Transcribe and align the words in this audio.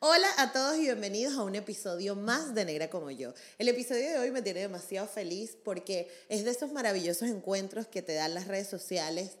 Hola 0.00 0.28
a 0.36 0.52
todos 0.52 0.76
y 0.76 0.82
bienvenidos 0.82 1.34
a 1.34 1.42
un 1.42 1.54
episodio 1.54 2.14
más 2.14 2.54
de 2.54 2.64
Negra 2.64 2.90
como 2.90 3.10
yo. 3.10 3.32
El 3.58 3.68
episodio 3.68 4.10
de 4.10 4.18
hoy 4.18 4.30
me 4.32 4.42
tiene 4.42 4.60
demasiado 4.60 5.06
feliz 5.06 5.56
porque 5.64 6.10
es 6.28 6.44
de 6.44 6.50
esos 6.50 6.72
maravillosos 6.72 7.28
encuentros 7.28 7.86
que 7.86 8.02
te 8.02 8.12
dan 8.12 8.34
las 8.34 8.46
redes 8.46 8.68
sociales 8.68 9.38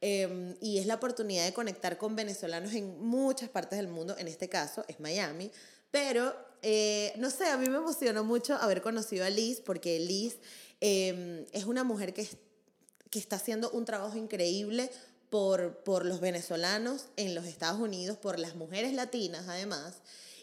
em, 0.00 0.54
y 0.60 0.78
es 0.78 0.86
la 0.86 0.94
oportunidad 0.94 1.44
de 1.44 1.52
conectar 1.52 1.98
con 1.98 2.16
venezolanos 2.16 2.72
en 2.72 2.98
muchas 3.04 3.50
partes 3.50 3.78
del 3.78 3.88
mundo, 3.88 4.16
en 4.16 4.28
este 4.28 4.48
caso 4.48 4.84
es 4.88 5.00
Miami, 5.00 5.50
pero 5.90 6.34
eh, 6.62 7.12
no 7.16 7.28
sé, 7.28 7.48
a 7.48 7.58
mí 7.58 7.68
me 7.68 7.76
emocionó 7.76 8.24
mucho 8.24 8.54
haber 8.54 8.80
conocido 8.80 9.24
a 9.24 9.30
Liz 9.30 9.60
porque 9.60 9.98
Liz 9.98 10.38
em, 10.80 11.44
es 11.52 11.64
una 11.64 11.84
mujer 11.84 12.14
que, 12.14 12.26
que 13.10 13.18
está 13.18 13.36
haciendo 13.36 13.70
un 13.70 13.84
trabajo 13.84 14.16
increíble 14.16 14.90
por, 15.30 15.78
por 15.84 16.04
los 16.04 16.20
venezolanos 16.20 17.06
en 17.16 17.34
los 17.34 17.46
Estados 17.46 17.80
Unidos, 17.80 18.16
por 18.16 18.38
las 18.38 18.54
mujeres 18.54 18.92
latinas 18.92 19.46
además. 19.48 20.00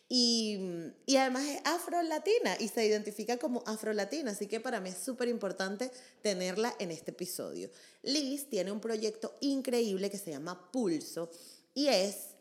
Y, 0.10 0.60
y, 1.06 1.16
además 1.16 1.44
es 1.46 1.62
afro-latina 1.64 2.56
y 2.60 2.68
se 2.68 2.86
identifica 2.86 3.38
como 3.38 3.64
afro-latina, 3.66 4.32
así 4.32 4.48
que 4.48 4.60
para 4.60 4.80
mí 4.80 4.90
es 4.90 4.98
súper 4.98 5.28
importante 5.28 5.90
tenerla 6.22 6.76
en 6.78 6.92
este 6.92 7.12
episodio. 7.12 7.72
Liz 8.04 8.50
tiene 8.50 8.72
un 8.72 8.80
proyecto 8.80 9.34
increíble 9.40 10.12
que 10.12 10.20
se 10.20 10.32
llama 10.32 10.72
Pulso 10.72 11.32
y 11.74 11.88
es, 11.88 12.36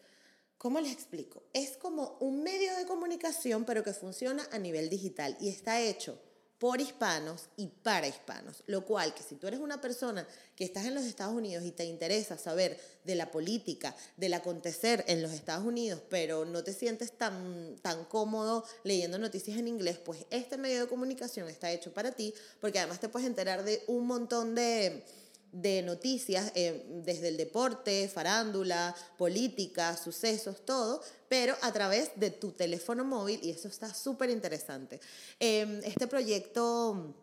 ¿cómo 0.58 0.80
les 0.80 0.92
explico? 0.92 1.44
Es 1.54 1.78
como 1.78 2.18
un 2.20 2.42
medio 2.42 2.76
de 2.76 2.84
comunicación 2.84 3.64
pero 3.64 3.82
que 3.82 3.94
funciona 3.94 4.46
a 4.50 4.58
nivel 4.58 4.90
digital 4.90 5.36
y 5.40 5.48
está 5.48 5.80
hecho 5.80 6.18
por 6.62 6.80
hispanos 6.80 7.48
y 7.56 7.66
para 7.66 8.06
hispanos. 8.06 8.62
Lo 8.66 8.84
cual, 8.86 9.12
que 9.14 9.24
si 9.24 9.34
tú 9.34 9.48
eres 9.48 9.58
una 9.58 9.80
persona 9.80 10.24
que 10.54 10.62
estás 10.62 10.84
en 10.84 10.94
los 10.94 11.02
Estados 11.02 11.34
Unidos 11.34 11.64
y 11.64 11.72
te 11.72 11.84
interesa 11.84 12.38
saber 12.38 12.78
de 13.02 13.16
la 13.16 13.32
política, 13.32 13.96
del 14.16 14.32
acontecer 14.34 15.04
en 15.08 15.22
los 15.22 15.32
Estados 15.32 15.66
Unidos, 15.66 16.00
pero 16.08 16.44
no 16.44 16.62
te 16.62 16.72
sientes 16.72 17.18
tan, 17.18 17.74
tan 17.82 18.04
cómodo 18.04 18.64
leyendo 18.84 19.18
noticias 19.18 19.58
en 19.58 19.66
inglés, 19.66 19.98
pues 19.98 20.24
este 20.30 20.56
medio 20.56 20.82
de 20.82 20.86
comunicación 20.86 21.48
está 21.48 21.72
hecho 21.72 21.92
para 21.92 22.12
ti, 22.12 22.32
porque 22.60 22.78
además 22.78 23.00
te 23.00 23.08
puedes 23.08 23.26
enterar 23.26 23.64
de 23.64 23.82
un 23.88 24.06
montón 24.06 24.54
de 24.54 25.02
de 25.52 25.82
noticias, 25.82 26.50
eh, 26.54 26.84
desde 27.04 27.28
el 27.28 27.36
deporte, 27.36 28.08
farándula, 28.08 28.96
política, 29.18 29.96
sucesos, 29.96 30.64
todo, 30.64 31.02
pero 31.28 31.54
a 31.60 31.72
través 31.72 32.10
de 32.16 32.30
tu 32.30 32.52
teléfono 32.52 33.04
móvil 33.04 33.38
y 33.42 33.50
eso 33.50 33.68
está 33.68 33.92
súper 33.92 34.30
interesante. 34.30 35.00
Em, 35.38 35.80
este 35.84 36.06
proyecto 36.06 37.14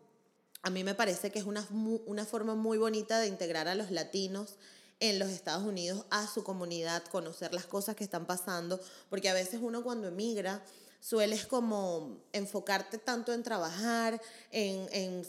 a 0.62 0.70
mí 0.70 0.84
me 0.84 0.94
parece 0.94 1.30
que 1.30 1.38
es 1.38 1.44
una, 1.44 1.66
una 2.06 2.24
forma 2.24 2.54
muy 2.54 2.78
bonita 2.78 3.18
de 3.18 3.26
integrar 3.26 3.66
a 3.66 3.74
los 3.74 3.90
latinos 3.90 4.56
en 5.00 5.18
los 5.18 5.30
Estados 5.30 5.64
Unidos 5.64 6.04
a 6.10 6.26
su 6.26 6.44
comunidad, 6.44 7.02
conocer 7.04 7.54
las 7.54 7.64
cosas 7.64 7.96
que 7.96 8.04
están 8.04 8.26
pasando, 8.26 8.78
porque 9.08 9.30
a 9.30 9.34
veces 9.34 9.60
uno 9.62 9.82
cuando 9.82 10.08
emigra 10.08 10.62
sueles 11.00 11.46
como 11.46 12.22
enfocarte 12.32 12.98
tanto 12.98 13.32
en 13.32 13.42
trabajar, 13.42 14.20
en, 14.50 15.24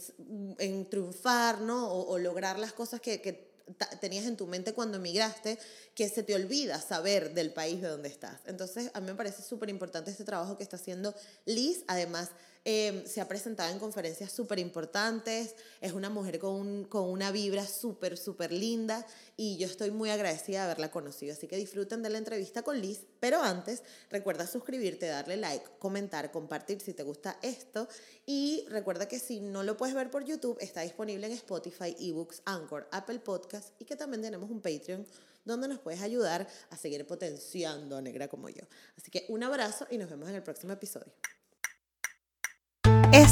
en, 0.59 0.89
triunfar, 0.89 1.61
¿no? 1.61 1.91
O, 1.91 2.17
lograr 2.19 2.59
las 2.59 2.73
cosas 2.73 2.99
que, 2.99 3.21
que 3.21 3.51
tenías 3.99 4.25
en 4.25 4.35
tu 4.35 4.47
mente 4.47 4.73
cuando 4.73 4.97
emigraste, 4.97 5.57
que 5.95 6.09
se 6.09 6.23
te 6.23 6.35
olvida 6.35 6.79
saber 6.81 7.33
del 7.33 7.53
país 7.53 7.81
de 7.81 7.87
donde 7.87 8.09
estás. 8.09 8.41
Entonces, 8.45 8.91
a 8.93 8.99
mí 8.99 9.07
me 9.07 9.15
parece 9.15 9.41
súper 9.41 9.69
importante 9.69 10.11
este 10.11 10.23
trabajo 10.23 10.57
que 10.57 10.63
está 10.63 10.75
haciendo 10.75 11.15
Liz. 11.45 11.83
Además, 11.87 12.29
Em, 12.63 13.07
se 13.07 13.21
ha 13.21 13.27
presentado 13.27 13.71
en 13.71 13.79
conferencias 13.79 14.31
súper 14.31 14.59
importantes, 14.59 15.55
es 15.79 15.93
una 15.93 16.11
mujer 16.11 16.37
con, 16.37 16.83
con 16.83 17.09
una 17.09 17.31
vibra 17.31 17.65
súper, 17.65 18.17
súper 18.17 18.51
linda 18.51 19.03
y 19.35 19.57
yo 19.57 19.65
estoy 19.65 19.89
muy 19.89 20.11
agradecida 20.11 20.59
de 20.59 20.65
haberla 20.65 20.91
conocido. 20.91 21.33
Así 21.33 21.47
que 21.47 21.57
disfruten 21.57 22.03
de 22.03 22.11
la 22.11 22.19
entrevista 22.19 22.61
con 22.61 22.79
Liz, 22.79 23.07
pero 23.19 23.41
antes 23.41 23.81
recuerda 24.11 24.45
suscribirte, 24.45 25.07
darle 25.07 25.37
like, 25.37 25.65
comentar, 25.79 26.31
compartir 26.31 26.81
si 26.81 26.93
te 26.93 27.01
gusta 27.01 27.39
esto 27.41 27.87
y 28.27 28.63
recuerda 28.69 29.07
que 29.07 29.17
si 29.17 29.39
no 29.39 29.63
lo 29.63 29.75
puedes 29.75 29.95
ver 29.95 30.11
por 30.11 30.23
YouTube, 30.23 30.57
está 30.61 30.81
disponible 30.81 31.25
en 31.25 31.33
Spotify, 31.33 31.95
eBooks, 31.99 32.43
Anchor, 32.45 32.87
Apple 32.91 33.19
Podcasts 33.21 33.73
y 33.79 33.85
que 33.85 33.95
también 33.95 34.21
tenemos 34.21 34.51
un 34.51 34.61
Patreon 34.61 35.07
donde 35.45 35.67
nos 35.67 35.79
puedes 35.79 36.01
ayudar 36.03 36.47
a 36.69 36.77
seguir 36.77 37.07
potenciando 37.07 37.97
a 37.97 38.01
Negra 38.03 38.27
como 38.27 38.49
yo. 38.49 38.61
Así 38.95 39.09
que 39.09 39.25
un 39.29 39.41
abrazo 39.41 39.87
y 39.89 39.97
nos 39.97 40.11
vemos 40.11 40.29
en 40.29 40.35
el 40.35 40.43
próximo 40.43 40.73
episodio. 40.73 41.11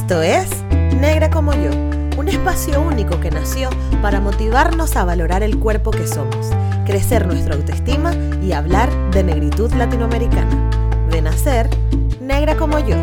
Esto 0.10 0.24
es 0.24 0.64
Negra 0.96 1.30
como 1.30 1.54
yo, 1.54 1.70
un 2.18 2.28
espacio 2.28 2.82
único 2.82 3.20
que 3.20 3.30
nació 3.30 3.70
para 4.02 4.20
motivarnos 4.20 4.96
a 4.96 5.06
valorar 5.06 5.44
el 5.44 5.60
cuerpo 5.60 5.92
que 5.92 6.08
somos, 6.08 6.50
crecer 6.84 7.28
nuestra 7.28 7.54
autoestima 7.54 8.16
y 8.42 8.54
hablar 8.54 8.90
de 9.12 9.24
negritud 9.24 9.72
latinoamericana. 9.74 11.08
De 11.12 11.22
nacer, 11.22 11.70
negra 12.20 12.58
como 12.58 12.80
yo. 12.80 12.96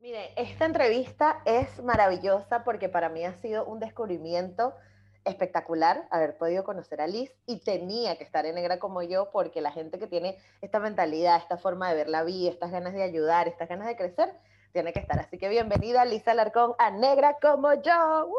Mire, 0.00 0.32
esta 0.36 0.64
entrevista 0.64 1.40
es 1.44 1.80
maravillosa 1.80 2.64
porque 2.64 2.88
para 2.88 3.10
mí 3.10 3.24
ha 3.24 3.34
sido 3.34 3.64
un 3.64 3.78
descubrimiento 3.78 4.74
espectacular 5.24 6.06
haber 6.10 6.36
podido 6.36 6.64
conocer 6.64 7.00
a 7.00 7.06
Liz 7.06 7.32
y 7.46 7.60
tenía 7.60 8.16
que 8.16 8.24
estar 8.24 8.46
en 8.46 8.54
negra 8.54 8.78
como 8.78 9.02
yo 9.02 9.30
porque 9.30 9.60
la 9.60 9.72
gente 9.72 9.98
que 9.98 10.06
tiene 10.06 10.38
esta 10.60 10.80
mentalidad, 10.80 11.36
esta 11.36 11.58
forma 11.58 11.88
de 11.88 11.94
ver 11.96 12.08
la 12.08 12.24
vida, 12.24 12.50
estas 12.50 12.70
ganas 12.70 12.92
de 12.92 13.02
ayudar, 13.02 13.48
estas 13.48 13.68
ganas 13.68 13.86
de 13.86 13.96
crecer, 13.96 14.34
tiene 14.72 14.92
que 14.92 15.00
estar. 15.00 15.18
Así 15.18 15.38
que 15.38 15.48
bienvenida 15.48 16.04
Lisa 16.04 16.32
Alarcón 16.32 16.74
a 16.78 16.90
Negra 16.90 17.36
como 17.40 17.74
yo. 17.74 18.32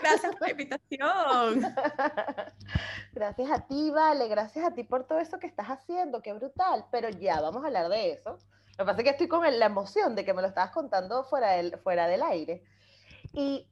Gracias 0.00 0.32
por 0.32 0.42
la 0.42 0.50
invitación. 0.50 1.60
gracias 3.12 3.50
a 3.50 3.66
ti, 3.66 3.90
Vale, 3.90 4.28
gracias 4.28 4.64
a 4.64 4.72
ti 4.72 4.84
por 4.84 5.06
todo 5.06 5.18
eso 5.18 5.38
que 5.38 5.46
estás 5.46 5.66
haciendo, 5.68 6.22
qué 6.22 6.32
brutal. 6.32 6.86
Pero 6.90 7.08
ya 7.08 7.40
vamos 7.40 7.62
a 7.62 7.66
hablar 7.66 7.88
de 7.88 8.12
eso. 8.12 8.38
Lo 8.78 8.84
que 8.84 8.90
pasa 8.90 8.98
es 8.98 9.04
que 9.04 9.10
estoy 9.10 9.28
con 9.28 9.58
la 9.58 9.66
emoción 9.66 10.14
de 10.14 10.24
que 10.24 10.34
me 10.34 10.42
lo 10.42 10.48
estabas 10.48 10.70
contando 10.70 11.24
fuera 11.24 11.52
del, 11.52 11.78
fuera 11.78 12.06
del 12.06 12.22
aire. 12.22 12.62
Y 13.32 13.66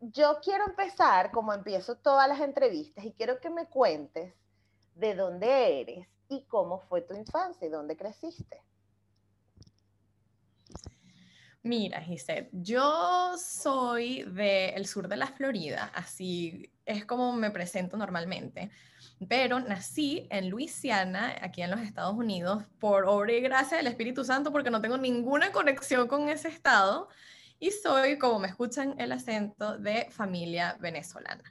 yo 0.00 0.40
quiero 0.42 0.64
empezar, 0.66 1.30
como 1.30 1.52
empiezo 1.52 1.96
todas 1.96 2.28
las 2.28 2.40
entrevistas, 2.40 3.04
y 3.04 3.12
quiero 3.12 3.40
que 3.40 3.50
me 3.50 3.66
cuentes 3.66 4.34
de 4.94 5.14
dónde 5.14 5.80
eres 5.80 6.08
y 6.28 6.42
cómo 6.44 6.80
fue 6.80 7.02
tu 7.02 7.14
infancia 7.14 7.66
y 7.66 7.70
dónde 7.70 7.96
creciste. 7.96 8.62
Mira, 11.62 12.00
Gisette, 12.00 12.48
yo 12.52 13.36
soy 13.36 14.22
del 14.22 14.86
sur 14.86 15.08
de 15.08 15.16
la 15.16 15.26
Florida, 15.26 15.92
así 15.94 16.72
es 16.86 17.04
como 17.04 17.34
me 17.34 17.50
presento 17.50 17.98
normalmente, 17.98 18.70
pero 19.28 19.60
nací 19.60 20.26
en 20.30 20.48
Luisiana, 20.48 21.36
aquí 21.42 21.60
en 21.60 21.70
los 21.70 21.80
Estados 21.80 22.14
Unidos, 22.14 22.64
por 22.78 23.04
obra 23.04 23.34
y 23.34 23.42
gracia 23.42 23.76
del 23.76 23.88
Espíritu 23.88 24.24
Santo, 24.24 24.50
porque 24.50 24.70
no 24.70 24.80
tengo 24.80 24.96
ninguna 24.96 25.52
conexión 25.52 26.08
con 26.08 26.30
ese 26.30 26.48
estado 26.48 27.10
y 27.60 27.70
soy, 27.70 28.18
como 28.18 28.40
me 28.40 28.48
escuchan 28.48 28.94
el 28.98 29.12
acento, 29.12 29.78
de 29.78 30.08
familia 30.10 30.76
venezolana. 30.80 31.44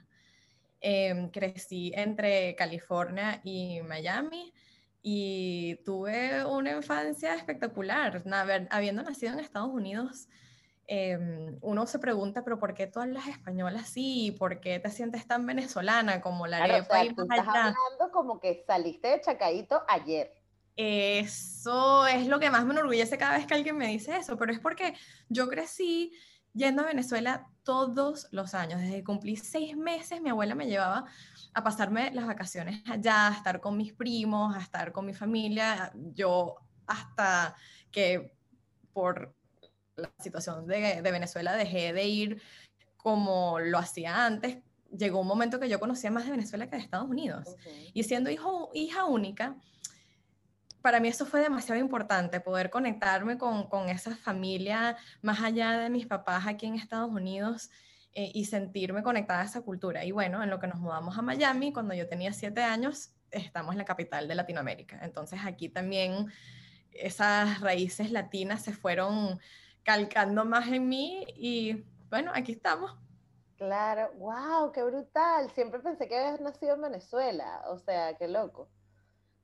Em, 0.80 1.30
crecí 1.30 1.92
entre 1.94 2.56
California 2.56 3.40
y 3.44 3.80
Miami 3.82 4.52
y 5.02 5.76
tuve 5.84 6.44
una 6.44 6.72
infancia 6.72 7.34
espectacular. 7.34 8.22
habiendo 8.70 9.02
nacido 9.02 9.34
en 9.34 9.40
Estados 9.40 9.70
Unidos, 9.70 10.28
em, 10.86 11.58
uno 11.62 11.86
se 11.86 12.00
pregunta, 12.00 12.42
pero 12.42 12.58
¿por 12.58 12.74
qué 12.74 12.88
tú 12.88 13.00
hablas 13.00 13.28
español 13.28 13.76
así? 13.76 14.34
¿Por 14.36 14.60
qué 14.60 14.80
te 14.80 14.90
sientes 14.90 15.26
tan 15.28 15.46
venezolana 15.46 16.20
como 16.20 16.48
la 16.48 16.56
claro, 16.58 16.74
arepa 16.74 17.02
o 17.02 17.22
estás 17.22 17.46
hablando 17.46 18.10
como 18.12 18.40
que 18.40 18.64
saliste 18.66 19.08
de 19.08 19.20
Chacaito 19.20 19.84
ayer. 19.86 20.39
Eso 20.82 22.06
es 22.06 22.26
lo 22.26 22.40
que 22.40 22.48
más 22.48 22.64
me 22.64 22.72
enorgullece 22.72 23.18
cada 23.18 23.36
vez 23.36 23.46
que 23.46 23.52
alguien 23.52 23.76
me 23.76 23.88
dice 23.88 24.16
eso, 24.16 24.38
pero 24.38 24.50
es 24.50 24.60
porque 24.60 24.94
yo 25.28 25.46
crecí 25.46 26.10
yendo 26.54 26.80
a 26.80 26.86
Venezuela 26.86 27.46
todos 27.64 28.28
los 28.30 28.54
años. 28.54 28.80
Desde 28.80 28.96
que 28.96 29.04
cumplí 29.04 29.36
seis 29.36 29.76
meses, 29.76 30.22
mi 30.22 30.30
abuela 30.30 30.54
me 30.54 30.68
llevaba 30.68 31.04
a 31.52 31.62
pasarme 31.62 32.10
las 32.14 32.26
vacaciones 32.26 32.82
allá, 32.88 33.28
a 33.28 33.32
estar 33.34 33.60
con 33.60 33.76
mis 33.76 33.92
primos, 33.92 34.56
a 34.56 34.60
estar 34.60 34.90
con 34.90 35.04
mi 35.04 35.12
familia. 35.12 35.92
Yo 36.14 36.56
hasta 36.86 37.54
que 37.90 38.32
por 38.94 39.34
la 39.96 40.10
situación 40.18 40.66
de, 40.66 41.02
de 41.02 41.12
Venezuela 41.12 41.56
dejé 41.56 41.92
de 41.92 42.06
ir 42.06 42.42
como 42.96 43.58
lo 43.60 43.76
hacía 43.76 44.24
antes, 44.24 44.56
llegó 44.96 45.20
un 45.20 45.26
momento 45.26 45.60
que 45.60 45.68
yo 45.68 45.78
conocía 45.78 46.10
más 46.10 46.24
de 46.24 46.30
Venezuela 46.30 46.70
que 46.70 46.76
de 46.76 46.82
Estados 46.82 47.10
Unidos. 47.10 47.54
Y 47.92 48.04
siendo 48.04 48.30
hijo, 48.30 48.70
hija 48.72 49.04
única, 49.04 49.56
para 50.82 51.00
mí 51.00 51.08
eso 51.08 51.26
fue 51.26 51.40
demasiado 51.40 51.80
importante, 51.80 52.40
poder 52.40 52.70
conectarme 52.70 53.38
con, 53.38 53.68
con 53.68 53.88
esa 53.88 54.16
familia 54.16 54.96
más 55.22 55.40
allá 55.40 55.78
de 55.78 55.90
mis 55.90 56.06
papás 56.06 56.46
aquí 56.46 56.66
en 56.66 56.74
Estados 56.74 57.10
Unidos 57.10 57.70
eh, 58.12 58.32
y 58.34 58.46
sentirme 58.46 59.02
conectada 59.02 59.42
a 59.42 59.44
esa 59.44 59.60
cultura. 59.62 60.04
Y 60.04 60.12
bueno, 60.12 60.42
en 60.42 60.50
lo 60.50 60.58
que 60.58 60.66
nos 60.66 60.80
mudamos 60.80 61.16
a 61.16 61.22
Miami, 61.22 61.72
cuando 61.72 61.94
yo 61.94 62.08
tenía 62.08 62.32
siete 62.32 62.62
años, 62.62 63.12
estamos 63.30 63.72
en 63.72 63.78
la 63.78 63.84
capital 63.84 64.26
de 64.26 64.34
Latinoamérica. 64.34 64.98
Entonces 65.02 65.40
aquí 65.44 65.68
también 65.68 66.26
esas 66.92 67.60
raíces 67.60 68.10
latinas 68.10 68.62
se 68.62 68.72
fueron 68.72 69.38
calcando 69.82 70.44
más 70.44 70.68
en 70.68 70.88
mí 70.88 71.24
y 71.36 71.84
bueno, 72.08 72.32
aquí 72.34 72.52
estamos. 72.52 72.96
Claro, 73.56 74.10
wow, 74.16 74.72
qué 74.72 74.82
brutal. 74.82 75.50
Siempre 75.50 75.80
pensé 75.80 76.08
que 76.08 76.18
habías 76.18 76.40
nacido 76.40 76.74
en 76.74 76.82
Venezuela, 76.82 77.62
o 77.68 77.78
sea, 77.78 78.16
qué 78.16 78.26
loco. 78.26 78.68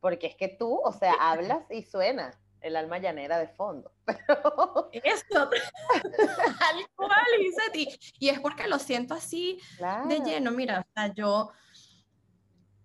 Porque 0.00 0.26
es 0.26 0.37
que 0.37 0.48
tú, 0.48 0.81
o 0.84 0.93
sea, 0.93 1.14
hablas 1.19 1.64
y 1.70 1.82
suena 1.82 2.38
el 2.60 2.76
alma 2.76 2.98
llanera 2.98 3.38
de 3.38 3.48
fondo. 3.48 3.93
Pero... 4.04 4.90
Eso, 4.93 5.25
tal 6.58 6.87
cual, 6.96 7.26
y, 7.75 7.88
y 8.19 8.28
es 8.28 8.40
porque 8.40 8.66
lo 8.66 8.78
siento 8.78 9.14
así 9.14 9.60
de 10.08 10.20
lleno. 10.20 10.50
Mira, 10.50 10.81
o 10.81 10.93
sea, 10.94 11.12
yo 11.14 11.50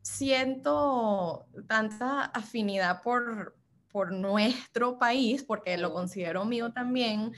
siento 0.01 1.47
tanta 1.67 2.25
afinidad 2.25 3.01
por, 3.01 3.55
por 3.91 4.11
nuestro 4.11 4.97
país, 4.97 5.43
porque 5.43 5.77
lo 5.77 5.93
considero 5.93 6.45
mío 6.45 6.71
también. 6.71 7.33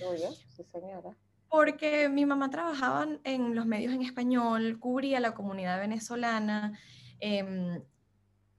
Sí, 0.55 0.63
señora. 0.63 1.15
Porque 1.49 2.09
mi 2.09 2.25
mamá 2.25 2.49
trabajaba 2.49 3.07
en 3.23 3.53
los 3.53 3.65
medios 3.65 3.93
en 3.93 4.01
español, 4.01 4.79
cubría 4.79 5.19
la 5.19 5.35
comunidad 5.35 5.79
venezolana, 5.79 6.79
eh, 7.19 7.79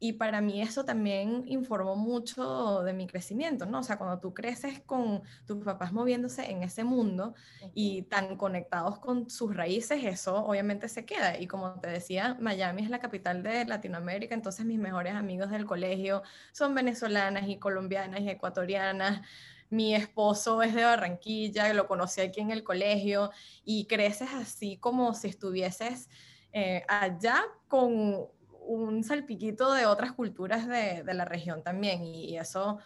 y 0.01 0.15
para 0.15 0.41
mí 0.41 0.61
eso 0.61 0.85
también 0.85 1.45
informó 1.47 1.97
mucho 1.97 2.83
de 2.83 2.93
mi 2.93 3.07
crecimiento, 3.07 3.65
¿no? 3.65 3.79
O 3.79 3.83
sea, 3.83 3.97
cuando 3.97 4.19
tú 4.19 4.35
creces 4.35 4.81
con 4.81 5.23
tus 5.47 5.65
papás 5.65 5.93
moviéndose 5.93 6.51
en 6.51 6.63
ese 6.63 6.85
mundo 6.85 7.35
y 7.75 8.03
tan 8.03 8.37
conectados 8.37 8.99
con 8.99 9.31
sus 9.31 9.57
raíces, 9.57 10.05
eso 10.05 10.45
obviamente 10.45 10.89
se 10.89 11.07
queda. 11.07 11.39
Y 11.39 11.47
como 11.47 11.81
te 11.81 11.89
decía, 11.89 12.37
Miami 12.41 12.83
es 12.83 12.91
la 12.91 12.99
capital 12.99 13.43
de 13.43 13.65
Latinoamérica, 13.65 14.35
entonces 14.35 14.67
mis 14.67 14.79
mejores 14.79 15.15
amigos 15.15 15.51
del 15.51 15.65
colegio 15.65 16.23
son 16.53 16.75
venezolanas 16.75 17.49
y 17.49 17.59
colombianas 17.59 18.21
y 18.21 18.29
ecuatorianas. 18.29 19.23
Mi 19.71 19.95
esposo 19.95 20.63
es 20.63 20.75
de 20.75 20.85
Barranquilla, 20.85 21.73
lo 21.73 21.87
conocí 21.87 22.21
aquí 22.21 22.41
en 22.41 22.51
el 22.51 22.63
colegio 22.63 23.31
y 23.65 23.87
creces 23.87 24.29
así 24.35 24.77
como 24.77 25.15
si 25.15 25.29
estuvieses 25.29 26.11
eh, 26.53 26.85
allá 26.87 27.43
con 27.67 28.29
un 28.67 29.05
salpiquito 29.05 29.73
de 29.73 29.87
otras 29.87 30.13
culturas 30.13 30.67
de, 30.67 31.03
de 31.03 31.15
la 31.15 31.25
región 31.25 31.63
también 31.63 32.05
y, 32.05 32.37
eso 32.39 32.79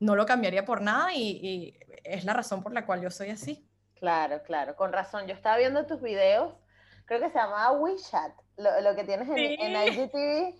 no 0.00 0.16
lo 0.16 0.26
cambiaría 0.26 0.64
por 0.64 0.80
nada 0.80 1.14
y, 1.14 1.76
es 2.04 2.24
la 2.24 2.32
razón 2.32 2.62
por 2.62 2.72
la 2.72 2.86
cual 2.86 3.02
yo 3.02 3.10
soy 3.10 3.30
así. 3.30 3.68
Claro, 3.94 4.42
claro, 4.42 4.76
con 4.76 4.92
razón. 4.92 5.26
Yo 5.26 5.34
estaba 5.34 5.56
viendo 5.56 5.86
tus 5.86 6.00
videos, 6.00 6.54
creo 7.04 7.20
que 7.20 7.30
se 7.30 7.38
llamaba 7.38 7.72
WeChat, 7.72 8.32
lo, 8.56 8.80
lo 8.80 8.94
que 8.94 9.04
tienes 9.04 9.28
en, 9.28 9.36
en, 9.36 9.92
IGTV, 9.92 10.54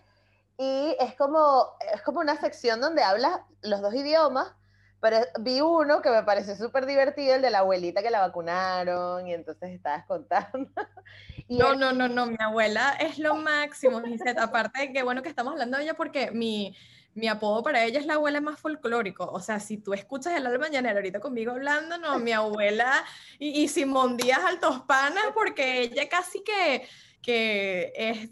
y 0.59 0.97
es 0.99 1.15
como, 1.15 1.69
es 1.95 2.03
como 2.03 2.21
una 2.21 2.37
sección 2.37 2.81
donde 2.81 3.03
hablas 3.03 3.41
los 3.63 3.81
dos 3.81 3.95
idiomas, 3.95 4.53
pero 5.01 5.19
vi 5.41 5.61
uno 5.61 6.03
que 6.03 6.11
me 6.11 6.23
pareció 6.23 6.57
súper 6.57 6.87
divertido, 6.87 7.35
el 7.35 7.43
de 7.43 7.51
la 7.51 7.61
abuelita 7.61 8.03
que 8.03 8.11
la 8.11 8.21
vacunaron, 8.21 9.27
y 9.27 9.33
entonces 9.33 9.71
estabas 9.71 10.05
contando. 10.07 10.71
no, 11.49 11.75
no, 11.75 11.93
no, 11.93 12.09
no, 12.09 12.27
mi 12.27 12.37
abuela 12.41 12.97
es 13.01 13.19
lo 13.19 13.37
máximo, 13.37 14.03
Gisette. 14.03 14.39
Aparte 14.39 14.81
de 14.81 14.93
que 14.93 15.03
bueno 15.03 15.23
que 15.23 15.29
estamos 15.29 15.53
hablando 15.53 15.77
de 15.77 15.85
ella 15.85 15.95
porque 15.95 16.31
mi, 16.33 16.77
mi 17.15 17.29
apodo 17.29 17.63
para 17.63 17.85
ella 17.85 18.01
es 18.01 18.07
la 18.07 18.15
abuela 18.15 18.41
más 18.41 18.59
folclórico. 18.59 19.25
O 19.25 19.41
sea, 19.41 19.61
si 19.61 19.79
tú 19.79 19.95
escuchas 19.95 20.35
el 20.35 20.47
alma 20.47 20.67
mañanero 20.67 20.97
ahorita 20.97 21.21
conmigo 21.21 21.53
hablando, 21.53 21.99
no, 21.99 22.19
mi 22.19 22.33
abuela 22.33 23.05
y, 23.39 23.63
y 23.63 23.69
Simón 23.69 24.17
Díaz 24.17 24.41
Altos 24.45 24.81
Panas, 24.81 25.25
porque 25.35 25.83
ella 25.83 26.09
casi 26.09 26.43
que 26.43 26.87
que 27.23 27.93
es 27.95 28.31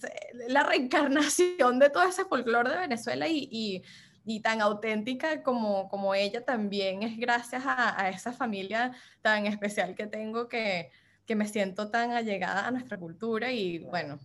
la 0.49 0.63
reencarnación 0.63 1.79
de 1.79 1.91
todo 1.91 2.05
ese 2.05 2.25
folclore 2.25 2.71
de 2.71 2.79
Venezuela 2.79 3.29
y, 3.29 3.49
y 3.51 3.83
y 4.29 4.41
tan 4.41 4.61
auténtica 4.61 5.45
como, 5.45 5.89
como 5.89 6.13
ella 6.13 6.45
también 6.45 7.05
es 7.05 7.17
gracias 7.17 7.63
a, 7.65 8.09
esa 8.09 8.33
familia 8.33 8.93
tan 9.23 9.47
especial 9.47 9.95
que 9.95 10.09
tengo 10.09 10.49
que, 10.49 10.91
que, 11.27 11.37
me 11.37 11.47
siento 11.47 11.91
tan 11.91 12.11
allegada 12.11 12.67
a 12.67 12.73
nuestra 12.73 12.99
cultura 12.99 13.53
y 13.53 13.79
bueno, 13.79 14.19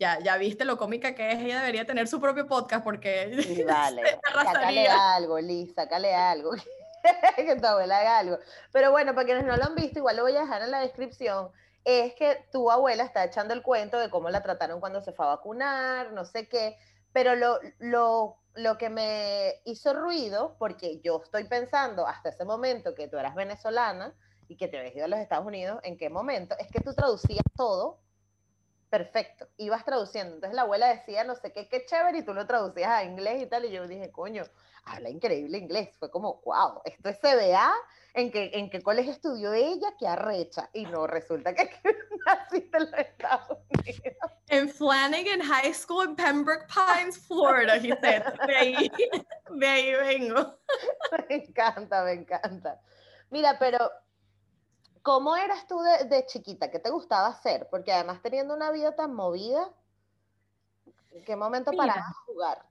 ya, 0.00 0.18
ya 0.18 0.36
viste 0.38 0.64
lo 0.64 0.76
cómica 0.76 1.14
que 1.14 1.30
es, 1.30 1.38
ella 1.38 1.60
debería 1.60 1.86
tener 1.86 2.08
su 2.08 2.20
propio 2.20 2.48
podcast 2.48 2.82
porque... 2.82 3.32
Sí, 3.44 3.62
dale, 3.62 4.02
sácale 4.34 4.88
algo, 4.88 5.38
Liz, 5.38 5.72
sácale 5.72 6.12
algo, 6.12 6.50
que 7.36 7.54
tu 7.54 7.66
abuela 7.66 7.98
haga 7.98 8.18
algo. 8.18 8.38
Pero 8.72 8.90
bueno, 8.90 9.14
para 9.14 9.24
quienes 9.24 9.44
no 9.44 9.56
lo 9.56 9.64
han 9.64 9.76
visto, 9.76 10.00
igual 10.00 10.16
lo 10.16 10.24
voy 10.24 10.34
a 10.34 10.40
dejar 10.40 10.62
en 10.62 10.72
la 10.72 10.80
descripción, 10.80 11.50
es 11.84 12.12
que 12.14 12.44
tu 12.50 12.72
abuela 12.72 13.04
está 13.04 13.22
echando 13.22 13.54
el 13.54 13.62
cuento 13.62 14.00
de 14.00 14.10
cómo 14.10 14.30
la 14.30 14.42
trataron 14.42 14.80
cuando 14.80 15.00
se 15.00 15.12
fue 15.12 15.26
a 15.26 15.28
vacunar, 15.28 16.12
no 16.12 16.24
sé 16.24 16.48
qué, 16.48 16.76
pero 17.12 17.36
lo, 17.36 17.60
lo 17.78 18.36
lo 18.54 18.78
que 18.78 18.88
me 18.90 19.60
hizo 19.64 19.92
ruido, 19.94 20.56
porque 20.58 21.00
yo 21.00 21.20
estoy 21.22 21.44
pensando 21.44 22.06
hasta 22.06 22.28
ese 22.28 22.44
momento 22.44 22.94
que 22.94 23.08
tú 23.08 23.18
eras 23.18 23.34
venezolana 23.34 24.14
y 24.48 24.56
que 24.56 24.68
te 24.68 24.78
habías 24.78 24.94
ido 24.94 25.06
a 25.06 25.08
los 25.08 25.18
Estados 25.18 25.46
Unidos, 25.46 25.80
¿en 25.82 25.96
qué 25.96 26.10
momento? 26.10 26.56
Es 26.58 26.68
que 26.68 26.80
tú 26.80 26.94
traducías 26.94 27.44
todo 27.56 28.00
perfecto, 28.90 29.48
ibas 29.56 29.84
traduciendo. 29.84 30.36
Entonces 30.36 30.54
la 30.54 30.62
abuela 30.62 30.86
decía, 30.86 31.24
no 31.24 31.34
sé 31.34 31.52
qué, 31.52 31.68
qué 31.68 31.84
chévere, 31.84 32.18
y 32.18 32.22
tú 32.22 32.32
lo 32.32 32.46
traducías 32.46 32.90
a 32.90 33.04
inglés 33.04 33.42
y 33.42 33.46
tal, 33.46 33.64
y 33.64 33.72
yo 33.72 33.88
dije, 33.88 34.12
coño, 34.12 34.44
habla 34.84 35.10
increíble 35.10 35.58
inglés. 35.58 35.96
Fue 35.98 36.10
como, 36.10 36.40
wow, 36.44 36.80
esto 36.84 37.08
es 37.08 37.18
CBA, 37.18 37.72
¿en 38.14 38.30
qué, 38.30 38.50
en 38.54 38.70
qué 38.70 38.80
colegio 38.80 39.12
estudió 39.12 39.52
ella? 39.52 39.88
Qué 39.98 40.06
arrecha. 40.06 40.70
Y 40.72 40.86
no, 40.86 41.06
resulta 41.06 41.54
que 41.54 41.70
naciste 42.26 42.76
en 42.76 42.90
los 42.90 42.98
Estados 42.98 43.58
Unidos. 43.68 44.32
En 44.48 44.68
Flanagan 44.68 45.40
High 45.40 45.74
School 45.74 46.08
en 46.08 46.16
Pembroke 46.16 46.66
Pines, 46.66 47.18
Florida, 47.26 47.74
said. 48.00 48.22
De 48.46 48.56
ahí, 48.56 48.92
de 49.50 49.66
ahí 49.66 49.94
vengo. 49.94 50.58
Me 51.28 51.34
encanta, 51.36 52.04
me 52.04 52.12
encanta. 52.12 52.80
Mira, 53.30 53.58
pero 53.58 53.90
¿cómo 55.02 55.36
eras 55.36 55.66
tú 55.66 55.80
de, 55.80 56.04
de 56.04 56.26
chiquita? 56.26 56.70
¿Qué 56.70 56.78
te 56.78 56.90
gustaba 56.90 57.28
hacer? 57.28 57.68
Porque 57.70 57.92
además 57.92 58.22
teniendo 58.22 58.54
una 58.54 58.70
vida 58.70 58.94
tan 58.94 59.14
movida, 59.14 59.70
¿en 61.10 61.24
qué 61.24 61.36
momento 61.36 61.70
Mira, 61.72 61.86
parabas 61.86 62.10
a 62.10 62.24
jugar? 62.26 62.66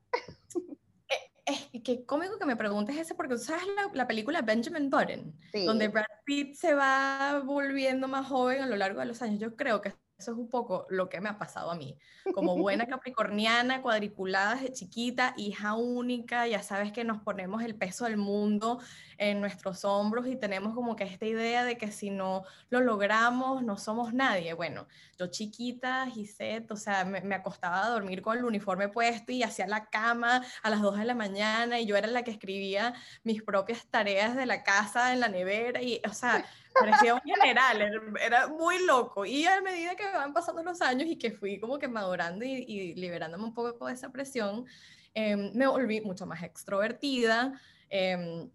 Es 1.46 1.82
que 1.82 2.04
cómico 2.04 2.38
que 2.38 2.46
me 2.46 2.56
preguntes 2.56 2.96
ese, 2.96 3.14
porque 3.14 3.34
tú 3.34 3.40
sabes 3.40 3.64
la, 3.76 3.90
la 3.92 4.06
película 4.06 4.42
Benjamin 4.42 4.90
Button, 4.90 5.34
sí. 5.52 5.66
donde 5.66 5.88
Brad 5.88 6.06
Pitt 6.24 6.54
se 6.54 6.74
va 6.74 7.42
volviendo 7.44 8.08
más 8.08 8.26
joven 8.26 8.62
a 8.62 8.66
lo 8.66 8.76
largo 8.76 9.00
de 9.00 9.06
los 9.06 9.20
años. 9.22 9.40
Yo 9.40 9.56
creo 9.56 9.80
que 9.80 9.92
eso 10.18 10.32
es 10.32 10.38
un 10.38 10.48
poco 10.48 10.86
lo 10.90 11.08
que 11.08 11.20
me 11.20 11.28
ha 11.28 11.38
pasado 11.38 11.70
a 11.70 11.74
mí. 11.74 11.98
Como 12.34 12.56
buena 12.56 12.86
capricorniana, 12.88 13.82
cuadriculada 13.82 14.56
de 14.56 14.72
chiquita, 14.72 15.34
hija 15.36 15.74
única, 15.74 16.46
ya 16.46 16.62
sabes 16.62 16.92
que 16.92 17.04
nos 17.04 17.20
ponemos 17.20 17.62
el 17.62 17.74
peso 17.74 18.04
del 18.04 18.16
mundo 18.16 18.80
en 19.18 19.40
nuestros 19.40 19.84
hombros 19.84 20.26
y 20.26 20.36
tenemos 20.36 20.74
como 20.74 20.96
que 20.96 21.04
esta 21.04 21.26
idea 21.26 21.64
de 21.64 21.76
que 21.76 21.90
si 21.90 22.10
no 22.10 22.44
lo 22.70 22.80
logramos, 22.80 23.62
no 23.62 23.76
somos 23.76 24.14
nadie. 24.14 24.54
Bueno, 24.54 24.86
yo 25.18 25.26
chiquita, 25.26 26.06
Gisette, 26.06 26.70
o 26.70 26.76
sea, 26.76 27.04
me, 27.04 27.20
me 27.20 27.34
acostaba 27.34 27.84
a 27.84 27.90
dormir 27.90 28.22
con 28.22 28.38
el 28.38 28.44
uniforme 28.44 28.88
puesto 28.88 29.32
y 29.32 29.42
hacía 29.42 29.66
la 29.66 29.86
cama 29.86 30.42
a 30.62 30.70
las 30.70 30.80
2 30.80 30.98
de 30.98 31.04
la 31.04 31.14
mañana 31.14 31.80
y 31.80 31.86
yo 31.86 31.96
era 31.96 32.06
la 32.06 32.22
que 32.22 32.30
escribía 32.30 32.94
mis 33.24 33.42
propias 33.42 33.86
tareas 33.86 34.36
de 34.36 34.46
la 34.46 34.62
casa 34.62 35.12
en 35.12 35.20
la 35.20 35.28
nevera 35.28 35.82
y, 35.82 36.00
o 36.08 36.12
sea, 36.12 36.44
parecía 36.78 37.14
un 37.14 37.20
general, 37.20 38.16
era 38.20 38.48
muy 38.48 38.84
loco. 38.84 39.24
Y 39.24 39.46
a 39.46 39.60
medida 39.60 39.94
que 39.94 40.04
van 40.12 40.32
pasando 40.32 40.62
los 40.62 40.80
años 40.82 41.08
y 41.08 41.16
que 41.16 41.32
fui 41.32 41.58
como 41.58 41.78
que 41.78 41.88
madurando 41.88 42.44
y, 42.44 42.64
y 42.66 42.94
liberándome 42.94 43.44
un 43.44 43.54
poco 43.54 43.86
de 43.86 43.94
esa 43.94 44.10
presión, 44.10 44.66
eh, 45.14 45.36
me 45.36 45.66
volví 45.66 46.00
mucho 46.00 46.26
más 46.26 46.42
extrovertida. 46.42 47.60
Eh, 47.88 48.48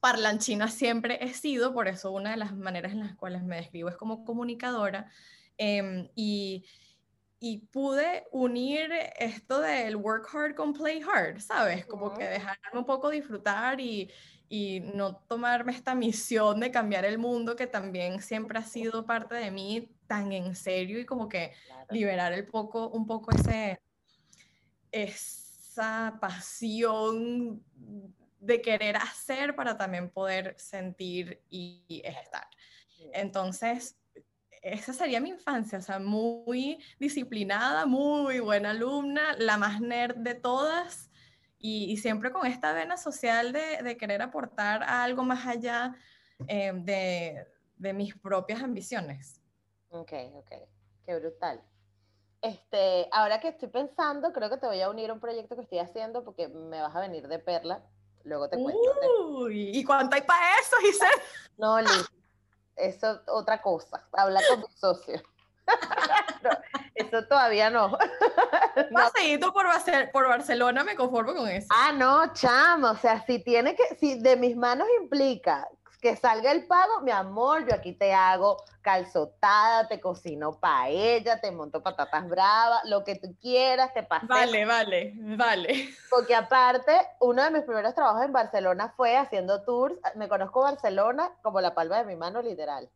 parlanchina 0.00 0.68
siempre 0.68 1.18
he 1.24 1.34
sido, 1.34 1.74
por 1.74 1.88
eso 1.88 2.12
una 2.12 2.30
de 2.30 2.36
las 2.36 2.54
maneras 2.54 2.92
en 2.92 3.00
las 3.00 3.14
cuales 3.16 3.42
me 3.42 3.56
describo 3.56 3.88
es 3.88 3.96
como 3.96 4.24
comunicadora. 4.24 5.10
Eh, 5.58 6.10
y, 6.14 6.64
y 7.46 7.58
pude 7.58 8.26
unir 8.32 8.90
esto 9.18 9.60
del 9.60 9.96
work 9.96 10.34
hard 10.34 10.54
con 10.54 10.72
play 10.72 11.02
hard, 11.02 11.40
¿sabes? 11.42 11.84
Como 11.84 12.14
que 12.14 12.24
dejarme 12.24 12.78
un 12.78 12.86
poco 12.86 13.10
disfrutar 13.10 13.78
y, 13.82 14.10
y 14.48 14.80
no 14.80 15.16
tomarme 15.28 15.72
esta 15.72 15.94
misión 15.94 16.58
de 16.58 16.70
cambiar 16.70 17.04
el 17.04 17.18
mundo 17.18 17.54
que 17.54 17.66
también 17.66 18.22
siempre 18.22 18.58
ha 18.58 18.62
sido 18.62 19.04
parte 19.04 19.34
de 19.34 19.50
mí 19.50 19.94
tan 20.06 20.32
en 20.32 20.54
serio 20.54 20.98
y 20.98 21.04
como 21.04 21.28
que 21.28 21.52
claro. 21.66 21.86
liberar 21.90 22.32
el 22.32 22.46
poco, 22.46 22.88
un 22.88 23.06
poco 23.06 23.30
ese, 23.32 23.78
esa 24.90 26.16
pasión 26.22 27.62
de 28.40 28.62
querer 28.62 28.96
hacer 28.96 29.54
para 29.54 29.76
también 29.76 30.08
poder 30.08 30.54
sentir 30.56 31.42
y 31.50 32.00
estar. 32.06 32.48
Entonces, 33.12 33.98
esa 34.64 34.94
sería 34.94 35.20
mi 35.20 35.28
infancia, 35.28 35.78
o 35.78 35.82
sea, 35.82 35.98
muy 35.98 36.82
disciplinada, 36.98 37.84
muy 37.84 38.40
buena 38.40 38.70
alumna, 38.70 39.36
la 39.38 39.58
más 39.58 39.80
nerd 39.80 40.16
de 40.16 40.34
todas 40.34 41.10
y, 41.58 41.96
siempre 41.98 42.32
con 42.32 42.46
esta 42.46 42.72
vena 42.72 42.96
social 42.96 43.52
de, 43.52 43.96
querer 43.98 44.22
aportar 44.22 44.82
algo 44.82 45.22
más 45.22 45.46
allá 45.46 45.94
eh, 46.48 46.72
de, 46.74 47.46
de, 47.76 47.92
mis 47.92 48.14
propias 48.16 48.62
ambiciones. 48.62 49.40
Ok, 49.88 50.12
ok, 50.34 50.50
qué 51.06 51.18
brutal. 51.18 51.62
Este, 52.42 53.08
ahora 53.12 53.40
que 53.40 53.48
estoy 53.48 53.68
pensando, 53.68 54.32
creo 54.32 54.50
que 54.50 54.58
te 54.58 54.66
voy 54.66 54.80
a 54.80 54.90
unir 54.90 55.08
a 55.10 55.14
un 55.14 55.20
proyecto 55.20 55.56
que 55.56 55.62
estoy 55.62 55.78
haciendo 55.78 56.24
porque 56.24 56.48
me 56.48 56.80
vas 56.80 56.94
a 56.94 57.00
venir 57.00 57.28
de 57.28 57.38
perla. 57.38 57.82
Luego 58.24 58.48
te 58.48 58.56
cuento. 58.56 58.80
Uy, 59.28 59.70
¿y 59.74 59.84
cuánto 59.84 60.16
hay 60.16 60.22
para 60.22 60.58
eso, 60.58 60.76
Giselle? 60.82 61.22
No, 61.56 61.80
Liz, 61.80 62.10
eso 62.76 63.20
otra 63.28 63.60
cosa. 63.62 64.04
Habla 64.12 64.40
con 64.48 64.62
tu 64.62 64.68
socio. 64.74 65.22
eso 66.94 67.26
todavía 67.26 67.70
no. 67.70 67.88
no. 68.90 69.52
por, 69.52 69.66
por 70.12 70.28
Barcelona 70.28 70.84
me 70.84 70.94
conformo 70.94 71.34
con 71.34 71.48
eso. 71.48 71.68
Ah, 71.70 71.92
no, 71.92 72.32
chamo. 72.34 72.90
O 72.90 72.96
sea, 72.96 73.24
si 73.24 73.38
tiene 73.38 73.74
que, 73.74 73.94
si 73.96 74.20
de 74.20 74.36
mis 74.36 74.56
manos 74.56 74.86
implica 75.00 75.66
que 76.04 76.16
salga 76.16 76.52
el 76.52 76.66
pago, 76.66 77.00
mi 77.00 77.10
amor, 77.10 77.66
yo 77.66 77.74
aquí 77.74 77.94
te 77.94 78.12
hago 78.12 78.62
calzotada, 78.82 79.88
te 79.88 80.02
cocino 80.02 80.60
paella, 80.60 81.40
te 81.40 81.50
monto 81.50 81.82
patatas 81.82 82.28
bravas, 82.28 82.82
lo 82.84 83.04
que 83.04 83.14
tú 83.14 83.34
quieras, 83.40 83.94
te 83.94 84.02
paseo. 84.02 84.28
Vale, 84.28 84.66
vale, 84.66 85.14
vale. 85.16 85.94
Porque 86.10 86.34
aparte, 86.34 86.92
uno 87.20 87.42
de 87.42 87.52
mis 87.52 87.62
primeros 87.62 87.94
trabajos 87.94 88.22
en 88.22 88.34
Barcelona 88.34 88.92
fue 88.94 89.16
haciendo 89.16 89.62
tours. 89.62 89.96
Me 90.14 90.28
conozco 90.28 90.60
Barcelona 90.60 91.32
como 91.40 91.62
la 91.62 91.74
palma 91.74 91.96
de 91.96 92.04
mi 92.04 92.16
mano, 92.16 92.42
literal. 92.42 92.90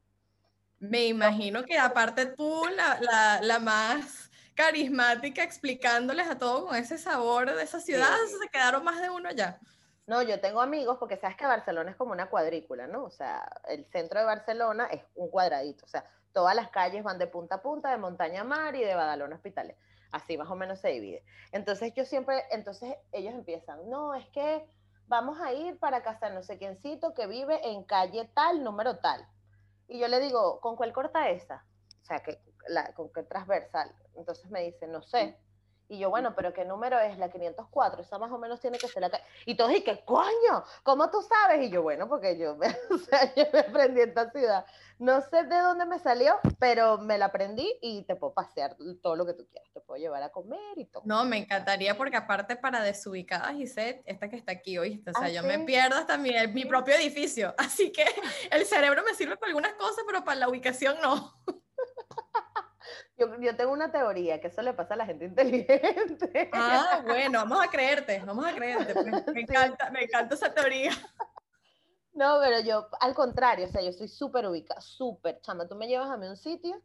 Me 0.78 1.06
imagino 1.06 1.64
que 1.64 1.78
aparte 1.78 2.26
tú, 2.26 2.66
la, 2.76 2.98
la, 3.00 3.40
la 3.40 3.58
más 3.58 4.30
carismática, 4.54 5.42
explicándoles 5.42 6.28
a 6.28 6.36
todos 6.36 6.66
con 6.66 6.76
ese 6.76 6.98
sabor 6.98 7.54
de 7.54 7.62
esa 7.62 7.80
ciudad, 7.80 8.14
se 8.38 8.48
quedaron 8.50 8.84
más 8.84 9.00
de 9.00 9.08
uno 9.08 9.30
ya. 9.30 9.58
No, 10.08 10.22
yo 10.22 10.40
tengo 10.40 10.62
amigos 10.62 10.96
porque 10.98 11.18
sabes 11.18 11.36
que 11.36 11.44
Barcelona 11.44 11.90
es 11.90 11.96
como 11.96 12.12
una 12.12 12.30
cuadrícula, 12.30 12.86
¿no? 12.86 13.04
O 13.04 13.10
sea, 13.10 13.46
el 13.68 13.84
centro 13.92 14.18
de 14.18 14.24
Barcelona 14.24 14.86
es 14.86 15.02
un 15.14 15.28
cuadradito, 15.28 15.84
o 15.84 15.88
sea, 15.88 16.02
todas 16.32 16.56
las 16.56 16.70
calles 16.70 17.04
van 17.04 17.18
de 17.18 17.26
punta 17.26 17.56
a 17.56 17.62
punta, 17.62 17.90
de 17.90 17.98
montaña 17.98 18.40
a 18.40 18.44
mar 18.44 18.74
y 18.74 18.82
de 18.82 18.94
Badalona 18.94 19.34
a 19.34 19.36
hospitales. 19.36 19.76
Así 20.10 20.38
más 20.38 20.48
o 20.48 20.56
menos 20.56 20.80
se 20.80 20.88
divide. 20.88 21.22
Entonces 21.52 21.92
yo 21.92 22.06
siempre, 22.06 22.42
entonces 22.50 22.96
ellos 23.12 23.34
empiezan, 23.34 23.90
no, 23.90 24.14
es 24.14 24.26
que 24.28 24.66
vamos 25.08 25.38
a 25.42 25.52
ir 25.52 25.78
para 25.78 26.02
casa 26.02 26.30
no 26.30 26.42
sé 26.42 26.56
quiéncito 26.56 27.12
que 27.12 27.26
vive 27.26 27.60
en 27.68 27.84
calle 27.84 28.30
tal, 28.34 28.64
número 28.64 29.00
tal. 29.00 29.28
Y 29.88 29.98
yo 29.98 30.08
le 30.08 30.20
digo, 30.20 30.58
¿con 30.60 30.76
cuál 30.76 30.94
corta 30.94 31.28
esa? 31.28 31.66
O 32.00 32.04
sea, 32.06 32.20
que, 32.20 32.40
¿con 32.94 33.12
qué 33.12 33.24
transversal? 33.24 33.94
Entonces 34.16 34.50
me 34.50 34.62
dice, 34.62 34.86
no 34.86 35.02
sé. 35.02 35.36
Y 35.90 35.98
yo, 35.98 36.10
bueno, 36.10 36.34
pero 36.34 36.52
¿qué 36.52 36.66
número 36.66 36.98
es? 37.00 37.16
La 37.18 37.30
504, 37.30 38.02
esa 38.02 38.18
más 38.18 38.30
o 38.30 38.38
menos 38.38 38.60
tiene 38.60 38.76
que 38.76 38.88
ser 38.88 39.02
la... 39.02 39.10
Y 39.46 39.56
todos, 39.56 39.72
¿y 39.72 39.82
qué 39.82 40.04
coño? 40.04 40.62
¿Cómo 40.82 41.10
tú 41.10 41.22
sabes? 41.22 41.66
Y 41.66 41.70
yo, 41.70 41.82
bueno, 41.82 42.08
porque 42.08 42.36
yo 42.36 42.56
me, 42.56 42.66
o 42.90 42.98
sea, 42.98 43.34
yo 43.34 43.44
me 43.52 43.60
aprendí 43.60 44.02
en 44.02 44.10
esta 44.10 44.30
ciudad. 44.30 44.66
No 44.98 45.22
sé 45.22 45.44
de 45.44 45.58
dónde 45.58 45.86
me 45.86 45.98
salió, 45.98 46.38
pero 46.58 46.98
me 46.98 47.16
la 47.16 47.26
aprendí 47.26 47.72
y 47.80 48.02
te 48.02 48.16
puedo 48.16 48.34
pasear 48.34 48.76
todo 49.02 49.16
lo 49.16 49.24
que 49.24 49.32
tú 49.32 49.46
quieras. 49.48 49.70
Te 49.72 49.80
puedo 49.80 49.98
llevar 49.98 50.22
a 50.22 50.28
comer 50.30 50.76
y 50.76 50.84
todo. 50.84 51.02
No, 51.06 51.24
me 51.24 51.38
encantaría 51.38 51.96
porque 51.96 52.16
aparte 52.16 52.56
para 52.56 52.82
desubicadas, 52.82 53.52
Gisette, 53.52 54.02
esta 54.04 54.28
que 54.28 54.36
está 54.36 54.52
aquí 54.52 54.76
hoy, 54.76 55.02
o 55.06 55.12
sea, 55.18 55.28
¿Ah, 55.28 55.30
yo 55.30 55.42
me 55.42 55.58
pierdo 55.60 55.96
hasta 55.96 56.18
mi, 56.18 56.32
mi 56.48 56.64
propio 56.66 56.96
edificio. 56.96 57.54
Así 57.58 57.92
que 57.92 58.04
el 58.50 58.66
cerebro 58.66 59.02
me 59.04 59.14
sirve 59.14 59.36
para 59.36 59.50
algunas 59.50 59.72
cosas, 59.74 60.04
pero 60.06 60.22
para 60.24 60.40
la 60.40 60.48
ubicación 60.48 60.96
no. 61.00 61.34
Yo, 63.16 63.38
yo, 63.40 63.56
tengo 63.56 63.72
una 63.72 63.90
teoría, 63.90 64.40
que 64.40 64.48
eso 64.48 64.62
le 64.62 64.74
pasa 64.74 64.94
a 64.94 64.96
la 64.96 65.06
gente 65.06 65.24
inteligente. 65.26 66.50
Ah, 66.52 67.02
bueno, 67.04 67.40
vamos 67.40 67.64
a 67.64 67.70
creerte, 67.70 68.22
vamos 68.24 68.46
a 68.46 68.54
creerte. 68.54 68.94
Pues, 68.94 69.06
me, 69.34 69.40
encanta, 69.40 69.90
me 69.90 70.04
encanta 70.04 70.34
esa 70.34 70.52
teoría. 70.52 70.92
No, 72.12 72.38
pero 72.40 72.60
yo, 72.60 72.88
al 73.00 73.14
contrario, 73.14 73.66
o 73.66 73.68
sea, 73.68 73.82
yo 73.82 73.92
soy 73.92 74.08
súper 74.08 74.46
ubicada, 74.46 74.80
súper 74.80 75.40
chama. 75.40 75.68
Tú 75.68 75.76
me 75.76 75.86
llevas 75.86 76.10
a 76.10 76.16
mí 76.16 76.26
a 76.26 76.30
un 76.30 76.36
sitio 76.36 76.82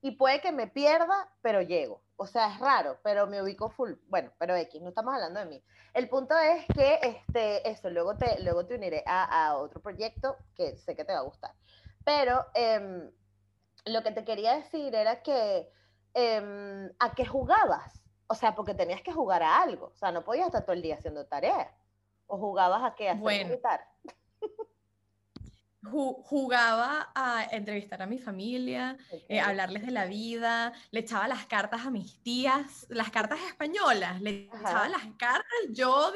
y 0.00 0.12
puede 0.12 0.40
que 0.40 0.52
me 0.52 0.68
pierda, 0.68 1.28
pero 1.42 1.62
llego. 1.62 2.02
O 2.16 2.26
sea, 2.26 2.54
es 2.54 2.60
raro, 2.60 2.98
pero 3.02 3.26
me 3.26 3.42
ubico 3.42 3.68
full. 3.68 3.94
Bueno, 4.06 4.32
pero 4.38 4.54
X, 4.54 4.80
no 4.80 4.90
estamos 4.90 5.14
hablando 5.14 5.40
de 5.40 5.46
mí. 5.46 5.64
El 5.92 6.08
punto 6.08 6.38
es 6.38 6.64
que, 6.74 7.00
este, 7.02 7.68
eso, 7.68 7.90
luego 7.90 8.16
te, 8.16 8.40
luego 8.42 8.66
te 8.66 8.76
uniré 8.76 9.02
a, 9.06 9.48
a 9.48 9.56
otro 9.56 9.80
proyecto 9.80 10.36
que 10.54 10.76
sé 10.76 10.94
que 10.94 11.04
te 11.04 11.12
va 11.12 11.18
a 11.18 11.22
gustar. 11.22 11.52
Pero 12.04 12.46
eh, 12.54 13.10
lo 13.86 14.02
que 14.02 14.10
te 14.12 14.24
quería 14.24 14.56
decir 14.56 14.94
era 14.94 15.22
que 15.22 15.70
em, 16.14 16.90
a 16.98 17.14
qué 17.14 17.24
jugabas. 17.24 18.02
O 18.28 18.34
sea, 18.34 18.54
porque 18.54 18.74
tenías 18.74 19.02
que 19.02 19.12
jugar 19.12 19.42
a 19.42 19.62
algo. 19.62 19.92
O 19.94 19.96
sea, 19.96 20.10
no 20.10 20.24
podías 20.24 20.46
estar 20.46 20.64
todo 20.64 20.74
el 20.74 20.82
día 20.82 20.96
haciendo 20.96 21.26
tareas. 21.26 21.72
O 22.26 22.38
jugabas 22.38 22.82
a 22.82 22.94
qué, 22.96 23.08
a 23.08 23.14
bueno 23.14 23.56
jugaba 25.90 27.10
a 27.14 27.46
entrevistar 27.50 28.02
a 28.02 28.06
mi 28.06 28.18
familia, 28.18 28.96
eh, 29.28 29.40
hablarles 29.40 29.84
de 29.84 29.92
la 29.92 30.06
vida, 30.06 30.72
le 30.90 31.00
echaba 31.00 31.28
las 31.28 31.46
cartas 31.46 31.86
a 31.86 31.90
mis 31.90 32.22
tías, 32.22 32.86
las 32.88 33.10
cartas 33.10 33.38
españolas, 33.46 34.20
le 34.20 34.48
echaba 34.52 34.88
las 34.88 35.06
cartas 35.16 35.46
yo, 35.70 36.12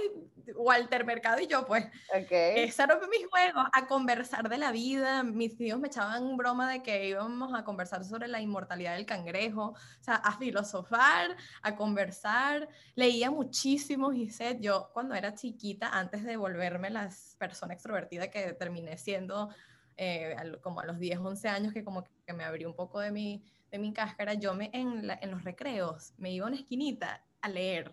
Walter 0.55 1.05
Mercado 1.05 1.41
y 1.41 1.47
yo, 1.47 1.67
pues. 1.67 1.87
Okay. 2.09 2.65
Ese 2.65 2.83
era 2.83 2.99
mis 3.09 3.27
juegos, 3.29 3.65
a 3.73 3.87
conversar 3.87 4.49
de 4.49 4.59
la 4.59 4.73
vida. 4.73 5.23
Mis 5.23 5.57
tíos 5.57 5.79
me 5.79 5.89
echaban 5.89 6.37
broma 6.37 6.71
de 6.71 6.83
que 6.83 7.09
íbamos 7.09 7.53
a 7.55 7.65
conversar 7.65 8.05
sobre 8.05 8.29
la 8.29 8.41
inmortalidad 8.41 8.97
del 8.97 9.07
cangrejo, 9.07 9.71
o 9.71 10.03
sea, 10.05 10.17
a 10.17 10.37
filosofar, 10.39 11.37
a 11.63 11.77
conversar. 11.77 12.69
Leía 12.95 13.31
muchísimo, 13.31 14.11
Gisette. 14.11 14.61
Yo, 14.61 14.91
cuando 14.93 15.15
era 15.15 15.35
chiquita, 15.35 15.89
antes 15.89 16.25
de 16.25 16.37
volverme 16.37 16.91
la 16.91 17.11
persona 17.41 17.75
extrovertida 17.75 18.31
que 18.31 18.53
terminé 18.53 18.97
siendo 18.99 19.49
eh, 19.97 20.37
como 20.63 20.81
a 20.81 20.85
los 20.85 20.99
10, 20.99 21.19
11 21.19 21.49
años, 21.49 21.73
que 21.73 21.83
como 21.83 22.05
que 22.05 22.33
me 22.33 22.45
abrí 22.45 22.65
un 22.65 22.75
poco 22.75 23.01
de 23.01 23.11
mi, 23.11 23.43
de 23.71 23.79
mi 23.79 23.93
cáscara, 23.93 24.35
yo 24.35 24.55
me, 24.55 24.71
en, 24.73 25.11
en 25.11 25.31
los 25.31 25.43
recreos 25.43 26.15
me 26.19 26.31
iba 26.31 26.47
a 26.47 26.49
una 26.49 26.57
esquinita 26.59 27.25
a 27.41 27.49
leer. 27.49 27.93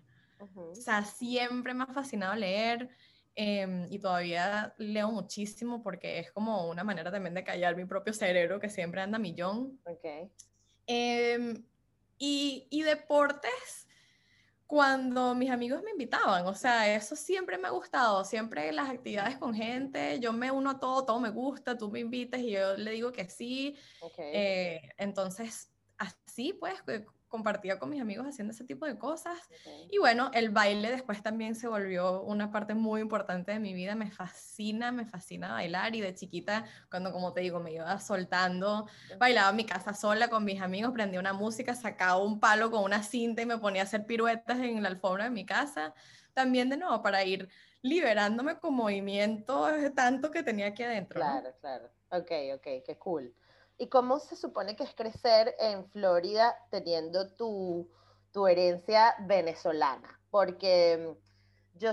O 0.56 0.76
sea, 0.76 1.04
siempre 1.04 1.74
me 1.74 1.84
ha 1.84 1.88
fascinado 1.88 2.36
leer 2.36 2.90
em, 3.36 3.88
y 3.90 3.98
todavía 3.98 4.74
leo 4.78 5.12
muchísimo 5.12 5.82
porque 5.82 6.20
es 6.20 6.32
como 6.32 6.70
una 6.70 6.84
manera 6.84 7.12
también 7.12 7.34
de 7.34 7.44
callar 7.44 7.76
mi 7.76 7.86
propio 7.86 8.14
cerebro 8.14 8.60
que 8.60 8.70
siempre 8.70 9.02
anda 9.02 9.18
millón. 9.18 9.80
Okay. 9.84 10.30
Em, 10.86 11.64
y, 12.20 12.68
y 12.70 12.84
deportes, 12.84 13.87
cuando 14.68 15.34
mis 15.34 15.50
amigos 15.50 15.82
me 15.82 15.92
invitaban, 15.92 16.46
o 16.46 16.54
sea, 16.54 16.94
eso 16.94 17.16
siempre 17.16 17.58
me 17.58 17.70
ha 17.70 17.72
gustado, 17.72 18.26
siempre 18.26 18.72
las 18.74 18.90
actividades 18.90 19.38
con 19.38 19.54
gente, 19.54 20.20
yo 20.20 20.34
me 20.34 20.52
uno 20.52 20.72
a 20.72 20.80
todo, 20.80 21.06
todo 21.06 21.20
me 21.22 21.30
gusta, 21.30 21.78
tú 21.78 21.90
me 21.90 22.02
invitas 22.02 22.42
y 22.42 22.52
yo 22.52 22.76
le 22.76 22.92
digo 22.92 23.14
que 23.14 23.30
sí. 23.30 23.78
Eh, 24.20 24.82
entonces, 24.98 25.72
así 25.98 26.52
pues, 26.52 26.84
compartía 27.28 27.78
con 27.80 27.90
mis 27.90 28.02
amigos 28.02 28.28
haciendo 28.28 28.54
ese 28.54 28.64
tipo 28.64 28.86
de 28.86 28.98
cosas. 28.98 29.38
Y 29.90 29.98
bueno, 29.98 30.32
el 30.34 30.50
baile 30.50 30.90
después 30.92 31.22
también 31.22 31.56
se 31.56 31.68
volvió 31.68 32.22
una 32.22 32.52
parte 32.52 32.74
muy 32.74 33.02
importante 33.02 33.52
de 33.52 33.60
mi 33.60 33.74
vida. 33.74 33.96
Me 33.96 34.12
fascina, 34.12 34.92
me 34.92 35.06
fascina 35.06 35.54
bailar 35.54 35.96
y 35.96 36.02
de 36.02 36.14
chiquita, 36.14 36.66
cuando 36.90 37.12
como 37.12 37.34
te 37.34 37.42
digo, 37.42 37.60
me 37.60 37.74
iba 37.74 38.00
soltando, 38.00 38.88
bailaba 39.20 39.50
en 39.50 39.56
mi 39.56 39.66
casa 39.66 39.94
sola 39.94 40.30
con 40.30 40.46
mis 40.46 40.62
amigos, 40.62 40.92
prendía 40.94 41.20
una 41.20 41.34
música, 41.34 41.76
sacaba 41.76 42.18
un 42.18 42.40
palo 42.40 42.72
con 42.72 42.84
una 42.84 43.04
cinta 43.04 43.42
y 43.42 43.46
me 43.46 43.58
ponía 43.58 43.82
a 43.82 43.86
hacer 43.86 44.06
piruetas 44.06 44.60
en 44.60 44.82
la 44.82 44.90
alfombra 44.90 45.26
de 45.26 45.32
mi 45.32 45.46
casa. 45.46 45.94
También 46.34 46.70
de 46.70 46.78
nuevo 46.78 47.02
para 47.02 47.24
ir 47.24 47.50
liberándome 47.82 48.58
con 48.60 48.76
movimiento 48.76 49.68
tanto 49.96 50.32
que 50.32 50.44
tenía 50.44 50.68
aquí 50.68 50.84
adentro. 50.84 51.20
Claro, 51.20 51.56
claro. 51.60 51.90
Ok, 52.10 52.32
ok, 52.56 52.84
qué 52.86 52.98
cool. 52.98 53.34
¿Y 53.78 53.90
cómo 53.90 54.20
se 54.20 54.36
supone 54.36 54.76
que 54.76 54.84
es 54.84 54.96
crecer 54.96 55.56
en 55.60 55.86
Florida 55.92 56.58
teniendo 56.72 57.34
tu, 57.36 57.88
tu 58.32 58.48
herencia 58.48 59.16
venezolana? 59.28 60.20
Porque 60.32 61.16
mm, 61.16 61.78
yo, 61.78 61.92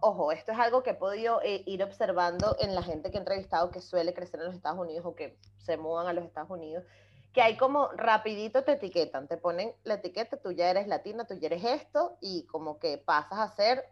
ojo, 0.00 0.32
esto 0.32 0.52
es 0.52 0.58
algo 0.58 0.82
que 0.82 0.90
he 0.90 0.94
podido 0.94 1.42
eh, 1.42 1.62
ir 1.66 1.82
observando 1.82 2.56
en 2.58 2.74
la 2.74 2.82
gente 2.82 3.10
que 3.10 3.18
he 3.18 3.20
entrevistado 3.20 3.70
que 3.70 3.82
suele 3.82 4.14
crecer 4.14 4.40
en 4.40 4.46
los 4.46 4.54
Estados 4.54 4.78
Unidos 4.78 5.04
o 5.04 5.14
que 5.14 5.38
se 5.58 5.76
mudan 5.76 6.06
a 6.06 6.14
los 6.14 6.24
Estados 6.24 6.50
Unidos, 6.50 6.84
que 7.34 7.42
hay 7.42 7.56
como 7.58 7.88
rapidito 7.92 8.64
te 8.64 8.72
etiquetan, 8.72 9.28
te 9.28 9.36
ponen 9.36 9.74
la 9.84 9.94
etiqueta, 9.94 10.38
tú 10.38 10.52
ya 10.52 10.70
eres 10.70 10.88
latina, 10.88 11.26
tú 11.26 11.34
ya 11.34 11.46
eres 11.46 11.64
esto, 11.64 12.16
y 12.20 12.44
como 12.46 12.78
que 12.78 12.98
pasas 12.98 13.38
a 13.38 13.54
ser 13.54 13.84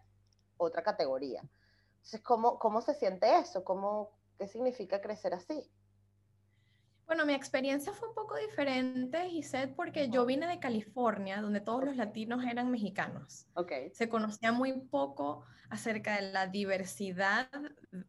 otra 0.56 0.82
categoría. 0.82 1.42
Entonces, 1.98 2.20
¿cómo, 2.22 2.58
cómo 2.58 2.80
se 2.80 2.94
siente 2.94 3.38
eso? 3.38 3.64
¿Cómo, 3.64 4.10
¿Qué 4.38 4.48
significa 4.48 5.00
crecer 5.00 5.34
así? 5.34 5.70
Bueno, 7.08 7.24
mi 7.24 7.32
experiencia 7.32 7.94
fue 7.94 8.08
un 8.08 8.14
poco 8.14 8.36
diferente, 8.36 9.30
Gisette, 9.30 9.74
porque 9.74 10.10
yo 10.10 10.26
vine 10.26 10.46
de 10.46 10.60
California, 10.60 11.40
donde 11.40 11.62
todos 11.62 11.82
los 11.82 11.96
latinos 11.96 12.44
eran 12.44 12.70
mexicanos. 12.70 13.46
Okay. 13.54 13.90
Se 13.94 14.10
conocía 14.10 14.52
muy 14.52 14.74
poco 14.78 15.42
acerca 15.70 16.16
de 16.16 16.30
la 16.32 16.48
diversidad 16.48 17.48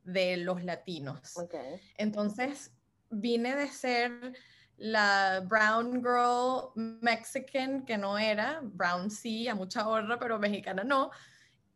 de 0.03 0.35
los 0.35 0.65
latinos. 0.65 1.37
Okay. 1.37 1.79
Entonces, 1.97 2.73
vine 3.09 3.55
de 3.55 3.67
ser 3.67 4.33
la 4.75 5.45
brown 5.47 6.01
girl 6.01 6.73
mexican 6.75 7.85
que 7.85 7.97
no 7.97 8.17
era, 8.17 8.59
brown 8.61 9.09
sí, 9.09 9.47
a 9.47 9.55
mucha 9.55 9.87
honra, 9.87 10.19
pero 10.19 10.39
mexicana 10.39 10.83
no, 10.83 11.09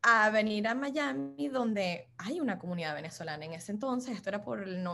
a 0.05 0.29
venir 0.31 0.67
a 0.67 0.75
Miami, 0.75 1.47
donde 1.47 2.09
hay 2.17 2.41
una 2.41 2.59
comunidad 2.59 2.93
venezolana. 2.93 3.45
En 3.45 3.53
ese 3.53 3.71
entonces, 3.71 4.13
esto 4.13 4.29
era 4.29 4.43
por, 4.43 4.61
el 4.61 4.85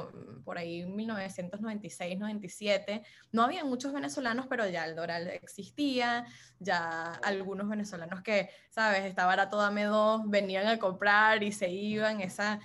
por 0.46 0.60
ahí 0.60 0.86
1996, 0.86 2.20
97, 2.20 3.01
no 3.32 3.44
había 3.44 3.66
muchos 3.66 3.92
venezolanos, 3.92 4.46
pero 4.48 4.68
ya 4.68 4.86
el 4.86 4.96
Doral 4.96 5.28
existía, 5.28 6.25
ya 6.60 7.13
algunos 7.24 7.68
venezolanos 7.68 8.22
que, 8.22 8.51
sabes, 8.70 9.04
estaba 9.06 9.30
barato, 9.30 9.58
dame 9.58 9.86
dos, 9.86 10.22
venían 10.30 10.68
a 10.68 10.78
comprar 10.78 11.42
y 11.42 11.51
se 11.51 11.70
iban, 11.70 12.22
esa, 12.22 12.60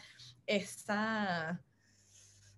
esa 0.46 1.62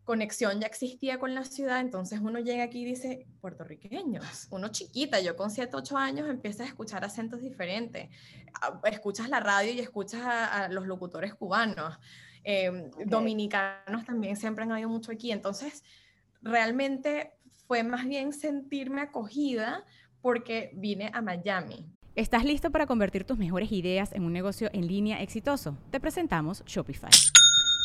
conexión 0.06 0.60
ya 0.60 0.68
existía 0.68 1.18
con 1.18 1.34
la 1.34 1.44
ciudad, 1.44 1.80
entonces 1.80 2.20
uno 2.20 2.38
llega 2.38 2.62
aquí 2.62 2.82
y 2.82 2.84
dice, 2.84 3.26
puertorriqueños, 3.40 4.46
uno 4.50 4.68
chiquita, 4.68 5.20
yo 5.20 5.36
con 5.36 5.50
7, 5.50 5.76
8 5.76 5.96
años 5.98 6.30
empieza 6.30 6.62
a 6.62 6.66
escuchar 6.66 7.04
acentos 7.04 7.42
diferentes, 7.42 8.08
ah, 8.62 8.80
escuchas 8.84 9.28
la 9.28 9.40
radio 9.40 9.72
y 9.72 9.80
escuchas 9.80 10.22
a, 10.24 10.68
los 10.68 10.86
locutores 10.86 11.34
cubanos, 11.34 11.98
em, 12.44 12.88
dominicanos 13.04 14.04
también 14.06 14.36
siempre 14.36 14.62
han 14.62 14.72
habido 14.72 14.88
mucho 14.88 15.10
aquí, 15.10 15.32
entonces 15.32 15.82
realmente 16.40 17.32
fue 17.66 17.82
más 17.82 18.06
bien 18.06 18.32
sentirme 18.32 19.00
acogida 19.00 19.84
porque 20.22 20.70
vine 20.74 21.10
a 21.12 21.20
Miami. 21.20 21.84
¿Estás 22.14 22.44
listo 22.44 22.70
para 22.70 22.86
convertir 22.86 23.24
tus 23.24 23.38
mejores 23.38 23.72
ideas 23.72 24.12
en 24.12 24.22
un 24.22 24.32
negocio 24.32 24.70
en 24.72 24.86
línea 24.86 25.20
exitoso? 25.20 25.76
Te 25.90 25.98
presentamos 25.98 26.64
Shopify. 26.64 27.10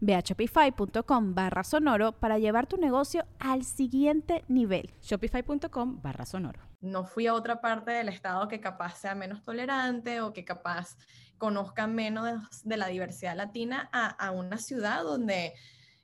Ve 0.00 0.14
a 0.14 0.20
shopify.com 0.20 1.34
barra 1.34 1.64
sonoro 1.64 2.12
para 2.12 2.38
llevar 2.38 2.66
tu 2.66 2.76
negocio 2.76 3.24
al 3.38 3.64
siguiente 3.64 4.44
nivel. 4.48 4.92
Shopify.com 5.02 6.00
barra 6.02 6.26
sonoro. 6.26 6.60
No 6.80 7.04
fui 7.04 7.26
a 7.26 7.34
otra 7.34 7.60
parte 7.60 7.92
del 7.92 8.08
estado 8.08 8.48
que 8.48 8.60
capaz 8.60 8.98
sea 8.98 9.14
menos 9.14 9.42
tolerante 9.42 10.20
o 10.20 10.32
que 10.32 10.44
capaz 10.44 10.96
conozca 11.38 11.86
menos 11.86 12.62
de, 12.64 12.76
la 12.76 12.88
diversidad 12.88 13.36
latina 13.36 13.88
a, 13.92 14.08
a 14.08 14.30
una 14.32 14.58
ciudad 14.58 15.02
donde 15.02 15.54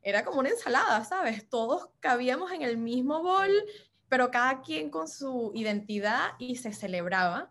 era 0.03 0.25
como 0.25 0.41
una 0.41 0.51
ensalada, 0.51 1.05
¿sabes? 1.05 1.49
Todos 1.49 1.91
cabíamos 2.01 2.53
en 2.53 2.63
el 2.63 2.77
mismo 2.77 3.23
bol, 3.23 3.51
pero 4.09 4.31
cada 4.31 4.63
quien 4.63 4.91
con 4.91 5.09
su 5.09 5.53
identidad 5.55 6.31
y 6.39 6.57
se 6.57 6.73
celebraba. 6.73 7.51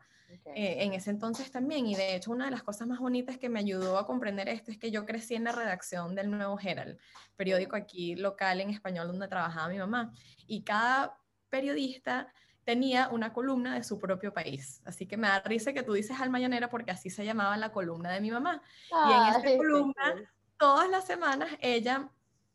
Eh, 0.56 0.84
en 0.84 0.94
ese 0.94 1.10
entonces 1.10 1.52
también. 1.52 1.88
Y 1.88 1.96
de 1.96 2.16
hecho, 2.16 2.32
una 2.32 2.46
de 2.46 2.52
las 2.52 2.64
cosas 2.64 2.88
más 2.88 3.00
bonitas 3.00 3.38
que 3.38 3.50
me 3.50 3.60
ayudó 3.60 3.98
a 3.98 4.06
comprender 4.06 4.50
esto 4.50 4.72
es 4.72 4.78
que 4.78 4.92
yo 4.92 5.06
crecí 5.06 5.36
en 5.36 5.44
la 5.44 5.52
redacción 5.52 6.16
del 6.16 6.32
Nuevo 6.32 6.58
Herald, 6.60 6.98
periódico 7.36 7.76
aquí 7.76 8.16
local 8.16 8.62
en 8.62 8.70
español 8.70 9.08
donde 9.08 9.28
trabajaba 9.28 9.68
mi 9.70 9.78
mamá. 9.78 10.14
Y 10.48 10.64
cada 10.64 11.18
periodista 11.50 12.32
tenía 12.64 13.08
una 13.10 13.32
columna 13.32 13.76
de 13.76 13.84
su 13.84 14.00
propio 14.00 14.34
país. 14.34 14.82
Así 14.86 15.06
que 15.06 15.16
me 15.16 15.28
da 15.28 15.40
risa 15.42 15.74
que 15.74 15.84
tú 15.84 15.94
dices 15.94 16.20
Alma 16.20 16.40
Llanera 16.40 16.70
porque 16.70 16.92
así 16.92 17.10
se 17.10 17.24
llamaba 17.24 17.56
la 17.56 17.72
columna 17.72 18.12
de 18.12 18.20
mi 18.20 18.32
mamá. 18.32 18.62
y 18.92 19.12
en 19.12 19.28
esa 19.28 19.58
columna, 19.58 20.16
todas 20.58 20.90
las 20.90 21.06
semanas, 21.06 21.50
ella 21.62 22.10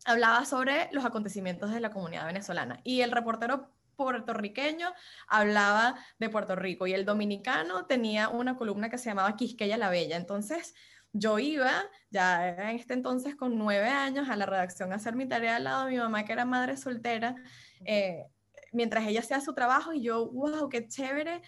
hablaba 0.05 0.45
sobre 0.45 0.89
los 0.93 1.05
acontecimientos 1.05 1.71
de 1.71 1.81
la 1.81 1.91
comunidad 1.91 2.27
venezolana. 2.27 2.81
Y 2.85 3.01
el 3.01 3.11
reportero 3.11 3.71
puertorriqueño 3.97 4.93
hablaba 5.29 5.97
de 6.19 6.29
Puerto 6.29 6.57
Rico 6.57 6.87
y 6.87 6.93
el 6.95 7.05
dominicano 7.05 7.87
tenía 7.87 8.29
una 8.29 8.57
columna 8.57 8.91
que 8.91 8.99
se 8.99 9.11
llamaba 9.11 9.37
Quisqueya 9.37 9.77
la 9.77 9.91
Bella. 9.91 10.17
Entonces, 10.17 10.75
yo 11.13 11.39
iba, 11.39 11.71
ya 12.11 12.49
en 12.49 12.77
este 12.77 12.95
entonces 12.95 13.37
con 13.37 13.59
nueve 13.59 13.89
años, 13.89 14.29
a 14.31 14.37
la 14.37 14.47
redacción 14.47 14.93
a 14.93 14.97
hacer 14.97 15.15
mi 15.15 15.29
tarea 15.29 15.57
al 15.57 15.65
lado 15.65 15.85
de 15.85 15.93
mi 15.93 15.99
mamá, 15.99 16.25
que 16.25 16.33
era 16.33 16.45
madre 16.45 16.77
soltera, 16.77 17.37
eh, 17.85 18.27
mientras 18.73 19.07
ella 19.07 19.21
hacía 19.21 19.41
su 19.41 19.53
trabajo 19.55 19.93
y 19.93 20.03
yo, 20.03 20.31
wow, 20.31 20.69
qué 20.69 20.89
chévere 20.89 21.43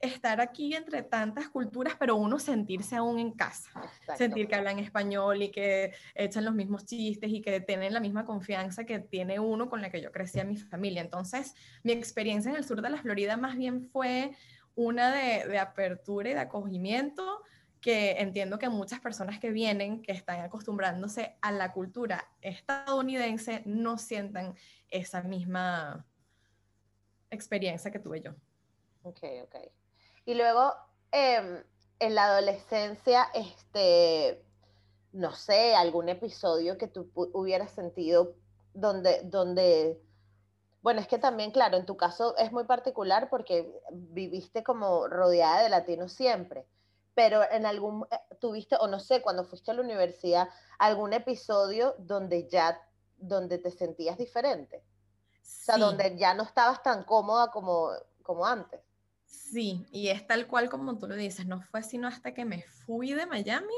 estar 0.00 0.40
aquí 0.40 0.74
entre 0.74 1.02
tantas 1.02 1.48
culturas, 1.48 1.94
pero 1.98 2.16
uno 2.16 2.38
sentirse 2.38 2.96
aún 2.96 3.18
en 3.18 3.32
casa, 3.32 3.70
sentir 4.16 4.46
que 4.46 4.54
hablan 4.54 4.78
español 4.78 5.42
y 5.42 5.50
que 5.50 5.92
echan 6.14 6.44
los 6.44 6.54
mismos 6.54 6.84
chistes 6.84 7.30
y 7.30 7.40
que 7.40 7.60
tienen 7.60 7.94
la 7.94 8.00
misma 8.00 8.24
confianza 8.24 8.84
que 8.84 8.98
tiene 8.98 9.40
uno 9.40 9.68
con 9.70 9.80
la 9.80 9.90
que 9.90 10.00
yo 10.00 10.12
crecí 10.12 10.38
a 10.38 10.44
mi 10.44 10.56
familia. 10.56 11.00
Entonces, 11.00 11.54
mi 11.82 11.92
experiencia 11.92 12.50
en 12.50 12.56
el 12.56 12.64
sur 12.64 12.82
de 12.82 12.90
la 12.90 12.98
Florida 12.98 13.36
más 13.36 13.56
bien 13.56 13.88
fue 13.90 14.32
una 14.74 15.10
de, 15.10 15.48
de 15.48 15.58
apertura 15.58 16.30
y 16.30 16.34
de 16.34 16.40
acogimiento 16.40 17.42
que 17.80 18.16
entiendo 18.18 18.58
que 18.58 18.68
muchas 18.68 19.00
personas 19.00 19.38
que 19.38 19.50
vienen, 19.50 20.02
que 20.02 20.12
están 20.12 20.40
acostumbrándose 20.40 21.36
a 21.40 21.52
la 21.52 21.72
cultura 21.72 22.28
estadounidense, 22.42 23.62
no 23.64 23.96
sientan 23.96 24.54
esa 24.88 25.22
misma 25.22 26.04
experiencia 27.30 27.90
que 27.90 27.98
tuve 27.98 28.22
yo. 28.22 28.32
Ok, 29.02 29.20
ok. 29.44 29.56
Y 30.26 30.34
luego, 30.34 30.74
em, 31.12 31.64
en 32.00 32.14
la 32.14 32.26
adolescencia, 32.26 33.28
este, 33.32 34.44
no 35.12 35.32
sé, 35.32 35.74
algún 35.74 36.08
episodio 36.08 36.76
que 36.76 36.88
tú 36.88 37.10
hubieras 37.14 37.70
sentido 37.70 38.34
donde, 38.74 39.22
donde, 39.22 40.02
bueno, 40.82 41.00
es 41.00 41.06
que 41.06 41.18
también, 41.18 41.52
claro, 41.52 41.76
en 41.78 41.86
tu 41.86 41.96
caso 41.96 42.36
es 42.36 42.50
muy 42.52 42.64
particular 42.64 43.30
porque 43.30 43.72
viviste 43.92 44.64
como 44.64 45.06
rodeada 45.06 45.62
de 45.62 45.68
latinos 45.68 46.12
siempre, 46.12 46.66
pero 47.14 47.40
en 47.50 47.64
algún, 47.64 48.04
eh, 48.10 48.18
tuviste, 48.40 48.76
o 48.80 48.88
no 48.88 48.98
sé, 48.98 49.22
cuando 49.22 49.44
fuiste 49.44 49.70
a 49.70 49.74
la 49.74 49.82
universidad, 49.82 50.48
algún 50.78 51.12
episodio 51.12 51.94
donde 51.98 52.48
ya, 52.48 52.82
donde 53.16 53.58
te 53.58 53.70
sentías 53.70 54.18
diferente. 54.18 54.78
O 54.78 55.48
sea, 55.48 55.78
donde 55.78 56.16
ya 56.18 56.34
no 56.34 56.42
estabas 56.42 56.82
tan 56.82 57.04
cómoda 57.04 57.50
como, 57.52 57.90
como 58.22 58.44
antes. 58.44 58.85
Sí, 59.26 59.84
y 59.92 60.08
es 60.08 60.26
tal 60.26 60.46
cual 60.46 60.68
como 60.68 60.98
tú 60.98 61.06
lo 61.06 61.14
dices, 61.14 61.46
no 61.46 61.60
fue 61.60 61.82
sino 61.82 62.08
hasta 62.08 62.32
que 62.32 62.44
me 62.44 62.62
fui 62.62 63.12
de 63.12 63.26
Miami 63.26 63.74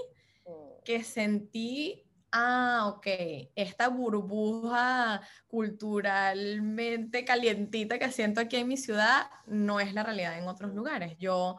mm. 0.47 0.83
que 0.85 1.03
sentí, 1.03 2.05
ah, 2.33 2.93
ok, 2.95 3.07
esta 3.55 3.89
burbuja 3.89 5.21
culturalmente 5.47 7.25
calientita 7.25 7.99
que 7.99 8.11
siento 8.13 8.41
aquí 8.41 8.57
en 8.57 8.69
mi 8.69 8.77
ciudad 8.77 9.31
no 9.47 9.81
es 9.81 9.95
la 9.95 10.03
realidad 10.03 10.39
en 10.39 10.49
otros 10.49 10.75
lugares. 10.75 11.17
Yo 11.19 11.59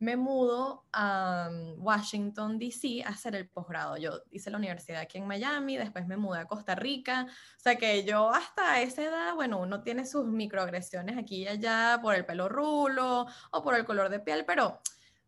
me 0.00 0.16
mudo 0.16 0.84
a 0.92 1.50
mm, 1.50 1.82
Washington, 1.84 2.58
D.C. 2.58 3.02
a 3.04 3.08
hacer 3.08 3.34
el 3.34 3.48
posgrado. 3.48 3.96
Yo 3.96 4.22
hice 4.30 4.50
la 4.50 4.58
universidad 4.58 5.00
aquí 5.00 5.18
en 5.18 5.26
Miami, 5.26 5.76
después 5.76 6.06
me 6.06 6.16
mudé 6.16 6.40
a 6.40 6.46
Costa 6.46 6.74
Rica. 6.74 7.26
O 7.28 7.60
sea 7.60 7.76
que 7.76 8.04
yo 8.04 8.30
hasta 8.30 8.80
esa 8.80 9.02
edad, 9.02 9.34
bueno, 9.34 9.60
uno 9.60 9.82
tiene 9.82 10.06
sus 10.06 10.26
microagresiones 10.26 11.18
aquí 11.18 11.42
y 11.42 11.48
allá 11.48 11.98
por 12.00 12.14
el 12.14 12.24
pelo 12.24 12.48
rulo 12.48 13.26
o 13.50 13.62
por 13.62 13.74
el 13.74 13.84
color 13.84 14.08
de 14.08 14.20
piel, 14.20 14.44
pero 14.44 14.80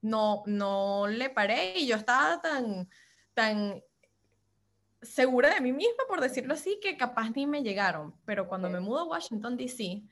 no, 0.03 0.43
no 0.47 1.07
le 1.09 1.31
paré 1.31 1.79
y 1.79 1.87
yo 1.87 1.97
estaba 1.97 2.41
tan, 2.41 2.89
tan 3.35 3.83
segura 5.03 5.53
de 5.53 5.61
mí 5.61 5.73
misma, 5.73 6.05
por 6.09 6.21
decirlo 6.21 6.55
así, 6.55 6.79
que 6.81 6.97
capaz 6.97 7.31
ni 7.31 7.47
me 7.47 7.63
llegaron. 7.63 8.15
Pero 8.25 8.49
cuando 8.49 8.71
me 8.71 8.81
mudo 8.81 9.01
a 9.01 9.05
Washington, 9.05 9.57
D.C., 9.57 10.03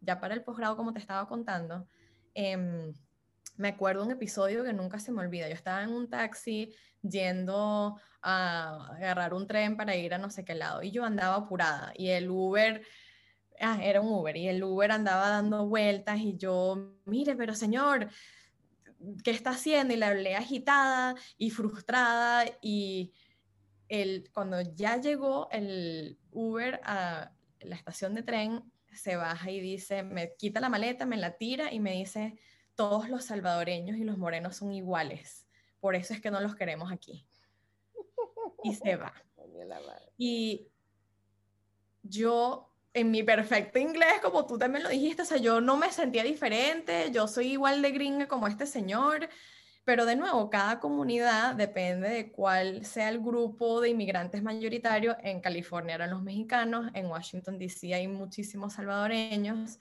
ya 0.00 0.20
para 0.20 0.34
el 0.34 0.44
posgrado, 0.44 0.76
como 0.76 0.92
te 0.92 0.98
estaba 0.98 1.26
contando, 1.26 1.88
eh, 2.34 2.92
me 3.56 3.68
acuerdo 3.68 4.04
un 4.04 4.10
episodio 4.10 4.64
que 4.64 4.72
nunca 4.72 4.98
se 4.98 5.12
me 5.12 5.20
olvida. 5.20 5.48
Yo 5.48 5.54
estaba 5.54 5.82
en 5.82 5.90
un 5.90 6.08
taxi 6.08 6.74
yendo 7.02 8.00
a 8.22 8.86
agarrar 8.96 9.34
un 9.34 9.46
tren 9.46 9.76
para 9.76 9.94
ir 9.96 10.14
a 10.14 10.18
no 10.18 10.30
sé 10.30 10.44
qué 10.44 10.54
lado 10.54 10.82
y 10.82 10.90
yo 10.90 11.04
andaba 11.04 11.36
apurada 11.36 11.92
y 11.94 12.08
el 12.08 12.30
Uber, 12.30 12.82
ah, 13.60 13.78
era 13.82 14.00
un 14.00 14.08
Uber 14.08 14.36
y 14.36 14.48
el 14.48 14.62
Uber 14.64 14.90
andaba 14.90 15.28
dando 15.28 15.66
vueltas 15.66 16.18
y 16.20 16.36
yo, 16.36 16.94
mire, 17.04 17.36
pero 17.36 17.54
señor, 17.54 18.08
¿qué 19.22 19.30
está 19.30 19.50
haciendo? 19.50 19.92
Y 19.92 19.98
la 19.98 20.08
hablé 20.08 20.34
agitada 20.34 21.14
y 21.36 21.50
frustrada 21.50 22.44
y 22.62 23.12
el, 23.88 24.30
cuando 24.32 24.60
ya 24.62 24.96
llegó 24.96 25.48
el 25.52 26.18
Uber 26.32 26.80
a 26.84 27.30
la 27.60 27.76
estación 27.76 28.14
de 28.14 28.22
tren, 28.22 28.62
se 28.92 29.16
baja 29.16 29.50
y 29.50 29.60
dice, 29.60 30.02
me 30.02 30.34
quita 30.36 30.60
la 30.60 30.68
maleta, 30.68 31.04
me 31.04 31.16
la 31.16 31.36
tira 31.36 31.72
y 31.72 31.80
me 31.80 31.92
dice, 31.92 32.38
todos 32.74 33.08
los 33.08 33.24
salvadoreños 33.24 33.96
y 33.96 34.04
los 34.04 34.18
morenos 34.18 34.56
son 34.56 34.72
iguales, 34.72 35.46
por 35.80 35.94
eso 35.94 36.14
es 36.14 36.20
que 36.20 36.30
no 36.30 36.40
los 36.40 36.56
queremos 36.56 36.92
aquí. 36.92 37.26
Y 38.62 38.74
se 38.74 38.96
va. 38.96 39.12
Y 40.16 40.68
yo, 42.02 42.70
en 42.92 43.10
mi 43.10 43.22
perfecto 43.22 43.78
inglés, 43.78 44.20
como 44.22 44.46
tú 44.46 44.56
también 44.58 44.84
lo 44.84 44.88
dijiste, 44.90 45.22
o 45.22 45.24
sea, 45.24 45.38
yo 45.38 45.60
no 45.60 45.76
me 45.76 45.90
sentía 45.90 46.22
diferente, 46.22 47.10
yo 47.10 47.26
soy 47.26 47.52
igual 47.52 47.82
de 47.82 47.90
gringa 47.90 48.28
como 48.28 48.46
este 48.46 48.66
señor, 48.66 49.28
pero 49.84 50.06
de 50.06 50.16
nuevo, 50.16 50.48
cada 50.48 50.80
comunidad 50.80 51.54
depende 51.56 52.08
de 52.08 52.32
cuál 52.32 52.86
sea 52.86 53.10
el 53.10 53.20
grupo 53.20 53.82
de 53.82 53.90
inmigrantes 53.90 54.42
mayoritario. 54.42 55.16
En 55.22 55.40
California 55.40 55.96
eran 55.96 56.10
los 56.10 56.22
mexicanos, 56.22 56.90
en 56.94 57.06
Washington, 57.06 57.58
D.C. 57.58 57.92
hay 57.94 58.08
muchísimos 58.08 58.74
salvadoreños. 58.74 59.78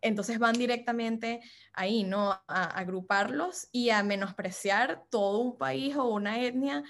Entonces 0.00 0.38
van 0.38 0.54
directamente 0.54 1.40
ahí, 1.72 2.04
¿no? 2.04 2.32
A, 2.46 2.64
agruparlos 2.78 3.68
y 3.72 3.90
a 3.90 4.02
menospreciar 4.02 5.04
todo 5.10 5.38
un 5.38 5.58
país 5.58 5.96
o 5.96 6.06
una 6.06 6.42
etnia 6.42 6.82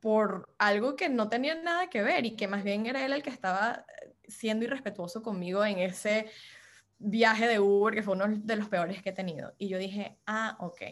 por 0.00 0.54
algo 0.58 0.96
que 0.96 1.08
no 1.08 1.28
tenía 1.28 1.54
nada 1.54 1.88
que 1.88 2.02
ver 2.02 2.24
y 2.24 2.36
que 2.36 2.48
más 2.48 2.64
bien 2.64 2.86
era 2.86 3.04
él 3.04 3.12
el 3.12 3.22
que 3.22 3.30
estaba 3.30 3.84
eh, 4.02 4.14
siendo 4.28 4.64
irrespetuoso 4.64 5.22
conmigo 5.22 5.64
en 5.64 5.78
ese 5.78 6.30
viaje 6.98 7.46
de 7.48 7.60
Uber, 7.60 7.94
que 7.94 8.02
fue 8.02 8.14
uno 8.14 8.26
de 8.28 8.56
los 8.56 8.68
peores 8.68 9.02
que 9.02 9.10
he 9.10 9.14
tenido. 9.14 9.54
Y 9.58 9.68
yo 9.68 9.78
dije, 9.78 10.18
ah, 10.26 10.56
ok. 10.60 10.82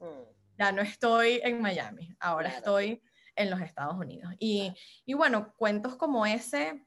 Mm 0.00 0.36
ya 0.58 0.72
no 0.72 0.82
estoy 0.82 1.40
en 1.42 1.60
Miami, 1.60 2.16
ahora 2.20 2.48
estoy 2.48 3.02
en 3.34 3.50
los 3.50 3.60
Estados 3.60 3.96
Unidos. 3.96 4.32
Y, 4.38 4.72
y, 5.04 5.14
bueno, 5.14 5.52
cuentos 5.56 5.96
como 5.96 6.24
ese, 6.24 6.85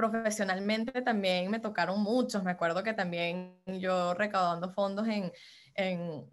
profesionalmente 0.00 1.02
también 1.02 1.50
me 1.50 1.60
tocaron 1.60 2.00
muchos. 2.02 2.42
Me 2.42 2.52
acuerdo 2.52 2.82
que 2.82 2.94
también 2.94 3.60
yo 3.66 4.14
recaudando 4.14 4.70
fondos 4.70 5.06
en, 5.08 5.30
en 5.74 6.24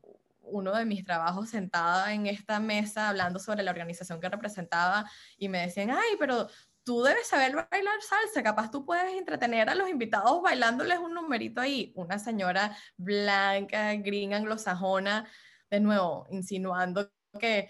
uno 0.41 0.73
de 0.73 0.86
mis 0.86 1.03
trabajos 1.03 1.49
sentada 1.49 2.13
en 2.13 2.27
esta 2.27 2.60
mesa 2.60 3.10
hablando 3.10 3.39
sobre 3.39 3.63
la 3.63 3.71
organización 3.71 4.19
que 4.21 4.30
representaba 4.30 5.10
y 5.38 5.49
me 5.49 5.60
decían, 5.60 5.91
ay, 5.91 6.15
pero 6.17 6.47
tú 6.84 7.03
debes 7.03 7.27
saber 7.27 7.53
bailar 7.69 8.01
salsa, 8.01 8.41
capaz 8.41 8.71
tú 8.71 8.86
puedes 8.86 9.13
entretener 9.13 9.69
a 9.69 9.75
los 9.75 9.89
invitados 9.89 10.41
bailándoles 10.41 10.99
un 10.99 11.13
numerito 11.13 11.60
ahí. 11.60 11.91
Una 11.95 12.17
señora 12.19 12.75
blanca, 12.95 13.93
gringa, 13.95 14.38
anglosajona, 14.38 15.27
de 15.69 15.80
nuevo, 15.82 16.25
insinuando 16.32 17.12
que 17.38 17.69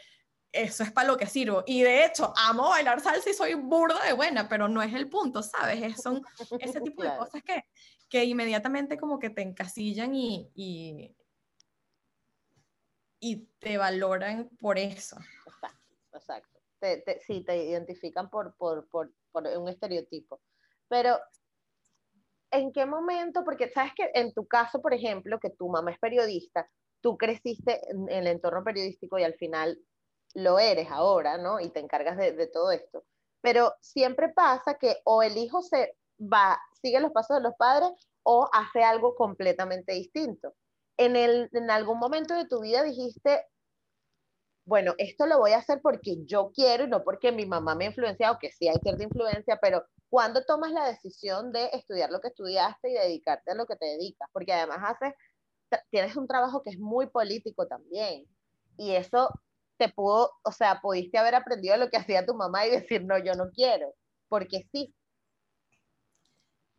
eso 0.51 0.83
es 0.83 0.91
para 0.91 1.07
lo 1.07 1.17
que 1.17 1.27
sirvo. 1.27 1.63
Y 1.65 1.83
de 1.83 2.05
hecho, 2.05 2.33
amo 2.36 2.69
bailar 2.69 2.99
salsa 2.99 3.29
y 3.29 3.33
soy 3.33 3.53
burda 3.53 4.03
de 4.05 4.13
buena, 4.13 4.47
pero 4.47 4.67
no 4.67 4.81
es 4.81 4.93
el 4.93 5.10
punto, 5.10 5.43
¿sabes? 5.43 5.81
Es, 5.83 6.01
son 6.01 6.21
ese 6.60 6.81
tipo 6.81 7.03
de 7.03 7.10
cosas 7.17 7.43
que, 7.43 7.63
que 8.10 8.23
inmediatamente 8.23 8.97
como 8.97 9.19
que 9.19 9.29
te 9.29 9.41
encasillan 9.41 10.15
y, 10.15 10.51
y, 10.53 11.15
te 13.60 13.77
valoran 13.77 14.49
por 14.60 14.77
eso. 14.77 15.17
Exacto, 15.45 15.95
exacto. 16.13 16.60
Te, 16.79 17.19
sí, 17.25 17.41
te 17.41 17.65
identifican 17.65 18.29
por, 18.29 18.55
por, 18.55 18.88
por, 18.88 19.12
por 19.31 19.45
un 19.45 19.67
estereotipo. 19.67 20.39
Pero 20.88 21.19
¿en 22.51 22.71
qué 22.71 22.86
momento? 22.86 23.43
Porque 23.43 23.69
sabes 23.69 23.93
que 23.95 24.10
en 24.13 24.33
tu 24.33 24.47
caso, 24.47 24.81
por 24.81 24.93
ejemplo, 24.93 25.39
que 25.39 25.49
tu 25.49 25.67
mamá 25.69 25.91
es 25.91 25.99
periodista, 25.99 26.69
tú 27.01 27.17
creciste 27.17 27.81
en, 27.89 28.10
el 28.10 28.27
entorno 28.27 28.63
periodístico 28.63 29.19
y 29.19 29.23
al 29.23 29.36
final 29.36 29.79
lo 30.38 30.60
eres 30.60 30.88
ahora, 30.91 31.39
¿no? 31.39 31.60
Y 31.60 31.69
te 31.69 31.80
encargas 31.80 32.15
de, 32.15 32.47
todo 32.47 32.71
esto. 32.71 33.04
Pero 33.41 33.73
siempre 33.82 34.30
pasa 34.30 34.76
que 34.76 34.97
o 35.04 35.23
el 35.23 35.36
hijo 35.36 35.63
se 35.63 35.97
va, 36.21 36.60
sigue 36.80 37.00
los 37.00 37.12
pasos 37.12 37.38
de 37.38 37.43
los 37.43 37.56
padres 37.56 37.89
o 38.21 38.47
hace 38.54 38.84
algo 38.84 39.15
completamente 39.15 39.93
distinto. 39.93 40.54
En, 40.95 41.15
el, 41.15 41.50
en 41.54 41.71
algún 41.71 41.97
momento 41.97 42.36
de 42.36 42.45
tu 42.47 42.62
vida 42.62 42.84
dijiste, 42.84 43.47
bueno, 44.63 44.93
esto 45.00 45.26
lo 45.26 45.39
voy 45.39 45.54
a 45.54 45.58
hacer 45.58 45.82
porque 45.82 46.23
yo 46.26 46.52
quiero 46.54 46.84
y 46.84 46.88
no 46.88 47.04
porque 47.04 47.32
mi 47.32 47.47
mamá 47.47 47.73
me 47.73 47.86
ha 47.86 47.88
influenciado, 47.88 48.38
que 48.39 48.52
sí 48.52 48.67
hay 48.67 48.78
cierta 48.84 49.04
influencia, 49.04 49.58
pero 49.60 49.86
¿cuándo 50.08 50.43
tomas 50.45 50.71
la 50.71 50.86
decisión 50.86 51.52
de 51.52 51.65
estudiar 51.73 52.12
lo 52.12 52.21
que 52.21 52.28
estudiaste 52.28 52.91
y 52.91 52.93
dedicarte 52.93 53.52
a 53.52 53.56
lo 53.56 53.65
que 53.65 53.76
te 53.76 53.88
dedicas? 53.88 54.30
Porque 54.32 54.54
además 54.54 54.80
haces 54.84 55.15
tienes 55.89 56.15
un 56.15 56.28
trabajo 56.28 56.62
que 56.62 56.69
es 56.69 56.80
muy 56.80 57.08
político 57.08 57.65
también. 57.65 58.26
Y 58.78 58.91
eso 58.91 59.32
te 59.78 59.90
pudo, 59.90 60.32
o 60.44 60.52
sea, 60.52 60.80
pudiste 60.82 61.18
haber 61.18 61.36
aprendido 61.36 61.78
lo 61.78 61.90
que 61.90 61.98
hacía 61.98 62.26
tu 62.26 62.36
mamá 62.36 62.66
y 62.68 62.72
decir, 62.72 63.04
no, 63.06 63.18
yo 63.20 63.34
no 63.36 63.46
quiero, 63.54 63.94
porque 64.30 64.63
sí. 64.72 64.94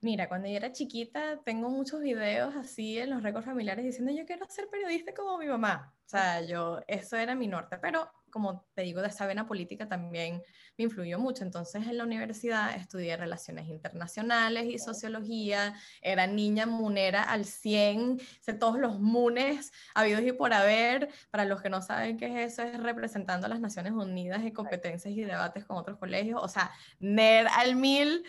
Mira, 0.01 0.29
cuando 0.29 0.49
yo 0.49 0.57
era 0.57 0.71
chiquita, 0.71 1.41
tengo 1.45 1.71
muchos 1.71 2.01
videos 2.01 2.55
así 2.55 2.99
en 2.99 3.11
los 3.11 3.23
récords 3.23 3.47
familiares 3.47 3.85
diciendo, 3.85 4.13
yo 4.13 4.25
quiero 4.27 4.47
ser 4.49 4.69
periodista 4.69 5.13
como 5.13 5.39
mi 5.39 5.47
mamá. 5.47 5.93
O 6.07 6.09
sea, 6.09 6.41
yo, 6.43 6.81
eso 6.87 7.17
era 7.17 7.35
mi 7.35 7.49
norte, 7.49 7.79
pero 7.79 8.09
como 8.31 8.67
te 8.75 8.83
digo, 8.83 9.03
de 9.03 9.09
esa 9.09 9.27
vena 9.27 9.47
política 9.47 9.89
también 9.89 10.43
me 10.77 10.85
influyó 10.85 11.19
mucho. 11.19 11.45
Entonces 11.45 11.87
en 11.87 11.99
la 11.99 12.05
universidad 12.05 12.77
estudié 12.77 13.17
relaciones 13.17 13.67
internacionales 13.69 14.67
y 14.67 14.79
sociología, 14.79 15.75
era 16.01 16.27
niña 16.27 16.67
munera 16.67 17.23
al 17.25 17.45
100, 17.45 18.21
sé 18.41 18.55
todos 18.55 18.79
los 18.79 19.01
munes 19.01 19.73
habidos 19.95 20.23
y 20.23 20.33
por 20.33 20.53
haber. 20.53 21.09
Para 21.31 21.45
los 21.45 21.61
que 21.61 21.71
no 21.71 21.83
saben 21.83 22.17
qué 22.19 22.27
es 22.27 22.53
eso, 22.53 22.63
es 22.63 22.81
representando 22.81 23.47
a 23.47 23.51
las 23.51 23.61
Naciones 23.61 23.93
Unidas 23.93 24.43
en 24.43 24.53
competencias 24.53 25.13
y 25.13 25.25
debates 25.25 25.65
con 25.65 25.77
otros 25.77 25.99
colegios, 25.99 26.41
o 26.43 26.49
sea, 26.49 26.71
NER 27.01 27.49
al 27.49 27.77
mil. 27.77 28.25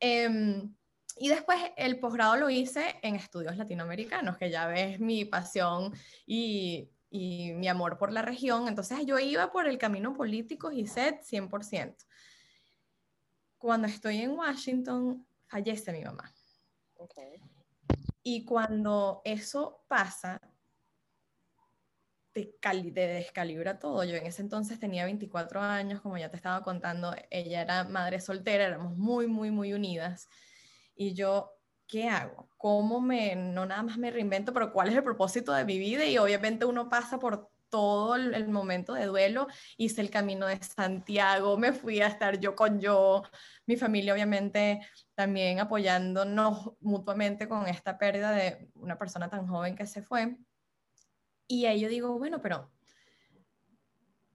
Em, 0.00 0.74
y 1.20 1.28
después 1.28 1.58
el 1.76 1.98
posgrado 1.98 2.36
lo 2.36 2.50
hice 2.50 2.96
en 3.02 3.16
estudios 3.16 3.56
latinoamericanos, 3.56 4.36
que 4.36 4.50
ya 4.50 4.66
ves 4.66 5.00
mi 5.00 5.24
pasión 5.24 5.92
y 6.26 6.90
y 7.10 7.52
mi 7.54 7.68
amor 7.68 7.98
por 7.98 8.12
la 8.12 8.22
región. 8.22 8.68
Entonces 8.68 8.98
yo 9.06 9.18
iba 9.18 9.50
por 9.50 9.66
el 9.66 9.78
camino 9.78 10.14
político 10.14 10.72
y 10.72 10.86
set 10.86 11.22
100%. 11.22 11.96
Cuando 13.56 13.88
estoy 13.88 14.18
en 14.18 14.32
Washington, 14.32 15.26
fallece 15.46 15.92
mi 15.92 16.04
mamá. 16.04 16.32
Y 18.22 18.44
cuando 18.44 19.22
eso 19.24 19.84
pasa, 19.88 20.40
te, 22.32 22.54
descalibra 22.92 23.78
todo. 23.78 24.04
Yo 24.04 24.16
en 24.16 24.26
ese 24.26 24.42
entonces 24.42 24.78
tenía 24.78 25.06
24 25.06 25.60
años, 25.60 26.00
como 26.02 26.18
ya 26.18 26.30
te 26.30 26.36
estaba 26.36 26.62
contando, 26.62 27.14
ella 27.30 27.62
era 27.62 27.84
madre 27.84 28.20
soltera, 28.20 28.66
éramos 28.66 28.96
muy, 28.96 29.26
muy, 29.26 29.50
muy 29.50 29.72
unidas. 29.72 30.28
Y 30.98 31.14
yo 31.14 31.58
¿qué 31.88 32.08
hago? 32.08 32.50
¿Cómo 32.58 33.00
me, 33.00 33.34
no 33.34 33.66
nada 33.66 33.82
más 33.82 33.98
me 33.98 34.10
reinvento, 34.10 34.52
pero 34.52 34.72
cuál 34.72 34.88
es 34.88 34.94
el 34.94 35.02
propósito 35.02 35.52
de 35.52 35.64
mi 35.64 35.78
vida? 35.78 36.04
Y 36.04 36.18
obviamente 36.18 36.64
uno 36.66 36.88
pasa 36.88 37.18
por 37.18 37.50
todo 37.70 38.16
el, 38.16 38.48
momento 38.48 38.94
de 38.94 39.06
duelo, 39.06 39.46
hice 39.76 40.00
el 40.00 40.10
camino 40.10 40.46
de 40.46 40.62
Santiago, 40.62 41.58
me 41.58 41.72
fui 41.72 42.00
a 42.00 42.06
estar 42.06 42.38
yo 42.40 42.54
con 42.54 42.80
yo, 42.80 43.22
mi 43.66 43.76
familia 43.76 44.14
obviamente 44.14 44.80
también 45.14 45.60
apoyándonos 45.60 46.72
mutuamente 46.80 47.48
con 47.48 47.66
esta 47.66 47.98
pérdida 47.98 48.32
de 48.32 48.70
una 48.74 48.98
persona 48.98 49.28
tan 49.28 49.46
joven 49.46 49.76
que 49.76 49.86
se 49.86 50.02
fue. 50.02 50.36
Y 51.46 51.66
ahí 51.66 51.80
yo 51.80 51.88
digo, 51.88 52.18
bueno, 52.18 52.40
pero 52.42 52.70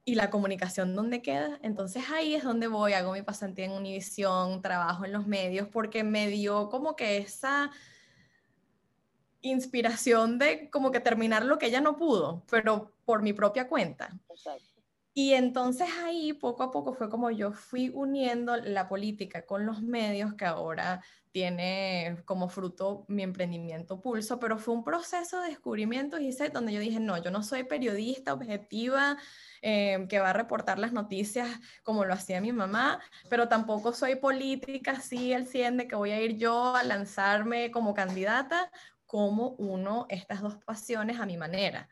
y 0.05 0.15
la 0.15 0.29
comunicación 0.29 0.95
dónde 0.95 1.21
queda. 1.21 1.59
Entonces 1.61 2.03
ahí 2.13 2.35
es 2.35 2.43
donde 2.43 2.67
voy, 2.67 2.93
hago 2.93 3.13
mi 3.13 3.21
pasantía 3.21 3.65
en 3.65 3.71
Univisión, 3.71 4.61
trabajo 4.61 5.05
en 5.05 5.13
los 5.13 5.27
medios, 5.27 5.67
porque 5.69 6.03
me 6.03 6.27
dio 6.27 6.69
como 6.69 6.95
que 6.95 7.17
esa 7.17 7.71
inspiración 9.41 10.39
de 10.39 10.69
como 10.69 10.91
que 10.91 10.99
terminar 10.99 11.45
lo 11.45 11.57
que 11.57 11.67
ella 11.67 11.81
no 11.81 11.97
pudo, 11.97 12.43
pero 12.49 12.93
por 13.05 13.21
mi 13.21 13.33
propia 13.33 13.67
cuenta. 13.67 14.09
Y 15.13 15.33
entonces 15.33 15.87
ahí 16.03 16.33
poco 16.33 16.63
a 16.63 16.71
poco 16.71 16.93
fue 16.93 17.09
como 17.09 17.29
yo 17.29 17.51
fui 17.51 17.91
uniendo 17.93 18.57
la 18.57 18.87
política 18.87 19.45
con 19.45 19.65
los 19.65 19.83
medios 19.83 20.33
que 20.33 20.45
ahora 20.45 21.03
tiene 21.31 22.17
como 22.25 22.49
fruto 22.49 23.05
mi 23.07 23.21
emprendimiento 23.21 24.01
Pulso, 24.01 24.39
pero 24.39 24.57
fue 24.57 24.73
un 24.73 24.83
proceso 24.83 25.41
de 25.41 25.49
descubrimiento, 25.49 26.19
y 26.19 26.31
donde 26.51 26.73
yo 26.73 26.79
dije, 26.79 26.99
no, 26.99 27.21
yo 27.21 27.31
no 27.31 27.43
soy 27.43 27.63
periodista 27.63 28.33
objetiva 28.33 29.17
eh, 29.65 30.07
que 30.09 30.19
va 30.19 30.31
a 30.31 30.33
reportar 30.33 30.77
las 30.77 30.91
noticias 30.91 31.47
como 31.83 32.03
lo 32.03 32.13
hacía 32.13 32.41
mi 32.41 32.51
mamá, 32.51 32.99
pero 33.29 33.47
tampoco 33.47 33.93
soy 33.93 34.17
política 34.17 34.91
así 34.91 35.31
el 35.31 35.47
100 35.47 35.77
de 35.77 35.87
que 35.87 35.95
voy 35.95 36.11
a 36.11 36.19
ir 36.19 36.35
yo 36.35 36.75
a 36.75 36.83
lanzarme 36.83 37.71
como 37.71 37.93
candidata, 37.93 38.69
como 39.05 39.51
uno 39.51 40.05
estas 40.09 40.41
dos 40.41 40.57
pasiones 40.65 41.21
a 41.21 41.25
mi 41.25 41.37
manera. 41.37 41.87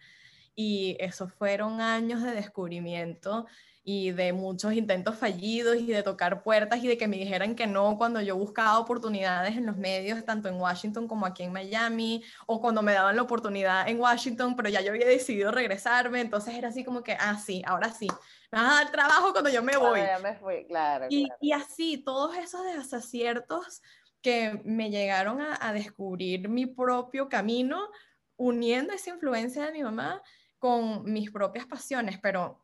Y 0.53 0.97
esos 0.99 1.33
fueron 1.33 1.79
años 1.79 2.21
de 2.21 2.31
descubrimiento 2.31 3.47
y 3.83 4.11
de 4.11 4.31
muchos 4.31 4.73
intentos 4.73 5.15
fallidos 5.17 5.77
y 5.77 5.87
de 5.87 6.03
tocar 6.03 6.43
puertas 6.43 6.83
y 6.83 6.87
de 6.87 6.97
que 6.97 7.07
me 7.07 7.17
dijeran 7.17 7.55
que 7.55 7.65
no 7.65 7.97
cuando 7.97 8.21
yo 8.21 8.35
buscaba 8.35 8.77
oportunidades 8.77 9.57
en 9.57 9.65
los 9.65 9.77
medios, 9.77 10.23
tanto 10.23 10.49
en 10.49 10.55
Washington 10.55 11.07
como 11.07 11.25
aquí 11.25 11.43
en 11.43 11.51
Miami, 11.51 12.23
o 12.45 12.61
cuando 12.61 12.83
me 12.83 12.93
daban 12.93 13.15
la 13.15 13.23
oportunidad 13.23 13.87
en 13.87 13.99
Washington, 13.99 14.55
pero 14.55 14.69
ya 14.69 14.81
yo 14.81 14.91
había 14.91 15.07
decidido 15.07 15.51
regresarme, 15.51 16.21
entonces 16.21 16.53
era 16.53 16.67
así 16.67 16.83
como 16.83 17.01
que, 17.01 17.13
ah, 17.19 17.37
sí, 17.37 17.63
ahora 17.65 17.91
sí, 17.91 18.07
me 18.51 18.59
vas 18.59 18.71
a 18.71 18.83
dar 18.83 18.91
trabajo 18.91 19.31
cuando 19.31 19.49
yo 19.49 19.63
me 19.63 19.77
voy. 19.77 19.99
me 20.21 20.35
fui, 20.35 20.65
claro, 20.67 21.07
y, 21.09 21.27
y 21.39 21.51
así, 21.51 21.97
todos 21.97 22.37
esos 22.37 22.63
desaciertos 22.65 23.81
que 24.21 24.61
me 24.63 24.91
llegaron 24.91 25.41
a, 25.41 25.57
a 25.59 25.73
descubrir 25.73 26.47
mi 26.49 26.67
propio 26.67 27.27
camino 27.29 27.89
uniendo 28.35 28.93
esa 28.93 29.09
influencia 29.09 29.65
de 29.65 29.71
mi 29.71 29.83
mamá 29.83 30.21
con 30.59 31.11
mis 31.11 31.31
propias 31.31 31.65
pasiones, 31.65 32.19
pero 32.21 32.61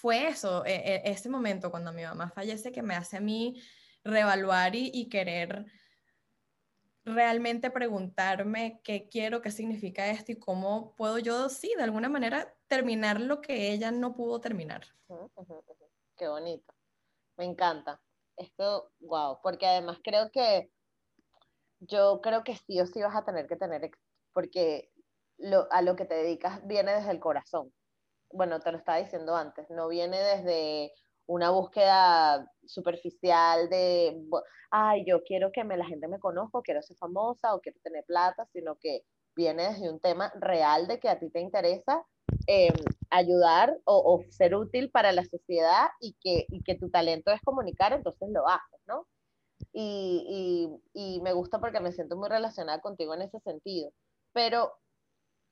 fue 0.00 0.28
eso, 0.28 0.64
e, 0.64 0.76
e, 0.76 1.02
ese 1.10 1.28
momento 1.28 1.70
cuando 1.70 1.92
mi 1.92 2.02
mamá 2.02 2.30
fallece 2.30 2.72
que 2.72 2.82
me 2.82 2.94
hace 2.94 3.18
a 3.18 3.20
mí 3.20 3.60
reevaluar 4.02 4.74
y, 4.74 5.08
querer 5.10 5.66
realmente 7.04 7.70
preguntarme 7.70 8.80
qué 8.82 9.08
quiero, 9.10 9.42
qué 9.42 9.50
significa 9.50 10.08
esto 10.08 10.32
y 10.32 10.38
cómo 10.38 10.94
puedo 10.96 11.18
yo, 11.18 11.50
sí, 11.50 11.74
de 11.76 11.82
alguna 11.82 12.08
manera 12.08 12.54
terminar 12.66 13.20
lo 13.20 13.42
que 13.42 13.72
ella 13.72 13.90
no 13.90 14.14
pudo 14.14 14.40
terminar. 14.40 14.86
Qué 16.16 16.28
bonito. 16.28 16.72
Me 17.36 17.44
encanta. 17.44 18.00
Esto, 18.36 18.92
wow, 19.00 19.38
porque 19.42 19.66
además 19.66 19.98
creo 20.02 20.30
que 20.30 20.70
yo 21.80 22.20
creo 22.22 22.42
que 22.42 22.56
sí 22.56 22.80
o 22.80 22.86
sí 22.86 23.02
vas 23.02 23.16
a 23.16 23.24
tener 23.24 23.46
que 23.46 23.56
tener, 23.56 23.90
porque 24.32 24.90
a 25.70 25.82
lo 25.82 25.96
que 25.96 26.06
te 26.06 26.14
dedicas 26.14 26.66
viene 26.66 26.94
desde 26.94 27.10
el 27.10 27.20
corazón. 27.20 27.70
Bueno, 28.32 28.60
te 28.60 28.70
lo 28.72 28.78
estaba 28.78 28.98
diciendo 28.98 29.34
antes, 29.34 29.68
no 29.70 29.88
viene 29.88 30.18
desde 30.18 30.92
una 31.26 31.50
búsqueda 31.50 32.50
superficial 32.66 33.68
de, 33.68 34.20
ay, 34.70 35.04
yo 35.06 35.22
quiero 35.22 35.52
que 35.52 35.64
me, 35.64 35.76
la 35.76 35.86
gente 35.86 36.08
me 36.08 36.18
conozca, 36.18 36.60
quiero 36.62 36.82
ser 36.82 36.96
famosa 36.96 37.54
o 37.54 37.60
quiero 37.60 37.78
tener 37.82 38.04
plata, 38.04 38.46
sino 38.52 38.76
que 38.76 39.04
viene 39.36 39.68
desde 39.68 39.90
un 39.90 40.00
tema 40.00 40.32
real 40.40 40.86
de 40.86 40.98
que 40.98 41.08
a 41.08 41.18
ti 41.18 41.30
te 41.30 41.40
interesa 41.40 42.04
em, 42.46 42.74
ayudar 43.10 43.78
o, 43.84 44.22
ser 44.30 44.54
útil 44.54 44.90
para 44.90 45.12
la 45.12 45.24
sociedad 45.24 45.88
y 46.00 46.16
que, 46.20 46.46
y 46.48 46.62
que 46.62 46.74
tu 46.74 46.90
talento 46.90 47.30
es 47.30 47.40
comunicar, 47.42 47.92
entonces 47.92 48.28
lo 48.30 48.48
haces, 48.48 48.80
¿no? 48.86 49.06
Y, 49.72 50.80
y, 50.94 51.20
me 51.22 51.32
gusta 51.32 51.60
porque 51.60 51.80
me 51.80 51.92
siento 51.92 52.16
muy 52.16 52.28
relacionada 52.28 52.80
contigo 52.80 53.14
en 53.14 53.22
ese 53.22 53.38
sentido. 53.40 53.92
Pero 54.32 54.72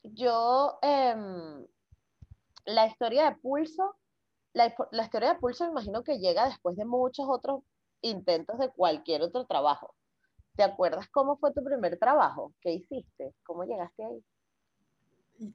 yo, 0.03 0.79
em, 0.83 1.67
la 2.65 2.87
historia 2.87 3.31
de 3.31 3.37
Pulso, 3.37 3.97
la, 4.53 4.75
la 4.93 5.05
historia 5.05 5.35
de 5.35 5.39
Pulso 5.41 5.65
me 5.65 5.71
imagino 5.71 6.03
que 6.03 6.19
llega 6.19 6.47
después 6.47 6.77
de 6.77 6.85
muchos 6.85 7.27
otros 7.29 7.63
intentos 8.03 8.59
de 8.59 8.71
cualquier 8.71 9.23
otro 9.23 9.47
trabajo. 9.47 9.95
¿Te 10.57 10.63
acuerdas 10.65 11.09
cómo 11.11 11.37
fue 11.39 11.53
tu 11.53 11.63
primer 11.65 11.99
trabajo? 11.99 12.53
¿Qué 12.61 12.73
hiciste? 12.73 13.35
¿Cómo 13.45 13.65
llegaste 13.65 14.05
ahí? 14.05 14.25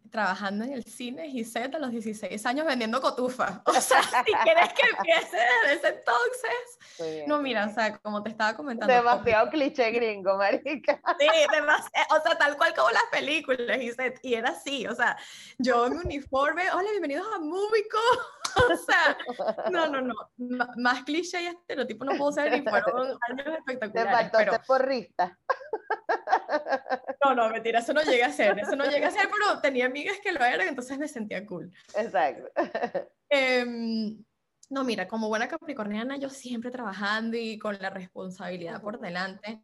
Trabajando 0.09 0.63
en 0.65 0.73
el 0.73 0.83
cine 0.83 1.27
y 1.27 1.43
set 1.43 1.75
a 1.75 1.79
los 1.79 1.91
16 1.91 2.45
años 2.45 2.65
vendiendo 2.65 3.01
cotufa. 3.01 3.61
O 3.73 3.73
sea, 3.73 4.01
si 4.03 4.33
quieres 4.43 4.73
que 4.73 4.83
empiece 4.87 5.37
desde 5.37 5.75
ese 5.75 5.87
entonces. 5.87 7.27
No, 7.27 7.39
mira, 7.39 7.65
o 7.65 7.73
sea, 7.73 7.97
como 7.97 8.21
te 8.21 8.29
estaba 8.29 8.55
comentando. 8.55 8.93
Demasiado 8.93 9.49
cliché 9.49 9.91
gringo, 9.91 10.37
marica. 10.37 11.01
Sí, 11.19 11.27
demasiado, 11.51 12.07
o 12.17 12.21
sea, 12.21 12.37
tal 12.37 12.55
cual 12.55 12.73
como 12.75 12.91
las 12.91 13.03
películas 13.11 13.77
y 13.81 13.91
set. 13.91 14.19
Y 14.21 14.35
era 14.35 14.51
así, 14.51 14.85
o 14.87 14.95
sea, 14.95 15.17
yo 15.57 15.87
en 15.87 15.97
mi 15.97 16.05
uniforme, 16.05 16.63
hola, 16.71 16.89
bienvenidos 16.91 17.27
a 17.33 17.39
Múbico. 17.39 17.97
O 18.55 18.77
sea, 18.77 19.17
no, 19.71 19.87
no, 19.87 19.99
no, 20.01 20.13
más 20.77 21.03
cliché 21.05 21.41
y 21.41 21.47
estereotipo 21.47 22.05
no 22.05 22.15
puedo 22.15 22.31
ser 22.33 22.51
ni 22.51 22.61
fueron 22.61 23.17
años 23.29 23.57
espectaculares. 23.57 24.11
Te 24.11 24.15
faltó 24.15 24.37
pero... 24.37 24.63
porrista. 24.67 25.39
No, 27.25 27.33
no, 27.33 27.49
mentira, 27.49 27.79
eso 27.79 27.93
no 27.93 28.01
llega 28.01 28.27
a 28.27 28.31
ser, 28.31 28.59
eso 28.59 28.75
no 28.75 28.85
llega 28.85 29.07
a 29.07 29.11
ser, 29.11 29.29
pero 29.31 29.59
tenía 29.73 29.87
amigas 29.87 30.19
que 30.21 30.31
lo 30.31 30.45
eran, 30.45 30.67
entonces 30.67 30.99
me 30.99 31.07
sentía 31.07 31.43
cool. 31.47 31.73
Exacto. 31.95 32.47
Em, 33.35 34.23
no, 34.69 34.83
mira, 34.83 35.07
como 35.07 35.27
buena 35.27 35.47
capricorniana, 35.47 36.17
yo 36.17 36.29
siempre 36.29 36.69
trabajando 36.69 37.35
y 37.35 37.57
con 37.57 37.79
la 37.81 37.89
responsabilidad 37.89 38.79
por 38.79 38.99
delante. 38.99 39.63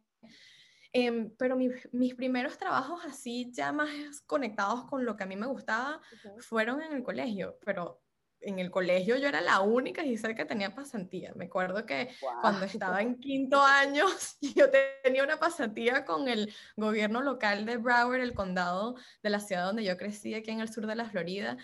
Em, 0.92 1.30
pero 1.38 1.56
mis 1.56 2.14
primeros 2.16 2.58
trabajos 2.58 3.04
así, 3.04 3.52
ya 3.52 3.70
más 3.70 3.88
conectados 4.26 4.86
con 4.86 5.04
lo 5.04 5.16
que 5.16 5.22
a 5.22 5.26
mí 5.26 5.36
me 5.36 5.46
gustaba, 5.46 6.00
fueron 6.40 6.82
en 6.82 6.94
el 6.94 7.04
colegio, 7.04 7.56
pero 7.64 8.02
en 8.42 8.58
el 8.58 8.70
colegio 8.70 9.16
yo 9.16 9.28
era 9.28 9.40
la 9.40 9.60
única 9.60 10.02
Giselle 10.02 10.34
que 10.34 10.44
tenía 10.44 10.74
pasantía. 10.74 11.32
Me 11.34 11.46
acuerdo 11.46 11.84
que 11.84 12.10
cuando 12.40 12.64
estaba 12.64 13.02
en 13.02 13.18
quinto 13.20 13.62
año, 13.62 14.06
yo 14.40 14.66
tenía 15.02 15.24
una 15.24 15.38
pasantía 15.38 16.04
con 16.04 16.28
el 16.28 16.54
gobierno 16.76 17.22
local 17.22 17.66
de 17.66 17.76
Broward, 17.76 18.20
el 18.20 18.34
condado 18.34 18.96
de 19.22 19.30
la 19.30 19.40
ciudad 19.40 19.66
donde 19.66 19.84
yo 19.84 19.96
crecí, 19.96 20.34
aquí 20.34 20.50
en 20.50 20.60
el 20.60 20.72
sur 20.72 20.86
de 20.86 20.94
la 20.94 21.08
Florida. 21.08 21.56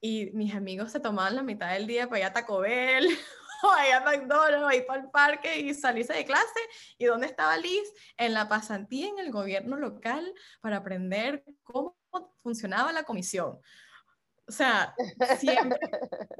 Y 0.00 0.30
mis 0.32 0.54
amigos 0.54 0.90
se 0.92 1.00
tomaban 1.00 1.36
la 1.36 1.42
mitad 1.42 1.72
del 1.72 1.86
día 1.86 2.08
para 2.08 2.20
ir 2.20 2.26
a 2.26 2.32
Taco 2.32 2.60
Bell, 2.60 3.06
o 3.62 3.70
a 3.70 4.00
McDonald's, 4.00 4.64
o 4.64 4.72
ir 4.72 4.84
para 4.86 5.02
el 5.02 5.10
parque 5.10 5.60
y 5.60 5.74
salirse 5.74 6.12
de 6.12 6.24
clase. 6.24 6.60
¿Y 6.98 7.04
dónde 7.04 7.26
estaba 7.26 7.56
Liz? 7.56 7.92
En 8.16 8.34
la 8.34 8.48
pasantía 8.48 9.08
en 9.08 9.18
el 9.18 9.30
gobierno 9.30 9.76
local 9.76 10.34
para 10.60 10.78
aprender 10.78 11.44
cómo 11.62 11.96
funcionaba 12.42 12.92
la 12.92 13.04
comisión. 13.04 13.60
O 14.48 14.52
sea, 14.52 14.94
siempre, 15.38 15.78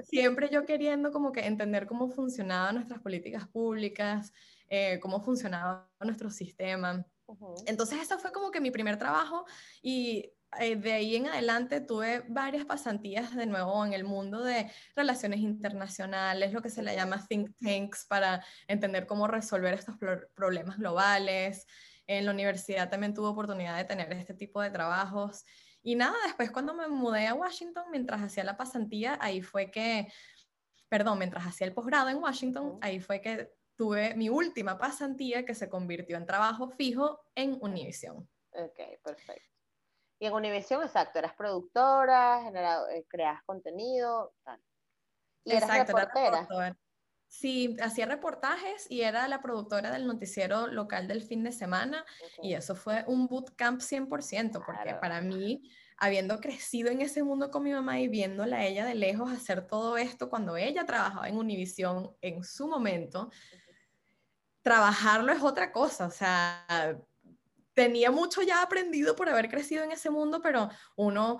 siempre 0.02 0.48
yo 0.50 0.64
queriendo 0.64 1.12
como 1.12 1.32
que 1.32 1.46
entender 1.46 1.86
cómo 1.86 2.08
funcionaban 2.10 2.74
nuestras 2.74 3.00
políticas 3.00 3.48
públicas, 3.48 4.32
eh, 4.68 4.98
cómo 5.00 5.20
funcionaba 5.20 5.88
nuestro 6.00 6.30
sistema. 6.30 7.04
Entonces, 7.66 8.00
eso 8.00 8.18
fue 8.18 8.32
como 8.32 8.50
que 8.50 8.60
mi 8.60 8.70
primer 8.70 8.98
trabajo 8.98 9.46
y 9.80 10.32
eh, 10.60 10.76
de 10.76 10.92
ahí 10.92 11.16
en 11.16 11.28
adelante 11.28 11.80
tuve 11.80 12.24
varias 12.28 12.66
pasantías 12.66 13.34
de 13.34 13.46
nuevo 13.46 13.84
en 13.86 13.94
el 13.94 14.04
mundo 14.04 14.42
de 14.42 14.70
relaciones 14.94 15.40
internacionales, 15.40 16.52
lo 16.52 16.60
que 16.60 16.68
se 16.68 16.82
le 16.82 16.94
llama 16.94 17.24
think 17.26 17.50
tanks 17.58 18.04
para 18.06 18.44
entender 18.68 19.06
cómo 19.06 19.26
resolver 19.26 19.72
estos 19.72 19.96
problemas 20.34 20.76
globales. 20.78 21.66
En 22.06 22.26
la 22.26 22.32
universidad 22.32 22.90
también 22.90 23.14
tuve 23.14 23.28
oportunidad 23.28 23.76
de 23.78 23.84
tener 23.84 24.12
este 24.12 24.34
tipo 24.34 24.60
de 24.60 24.70
trabajos. 24.70 25.44
Y 25.82 25.96
nada, 25.96 26.16
después 26.24 26.50
cuando 26.50 26.74
me 26.74 26.88
mudé 26.88 27.26
a 27.26 27.34
Washington, 27.34 27.86
mientras 27.90 28.22
hacía 28.22 28.44
la 28.44 28.56
pasantía, 28.56 29.18
ahí 29.20 29.42
fue 29.42 29.70
que, 29.70 30.12
perdón, 30.88 31.18
mientras 31.18 31.44
hacía 31.44 31.66
el 31.66 31.74
posgrado 31.74 32.08
en 32.08 32.18
Washington, 32.18 32.78
ahí 32.80 33.00
fue 33.00 33.20
que 33.20 33.52
tuve 33.76 34.14
mi 34.14 34.28
última 34.28 34.78
pasantía 34.78 35.44
que 35.44 35.54
se 35.54 35.68
convirtió 35.68 36.16
en 36.16 36.26
trabajo 36.26 36.68
fijo 36.70 37.20
en 37.34 37.58
Univision. 37.60 38.28
Ok, 38.52 38.78
perfecto. 39.02 39.50
Y 40.20 40.26
en 40.26 40.34
Univision, 40.34 40.82
exacto, 40.84 41.18
eras 41.18 41.34
productora, 41.34 42.42
generado, 42.44 42.88
eh, 42.90 43.04
creas 43.08 43.42
contenido, 43.42 44.34
tal. 44.44 44.62
Y 45.44 45.52
exacto, 45.52 45.74
eras 45.74 46.14
reportera. 46.14 46.76
Sí, 47.32 47.78
hacía 47.80 48.04
reportajes 48.04 48.86
y 48.90 49.00
era 49.00 49.26
la 49.26 49.40
productora 49.40 49.90
del 49.90 50.06
noticiero 50.06 50.66
local 50.66 51.08
del 51.08 51.22
fin 51.22 51.42
de 51.42 51.50
semana 51.50 52.04
y 52.42 52.52
eso 52.52 52.76
fue 52.76 53.04
un 53.06 53.26
bootcamp 53.26 53.80
100%, 53.80 54.62
porque 54.66 54.94
para 55.00 55.22
mí, 55.22 55.62
habiendo 55.96 56.40
crecido 56.40 56.90
en 56.90 57.00
ese 57.00 57.22
mundo 57.22 57.50
con 57.50 57.62
mi 57.62 57.72
mamá 57.72 57.98
y 58.00 58.08
viéndola 58.08 58.58
a 58.58 58.66
ella 58.66 58.84
de 58.84 58.94
lejos 58.94 59.32
hacer 59.32 59.66
todo 59.66 59.96
esto 59.96 60.28
cuando 60.28 60.58
ella 60.58 60.84
trabajaba 60.84 61.26
en 61.26 61.38
Univision 61.38 62.14
en 62.20 62.44
su 62.44 62.68
momento, 62.68 63.30
trabajarlo 64.60 65.32
es 65.32 65.42
otra 65.42 65.72
cosa, 65.72 66.08
o 66.08 66.10
sea, 66.10 67.00
tenía 67.72 68.10
mucho 68.10 68.42
ya 68.42 68.60
aprendido 68.60 69.16
por 69.16 69.30
haber 69.30 69.48
crecido 69.48 69.84
en 69.84 69.92
ese 69.92 70.10
mundo, 70.10 70.42
pero 70.42 70.68
uno 70.96 71.38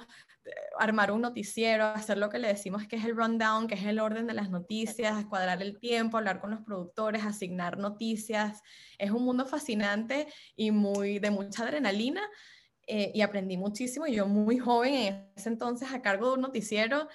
armar 0.79 1.13
un 1.13 1.21
noticiero, 1.21 1.85
hacer 1.85 2.19
lo 2.19 2.29
que 2.29 2.39
le 2.39 2.49
decimos 2.49 2.87
que 2.87 2.97
es 2.97 3.05
el 3.05 3.17
rundown, 3.17 3.67
que 3.67 3.75
es 3.75 3.85
el 3.85 4.01
orden 4.01 4.27
de 4.27 4.35
las 4.35 4.51
noticias, 4.51 5.25
cuadrar 5.27 5.63
el 5.63 5.79
tiempo, 5.79 6.17
hablar 6.17 6.41
con 6.41 6.51
los 6.51 6.61
productores, 6.61 7.25
asignar 7.25 7.79
noticias. 7.79 8.63
Es 8.99 9.11
un 9.11 9.25
mundo 9.25 9.47
fascinante 9.47 10.27
y 10.57 10.71
muy 10.71 11.19
de 11.19 11.31
mucha 11.31 11.65
adrenalina 11.65 12.23
eh, 12.87 13.13
y 13.15 13.21
aprendí 13.23 13.57
muchísimo. 13.57 14.07
Yo 14.07 14.27
muy 14.27 14.59
joven 14.59 14.95
en 14.95 15.33
ese 15.37 15.49
entonces 15.49 15.93
a 15.93 16.03
cargo 16.03 16.29
de 16.29 16.35
un 16.35 16.41
noticiero, 16.41 17.09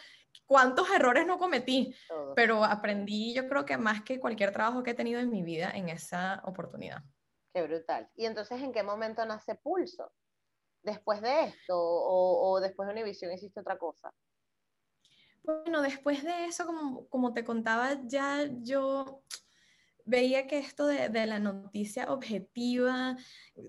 cuántos 0.46 0.90
errores 0.92 1.28
no 1.28 1.38
cometí, 1.38 1.94
pero 2.36 2.63
aprendí 2.63 3.34
yo 3.34 3.48
creo 3.48 3.66
que 3.66 3.78
más 3.78 4.02
que 4.04 4.20
cualquier 4.20 4.52
trabajo 4.52 4.84
que 4.84 4.92
he 4.92 4.96
tenido 4.96 5.20
en 5.20 5.30
mi 5.30 5.44
vida 5.44 5.72
en 5.72 5.90
esa 5.90 6.42
oportunidad. 6.46 7.04
Qué 7.54 7.63
brutal. 7.63 8.10
¿Y 8.16 8.26
entonces 8.26 8.62
en 8.62 8.72
qué 8.72 8.84
momento 8.84 9.26
nace 9.26 9.56
Pulso? 9.56 10.12
Después 10.88 11.21
de 11.21 11.45
esto 11.45 11.76
o, 11.76 12.60
después 12.62 12.88
de 12.88 12.93
Univision 12.93 13.34
hiciste 13.34 13.60
otra 13.60 13.78
cosa? 13.78 14.13
Bueno, 15.43 15.82
después 15.82 16.23
de 16.23 16.45
eso, 16.45 16.65
como, 16.65 17.08
como 17.08 17.34
te 17.34 17.43
contaba, 17.43 18.00
ya 18.06 18.50
yo 18.62 19.21
veía 20.06 20.47
que 20.47 20.58
esto 20.58 20.88
de, 20.88 21.10
de, 21.10 21.26
la 21.26 21.39
noticia 21.39 22.12
objetiva, 22.12 23.17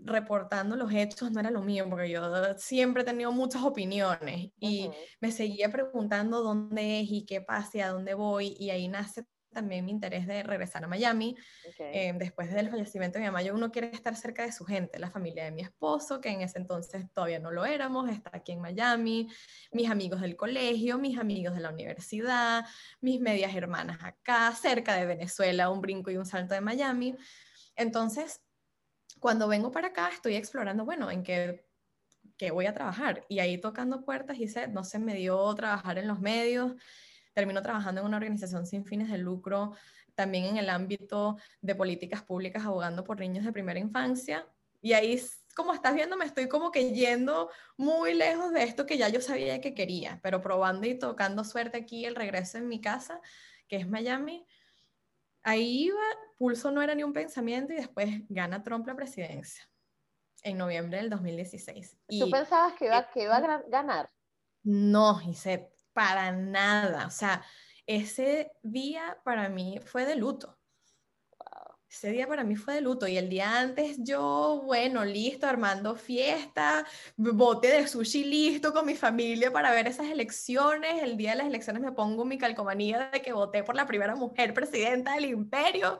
reportando 0.05 0.77
los 0.77 0.93
hechos, 0.93 1.33
no 1.33 1.41
era 1.41 1.51
lo 1.51 1.63
mío, 1.63 1.87
porque 1.91 2.11
yo 2.11 2.23
siempre 2.57 3.03
he 3.03 3.05
tenido 3.05 3.33
muchas 3.33 3.63
opiniones 3.63 4.53
y 4.61 4.91
me 5.21 5.33
seguía 5.33 5.71
preguntando 5.71 6.43
dónde 6.43 7.01
es 7.01 7.09
y 7.11 7.27
qué 7.27 7.41
pasa 7.41 7.79
y 7.79 7.81
a 7.81 7.91
dónde 7.91 8.15
voy, 8.15 8.57
y 8.59 8.71
ahí 8.71 8.87
nace 8.89 9.25
también 9.53 9.85
mi 9.85 9.91
interés 9.91 10.27
de 10.27 10.43
regresar 10.43 10.85
a 10.85 10.89
Miami. 10.89 11.37
Eh, 11.79 12.13
después 12.17 12.53
del 12.53 12.71
fallecimiento 12.71 13.19
de 13.19 13.25
mi 13.25 13.27
mamá, 13.27 13.43
yo 13.43 13.55
uno 13.55 13.71
quiere 13.71 13.91
estar 13.91 14.15
cerca 14.17 14.45
de 14.45 14.53
su 14.53 14.65
gente, 14.65 14.99
la 14.99 15.11
familia 15.11 15.45
de 15.45 15.51
mi 15.51 15.63
esposo, 15.63 16.21
que 16.21 16.29
en 16.29 16.43
ese 16.43 16.59
entonces 16.59 17.07
todavía 17.13 17.39
no 17.39 17.51
lo 17.51 17.65
éramos, 17.65 18.09
está 18.11 18.31
aquí 18.33 18.53
en 18.53 18.61
Miami, 18.61 19.29
mis 19.73 19.91
amigos 19.91 20.21
del 20.21 20.37
colegio, 20.37 20.99
mis 20.99 21.19
amigos 21.19 21.55
de 21.55 21.61
la 21.61 21.71
universidad, 21.71 22.65
mis 23.01 23.21
medias 23.21 23.55
hermanas 23.55 23.99
acá, 24.03 24.53
cerca 24.53 24.95
de 24.95 25.07
Venezuela, 25.07 25.71
un 25.71 25.81
brinco 25.81 26.11
y 26.11 26.17
un 26.17 26.27
salto 26.27 26.55
de 26.55 26.61
Miami. 26.61 27.17
Entonces, 27.77 28.43
cuando 29.19 29.49
vengo 29.49 29.71
para 29.71 29.89
acá 29.89 30.11
estoy 30.13 30.37
explorando, 30.37 30.85
bueno, 30.85 31.11
en 31.11 31.23
qué, 31.23 31.67
qué 32.37 32.51
voy 32.51 32.67
a 32.67 32.75
trabajar. 32.75 33.25
Y 33.29 33.41
ahí 33.41 33.59
tocando 33.59 34.05
puertas 34.05 34.39
hice, 34.39 34.69
no 34.69 34.85
se 34.85 34.99
me 34.99 35.15
dio 35.15 35.55
trabajar 35.55 35.99
en 35.99 36.09
los 36.09 36.21
medios, 36.21 36.73
termino 37.39 37.63
trabajando 37.63 38.01
en 38.01 38.07
una 38.09 38.17
organización 38.17 38.67
sin 38.67 38.85
fines 38.85 39.09
de 39.09 39.17
lucro, 39.17 39.73
también 40.17 40.47
en 40.47 40.57
el 40.57 40.69
ámbito 40.69 41.37
de 41.61 41.77
políticas 41.77 42.21
públicas, 42.25 42.65
abogando 42.65 43.05
por 43.05 43.21
niños 43.21 43.45
de 43.45 43.53
primera 43.53 43.79
infancia. 43.79 44.45
Y 44.81 44.93
ahí, 44.95 45.23
como 45.55 45.73
estás 45.73 45.95
viendo, 45.95 46.17
me 46.17 46.25
estoy 46.25 46.49
como 46.49 46.73
que 46.73 46.93
yendo 46.93 47.49
muy 47.77 48.15
lejos 48.15 48.53
de 48.53 48.65
esto 48.65 48.87
que 48.87 48.99
ya 48.99 49.09
yo 49.09 49.21
sabía 49.21 49.61
que 49.61 49.73
quería, 49.73 50.19
pero 50.21 50.41
probando 50.41 50.89
y 50.89 50.99
tocando 50.99 51.45
suerte 51.45 51.77
aquí 51.77 52.05
el 52.07 52.17
regreso 52.17 52.59
en 52.59 52.67
mi 52.67 52.81
casa, 52.81 53.21
que 53.69 53.77
es 53.77 53.89
Miami. 53.89 54.45
Ahí 55.45 55.85
iba, 55.85 56.03
pulso 56.39 56.73
no 56.73 56.83
era 56.83 56.97
ni 56.97 57.05
un 57.05 57.13
pensamiento 57.13 57.73
y 57.73 57.77
después 57.77 58.09
gana 58.29 58.65
Trump 58.65 58.85
la 58.89 58.97
presidencia 58.97 59.63
en 60.43 60.59
noviembre 60.59 60.99
del 60.99 61.09
2016. 61.09 61.99
¿Tú 62.19 62.29
pensabas 62.33 62.75
que 62.75 62.87
iba, 62.87 63.09
que 63.13 63.23
iba 63.23 63.37
a 63.37 63.63
ganar? 63.69 64.11
No, 64.65 65.21
hice 65.23 65.71
para 65.99 66.31
nada. 66.31 67.09
O 67.09 67.11
sea, 67.11 67.43
ese 67.85 68.53
día 68.63 69.19
para 69.25 69.49
mí 69.49 69.81
fue 69.85 70.05
de 70.07 70.15
luto. 70.15 70.57
Ese 71.91 72.13
día 72.13 72.29
para 72.29 72.45
mí 72.45 72.55
fue 72.55 72.75
de 72.75 72.83
luto 72.83 73.09
y 73.09 73.17
el 73.17 73.29
día 73.29 73.59
antes 73.59 73.97
yo, 74.05 74.63
bueno, 74.65 75.05
listo, 75.05 75.49
armando 75.49 75.97
fiesta, 75.97 76.87
bote 77.17 77.67
de 77.67 77.89
sushi 77.89 78.23
listo 78.23 78.73
con 78.73 78.87
mi 78.87 78.95
familia 78.95 79.51
para 79.51 79.73
ver 79.73 79.89
esas 79.89 80.07
elecciones. 80.07 81.03
El 81.03 81.17
día 81.17 81.31
de 81.31 81.39
las 81.39 81.49
elecciones 81.49 81.83
me 81.83 81.91
pongo 81.91 82.25
mi 82.25 82.39
calcomanía 82.39 83.11
de 83.11 83.21
que 83.21 83.33
voté 83.33 83.65
por 83.65 83.75
la 83.75 83.85
primera 83.85 84.15
mujer 84.15 84.55
presidenta 84.55 85.15
del 85.15 85.25
imperio 85.25 85.99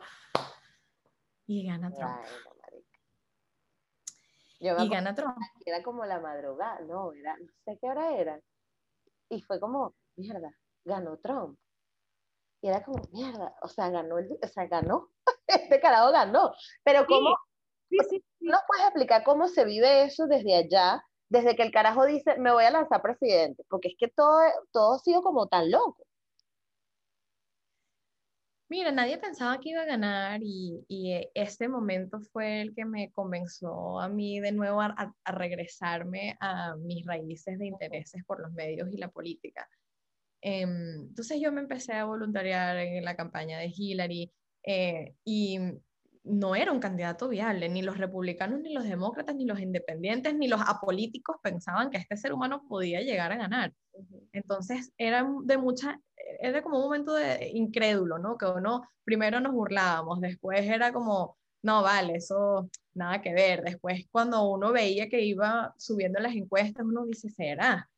y 1.45 1.67
gana 1.67 1.91
Trump. 1.91 2.25
y 4.61 4.89
gana 4.89 5.13
Trump. 5.13 5.37
Era 5.67 5.83
como 5.83 6.05
la 6.05 6.21
madrugada, 6.21 6.79
no, 6.83 7.13
era, 7.15 7.37
no 7.37 7.49
sé 7.65 7.77
qué 7.81 7.89
hora 7.89 8.17
era. 8.17 8.41
Y 9.31 9.43
fue 9.43 9.61
como, 9.61 9.95
mierda, 10.17 10.53
ganó 10.85 11.19
Trump. 11.19 11.59
Y 12.63 12.69
era 12.69 12.83
como, 12.85 13.03
mierda, 13.13 13.55
o 13.63 13.69
sea, 13.69 13.91
ganó, 13.91 14.19
el, 14.19 14.39
o 14.43 14.49
sea, 14.49 14.67
ganó, 14.67 15.11
este 15.47 15.81
carajo 15.81 16.11
ganó. 16.13 16.53
Pero 16.85 17.07
¿cómo? 17.07 17.37
¿No 18.41 18.59
puedes 18.67 18.85
explicar 18.87 19.25
cómo 19.25 19.49
se 19.49 19.65
vive 19.65 20.05
eso 20.05 20.27
desde 20.27 20.57
allá, 20.57 21.03
desde 21.29 21.57
que 21.57 21.63
el 21.63 21.73
carajo 21.73 22.07
dice, 22.07 22.37
me 22.39 22.53
voy 22.53 22.65
a 22.65 22.71
lanzar 22.71 23.03
presidente? 23.03 23.65
Porque 23.69 23.89
es 23.89 23.95
que 23.99 24.09
todo, 24.09 24.41
todo 24.73 24.95
ha 24.95 24.99
sido 24.99 25.23
como 25.23 25.47
tan 25.47 25.71
loco. 25.71 26.08
Mira, 28.71 28.93
nadie 28.93 29.17
pensaba 29.17 29.59
que 29.59 29.71
iba 29.71 29.83
a 29.83 29.87
ganar 29.87 30.41
y, 30.43 30.85
y 30.89 31.27
este 31.35 31.69
momento 31.69 32.21
fue 32.21 32.61
el 32.61 32.75
que 32.75 32.85
me 32.85 33.11
convenció 33.13 33.99
a 33.99 34.09
mí 34.09 34.41
de 34.41 34.53
nuevo 34.53 34.83
a, 34.83 35.15
a 35.25 35.33
regresarme 35.33 36.37
a 36.41 36.77
mis 36.77 37.07
raíces 37.07 37.59
de 37.59 37.67
intereses 37.67 38.23
por 38.27 38.41
los 38.41 38.53
medios 38.53 38.93
y 38.93 38.99
la 38.99 39.09
política. 39.09 39.67
Em, 40.43 41.09
entonces 41.09 41.41
yo 41.41 41.51
me 41.51 41.63
empecé 41.63 41.95
a 41.95 42.05
voluntariar 42.05 42.77
en 42.77 43.05
la 43.05 43.17
campaña 43.17 43.59
de 43.59 43.73
Hillary 43.75 44.33
eh, 44.63 45.15
y 45.25 45.59
no 46.29 46.55
era 46.55 46.73
un 46.73 46.81
candidato 46.81 47.29
viable, 47.29 47.69
ni 47.69 47.83
los 47.83 47.99
republicanos, 47.99 48.61
ni 48.61 48.73
los 48.73 48.85
demócratas, 48.85 49.35
ni 49.35 49.45
los 49.45 49.61
independientes, 49.61 50.35
ni 50.35 50.49
los 50.49 50.61
apolíticos 50.61 51.37
pensaban 51.43 51.91
que 51.91 51.99
este 51.99 52.17
ser 52.17 52.33
humano 52.33 52.65
podía 52.69 53.01
llegar 53.01 53.33
a 53.33 53.37
ganar. 53.37 53.73
Entonces 54.33 54.93
era 54.99 55.29
de 55.45 55.59
mucha, 55.59 56.01
era 56.41 56.63
como 56.63 56.79
un 56.79 56.85
momento 56.85 57.15
de 57.15 57.51
incrédulo, 57.55 58.19
¿no? 58.19 58.37
Que 58.37 58.47
uno 58.47 58.83
primero 59.05 59.41
nos 59.41 59.53
burlábamos, 59.53 60.21
después 60.21 60.61
era 60.63 60.93
como, 60.93 61.37
no, 61.63 61.83
vale, 61.83 62.17
eso 62.17 62.71
nada 62.95 63.21
que 63.23 63.33
ver. 63.33 63.63
Después 63.63 64.07
cuando 64.11 64.49
uno 64.49 64.73
veía 64.73 65.09
que 65.09 65.23
iba 65.23 65.75
subiendo 65.79 66.21
las 66.21 66.35
encuestas, 66.35 66.85
uno 66.85 67.07
dice, 67.07 67.31
¿será? 67.31 67.89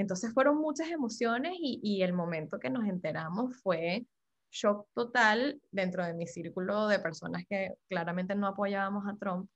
Entonces 0.00 0.32
fueron 0.32 0.56
muchas 0.58 0.88
emociones 0.88 1.52
y, 1.60 2.02
el 2.02 2.14
momento 2.14 2.58
que 2.58 2.70
nos 2.70 2.88
enteramos 2.88 3.56
fue 3.62 4.06
shock 4.50 4.88
total 4.94 5.60
dentro 5.70 6.04
de 6.04 6.14
mi 6.14 6.26
círculo 6.26 6.88
de 6.88 6.98
personas 6.98 7.44
que 7.48 7.74
claramente 7.88 8.34
no 8.34 8.48
apoyábamos 8.48 9.04
a 9.06 9.16
Trump. 9.16 9.48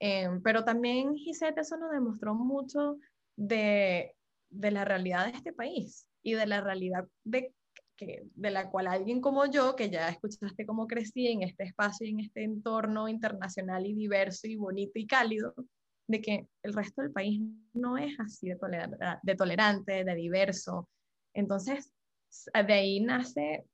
Em, 0.00 0.42
pero 0.42 0.64
también, 0.64 1.14
Gisette, 1.14 1.58
eso 1.58 1.76
nos 1.76 1.92
demostró 1.92 2.34
mucho 2.34 2.98
de, 3.36 4.14
de, 4.50 4.70
la 4.70 4.84
realidad 4.84 5.26
de 5.26 5.32
este 5.32 5.52
país 5.52 6.06
y 6.22 6.34
de 6.34 6.46
la 6.46 6.60
realidad 6.60 7.06
de, 7.24 7.54
que, 7.96 8.24
de 8.34 8.50
la 8.50 8.68
cual 8.70 8.88
alguien 8.88 9.20
como 9.20 9.46
yo, 9.46 9.76
que 9.76 9.90
ya 9.90 10.08
escuchaste 10.08 10.66
cómo 10.66 10.88
crecí 10.88 11.28
en 11.28 11.42
este 11.42 11.64
espacio 11.64 12.06
y 12.06 12.10
en 12.10 12.20
este 12.20 12.42
entorno 12.42 13.08
internacional 13.08 13.86
y 13.86 13.94
diverso 13.94 14.48
y 14.48 14.56
bonito 14.56 14.92
y 14.96 15.06
cálido, 15.06 15.54
de 16.08 16.20
que 16.20 16.48
el 16.64 16.72
resto 16.74 17.02
del 17.02 17.12
país 17.12 17.40
no 17.72 17.96
es 17.96 18.18
así 18.18 18.48
de, 18.48 18.58
de 19.22 19.34
tolerante, 19.36 20.04
de 20.04 20.14
diverso. 20.16 20.88
Entonces, 21.32 21.92
de 22.54 22.72
ahí 22.72 23.00
nace 23.00 23.64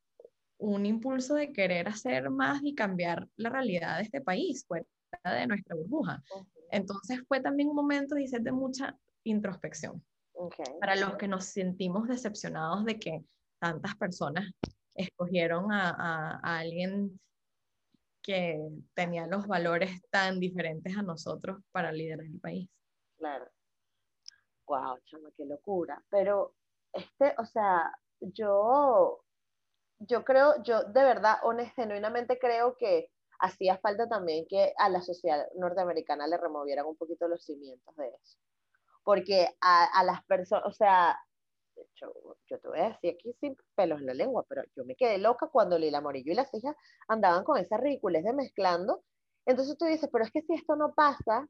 un 0.58 0.86
impulso 0.86 1.34
de 1.34 1.52
querer 1.52 1.88
hacer 1.88 2.30
más 2.30 2.60
y 2.62 2.74
cambiar 2.74 3.28
la 3.36 3.50
realidad 3.50 3.96
de 3.96 4.02
este 4.02 4.20
país, 4.20 4.66
fuera 4.66 4.86
de 5.24 5.46
nuestra 5.46 5.76
burbuja. 5.76 6.22
Entonces 6.70 7.20
fue 7.26 7.40
también 7.40 7.68
un 7.68 7.76
momento, 7.76 8.14
de 8.16 8.52
mucha 8.52 8.96
introspección. 9.24 10.04
Para 10.80 10.94
los 10.96 11.16
que 11.16 11.26
nos 11.26 11.46
sentimos 11.46 12.06
decepcionados 12.06 12.84
de 12.84 12.98
que 12.98 13.24
tantas 13.58 13.96
personas 13.96 14.44
escogieron 14.94 15.72
a, 15.72 16.38
a 16.42 16.58
alguien 16.58 17.18
que 18.22 18.60
tenía 18.94 19.26
los 19.26 19.46
valores 19.46 20.02
tan 20.10 20.38
diferentes 20.38 20.96
a 20.96 21.02
nosotros 21.02 21.62
para 21.72 21.90
liderar 21.90 22.26
el 22.26 22.38
país. 22.38 22.68
Claro. 23.16 23.48
Wow, 24.66 24.98
chama, 25.06 25.30
qué 25.34 25.46
locura. 25.46 26.04
Pero, 26.10 26.54
este, 26.92 27.34
o 27.38 27.44
sea, 27.46 27.90
yo, 28.20 29.24
yo 30.00 30.24
creo, 30.24 30.62
yo 30.62 30.84
de 30.84 31.04
verdad, 31.04 31.36
honest, 31.42 31.74
genuinamente 31.74 32.38
creo 32.38 32.76
que 32.78 33.10
hacía 33.40 33.78
falta 33.78 34.08
también 34.08 34.46
que 34.48 34.72
a 34.78 34.88
la 34.88 35.00
sociedad 35.02 35.46
norteamericana 35.56 36.26
le 36.26 36.36
removieran 36.38 36.86
un 36.86 36.96
poquito 36.96 37.28
los 37.28 37.44
cimientos 37.44 37.94
de 37.96 38.08
eso. 38.08 38.38
Porque 39.04 39.48
a, 39.60 39.84
a 39.86 40.04
las 40.04 40.24
personas, 40.24 40.66
o 40.66 40.72
sea, 40.72 41.18
yo, 41.94 42.12
yo 42.48 42.58
te 42.60 42.68
voy 42.68 42.80
a 42.80 42.88
decir 42.90 43.14
aquí 43.14 43.32
sin 43.40 43.56
pelos 43.74 44.00
en 44.00 44.06
la 44.06 44.14
lengua, 44.14 44.44
pero 44.48 44.62
yo 44.76 44.84
me 44.84 44.96
quedé 44.96 45.18
loca 45.18 45.48
cuando 45.48 45.78
Lila 45.78 46.00
Morillo 46.00 46.32
y 46.32 46.36
las 46.36 46.52
hijas 46.54 46.76
andaban 47.08 47.44
con 47.44 47.58
esa 47.58 47.76
ridiculez 47.78 48.24
de 48.24 48.32
mezclando. 48.32 49.04
Entonces 49.46 49.76
tú 49.78 49.86
dices, 49.86 50.08
pero 50.12 50.24
es 50.24 50.30
que 50.30 50.42
si 50.42 50.54
esto 50.54 50.76
no 50.76 50.94
pasa, 50.94 51.48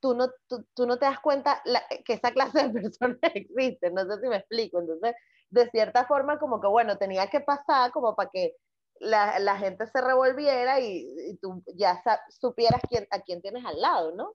tú 0.00 0.14
no, 0.14 0.28
tú, 0.48 0.64
tú 0.74 0.86
no 0.86 0.98
te 0.98 1.04
das 1.06 1.20
cuenta 1.20 1.62
que 2.04 2.14
esa 2.14 2.32
clase 2.32 2.68
de 2.68 2.70
personas 2.80 3.18
existe, 3.34 3.90
no 3.90 4.04
sé 4.06 4.20
si 4.20 4.28
me 4.28 4.36
explico. 4.36 4.80
Entonces, 4.80 5.14
de 5.50 5.68
cierta 5.70 6.06
forma, 6.06 6.38
como 6.38 6.60
que 6.60 6.68
bueno, 6.68 6.96
tenía 6.96 7.28
que 7.28 7.40
pasar 7.40 7.90
como 7.92 8.14
para 8.14 8.30
que 8.30 8.54
la, 9.00 9.38
la 9.38 9.56
gente 9.56 9.86
se 9.86 10.00
revolviera 10.00 10.80
y, 10.80 11.08
y 11.28 11.36
tú 11.38 11.62
ya 11.74 12.02
supieras 12.28 12.80
quién, 12.88 13.06
a 13.10 13.20
quién 13.20 13.40
tienes 13.42 13.64
al 13.64 13.80
lado, 13.80 14.14
¿no? 14.14 14.34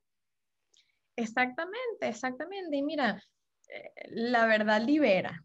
Exactamente, 1.16 2.08
exactamente. 2.08 2.76
Y 2.76 2.84
mira, 2.84 3.22
la 4.10 4.46
verdad 4.46 4.82
libera. 4.82 5.44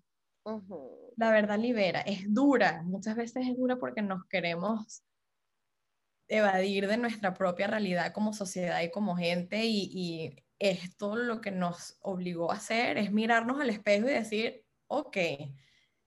La 1.16 1.30
verdad 1.30 1.58
libera. 1.58 2.00
Es 2.00 2.32
dura, 2.32 2.82
muchas 2.82 3.16
veces 3.16 3.46
es 3.46 3.56
dura 3.56 3.76
porque 3.76 4.02
nos 4.02 4.24
queremos 4.26 5.02
evadir 6.28 6.86
de 6.88 6.96
nuestra 6.96 7.34
propia 7.34 7.66
realidad 7.66 8.12
como 8.12 8.32
sociedad 8.32 8.80
y 8.82 8.90
como 8.90 9.16
gente 9.16 9.64
y, 9.64 10.36
esto 10.62 11.16
lo 11.16 11.40
que 11.40 11.50
nos 11.50 11.96
obligó 12.02 12.52
a 12.52 12.56
hacer 12.56 12.98
es 12.98 13.10
mirarnos 13.10 13.58
al 13.62 13.70
espejo 13.70 14.10
y 14.10 14.12
decir, 14.12 14.62
ok, 14.90 15.16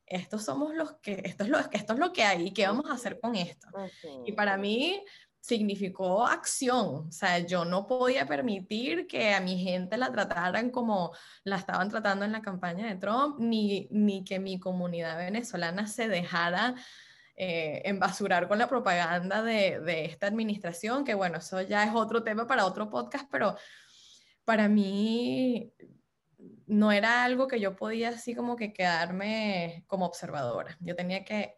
estos 0.05 0.43
somos 0.43 0.75
los 0.75 0.93
que, 1.01 1.21
esto 1.23 1.43
es 1.43 1.49
lo, 1.49 1.59
esto 1.59 1.93
es 1.93 1.99
lo 1.99 2.13
que 2.13 2.23
hay 2.23 2.51
qué 2.51 2.67
vamos 2.67 2.89
a 2.89 2.93
hacer 2.93 3.19
con 3.19 3.35
esto. 3.35 3.67
Y 4.25 4.33
para 4.33 4.57
mí, 4.57 5.03
significó 5.43 6.25
acción. 6.25 7.07
O 7.07 7.11
sea, 7.11 7.39
yo 7.39 7.65
no 7.65 7.85
podía 7.85 8.25
permitir 8.25 9.07
que 9.07 9.33
a 9.33 9.41
mi 9.41 9.61
gente 9.61 9.97
la 9.97 10.09
trataran 10.09 10.69
como 10.69 11.11
la 11.43 11.57
estaban 11.57 11.89
tratando 11.89 12.23
en 12.23 12.31
la 12.31 12.41
campaña 12.41 12.87
de 12.87 12.95
Trump, 12.95 13.39
ni, 13.39 13.89
ni 13.91 14.23
que 14.23 14.39
mi 14.39 14.57
comunidad 14.57 15.17
venezolana 15.17 15.85
se 15.85 16.07
dejara 16.07 16.75
eh, 17.35 17.81
embasurar 17.83 18.47
con 18.47 18.57
la 18.57 18.69
propaganda 18.69 19.43
de, 19.43 19.81
de, 19.81 20.05
esta 20.05 20.27
administración, 20.27 21.03
que 21.03 21.13
bueno, 21.13 21.39
eso 21.39 21.61
ya 21.61 21.83
es 21.83 21.91
otro 21.93 22.23
tema 22.23 22.47
para 22.47 22.65
otro 22.65 22.89
podcast, 22.89 23.27
pero 23.29 23.57
para 24.45 24.69
mí 24.69 25.73
no 26.67 26.91
era 26.91 27.23
algo 27.23 27.47
que 27.47 27.59
yo 27.59 27.75
podía 27.75 28.09
así 28.09 28.35
como 28.35 28.55
que 28.55 28.73
quedarme 28.73 29.83
como 29.87 30.05
observadora. 30.05 30.77
Yo 30.79 30.95
tenía 30.95 31.23
que 31.23 31.57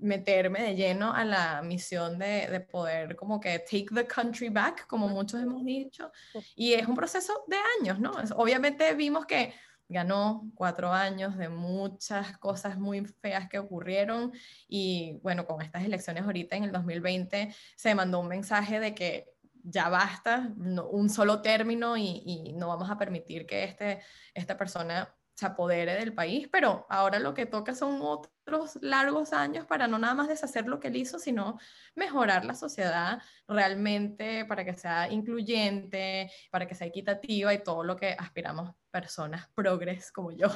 meterme 0.00 0.62
de 0.62 0.74
lleno 0.74 1.12
a 1.12 1.24
la 1.24 1.62
misión 1.62 2.18
de, 2.18 2.46
de, 2.48 2.60
poder 2.60 3.16
como 3.16 3.40
que 3.40 3.58
take 3.60 3.86
the 3.94 4.06
country 4.06 4.48
back, 4.48 4.86
como 4.86 5.08
muchos 5.08 5.40
hemos 5.40 5.64
dicho, 5.64 6.10
y 6.54 6.74
es 6.74 6.86
un 6.86 6.94
proceso 6.94 7.44
de 7.46 7.56
años, 7.80 7.98
¿no? 7.98 8.12
obviamente 8.36 8.94
vimos 8.94 9.24
que 9.24 9.54
ganó 9.88 10.50
cuatro 10.54 10.92
años 10.92 11.36
de 11.38 11.48
muchas 11.48 12.36
cosas 12.38 12.78
muy 12.78 13.06
feas 13.06 13.48
que 13.48 13.58
ocurrieron 13.58 14.32
y 14.68 15.18
bueno, 15.22 15.46
con 15.46 15.62
estas 15.62 15.84
elecciones 15.84 16.24
ahorita 16.24 16.56
en 16.56 16.64
el 16.64 16.72
2020 16.72 17.54
se 17.74 17.94
mandó 17.94 18.20
un 18.20 18.28
mensaje 18.28 18.80
de 18.80 18.94
que 18.94 19.32
ya 19.70 19.88
basta, 19.88 20.52
un 20.56 21.10
solo 21.10 21.42
término 21.42 21.96
y, 21.96 22.22
y, 22.24 22.52
no 22.54 22.68
vamos 22.68 22.90
a 22.90 22.98
permitir 22.98 23.46
que 23.46 23.64
este, 23.64 24.00
esta 24.34 24.56
persona 24.56 25.14
se 25.34 25.46
apodere 25.46 25.94
del 25.94 26.14
país, 26.14 26.48
pero 26.50 26.84
ahora 26.88 27.20
lo 27.20 27.32
que 27.32 27.46
toca 27.46 27.72
son 27.74 28.00
otros 28.02 28.76
largos 28.82 29.32
años 29.32 29.66
para 29.66 29.86
no 29.86 29.96
nada 29.98 30.14
más 30.14 30.26
deshacer 30.26 30.66
lo 30.66 30.80
que 30.80 30.88
él 30.88 30.96
hizo, 30.96 31.20
sino 31.20 31.60
mejorar 31.94 32.44
la 32.44 32.54
sociedad 32.54 33.22
realmente 33.46 34.44
para 34.46 34.64
que 34.64 34.74
sea 34.74 35.08
incluyente, 35.08 36.32
para 36.50 36.66
que 36.66 36.74
sea 36.74 36.88
equitativa 36.88 37.54
y 37.54 37.62
todo 37.62 37.84
lo 37.84 37.94
que 37.94 38.16
aspiramos 38.18 38.74
personas 38.90 39.48
progres 39.54 40.10
como 40.10 40.32
yo. 40.32 40.48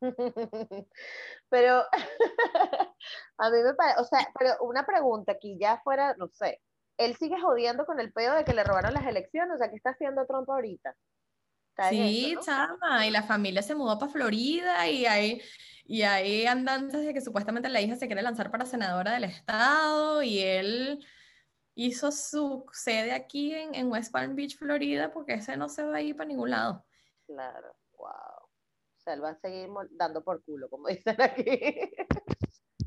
Pero 1.48 1.84
a 3.38 3.50
mí 3.50 3.62
me 3.62 3.74
parece, 3.74 4.00
o 4.00 4.04
sea, 4.04 4.28
pero 4.36 4.56
una 4.62 4.84
pregunta 4.84 5.32
aquí 5.32 5.56
ya 5.60 5.80
fuera, 5.84 6.14
no 6.18 6.28
sé, 6.28 6.60
él 6.96 7.16
sigue 7.16 7.40
jodiendo 7.40 7.86
con 7.86 8.00
el 8.00 8.12
pedo 8.12 8.34
de 8.34 8.44
que 8.44 8.54
le 8.54 8.64
robaron 8.64 8.94
las 8.94 9.06
elecciones, 9.06 9.54
o 9.54 9.58
sea, 9.58 9.70
¿qué 9.70 9.76
está 9.76 9.90
haciendo 9.90 10.26
Trump 10.26 10.48
ahorita? 10.48 10.94
Sí, 11.90 12.36
chama, 12.40 13.04
y 13.04 13.10
la 13.10 13.24
familia 13.24 13.60
se 13.60 13.74
mudó 13.74 13.98
para 13.98 14.12
Florida 14.12 14.88
y 14.88 15.06
hay, 15.06 15.42
y 15.84 16.02
hay 16.02 16.46
andantes 16.46 17.04
de 17.04 17.12
que 17.12 17.20
supuestamente 17.20 17.68
la 17.68 17.80
hija 17.80 17.96
se 17.96 18.06
quiere 18.06 18.22
lanzar 18.22 18.50
para 18.52 18.64
senadora 18.64 19.12
del 19.12 19.24
estado 19.24 20.22
y 20.22 20.38
él 20.38 21.04
hizo 21.74 22.12
su 22.12 22.64
sede 22.72 23.12
aquí 23.12 23.54
en, 23.54 23.74
en 23.74 23.90
West 23.90 24.12
Palm 24.12 24.36
Beach, 24.36 24.56
Florida, 24.56 25.12
porque 25.12 25.34
ese 25.34 25.56
no 25.56 25.68
se 25.68 25.82
va 25.82 25.96
a 25.96 26.02
ir 26.02 26.16
para 26.16 26.28
ningún 26.28 26.50
lado. 26.50 26.84
Claro, 27.26 27.74
wow. 27.98 28.08
O 28.08 29.00
sea, 29.00 29.14
él 29.14 29.24
va 29.24 29.30
a 29.30 29.40
seguir 29.40 29.68
dando 29.90 30.22
por 30.22 30.44
culo, 30.44 30.68
como 30.70 30.88
dicen 30.88 31.20
aquí. 31.20 31.92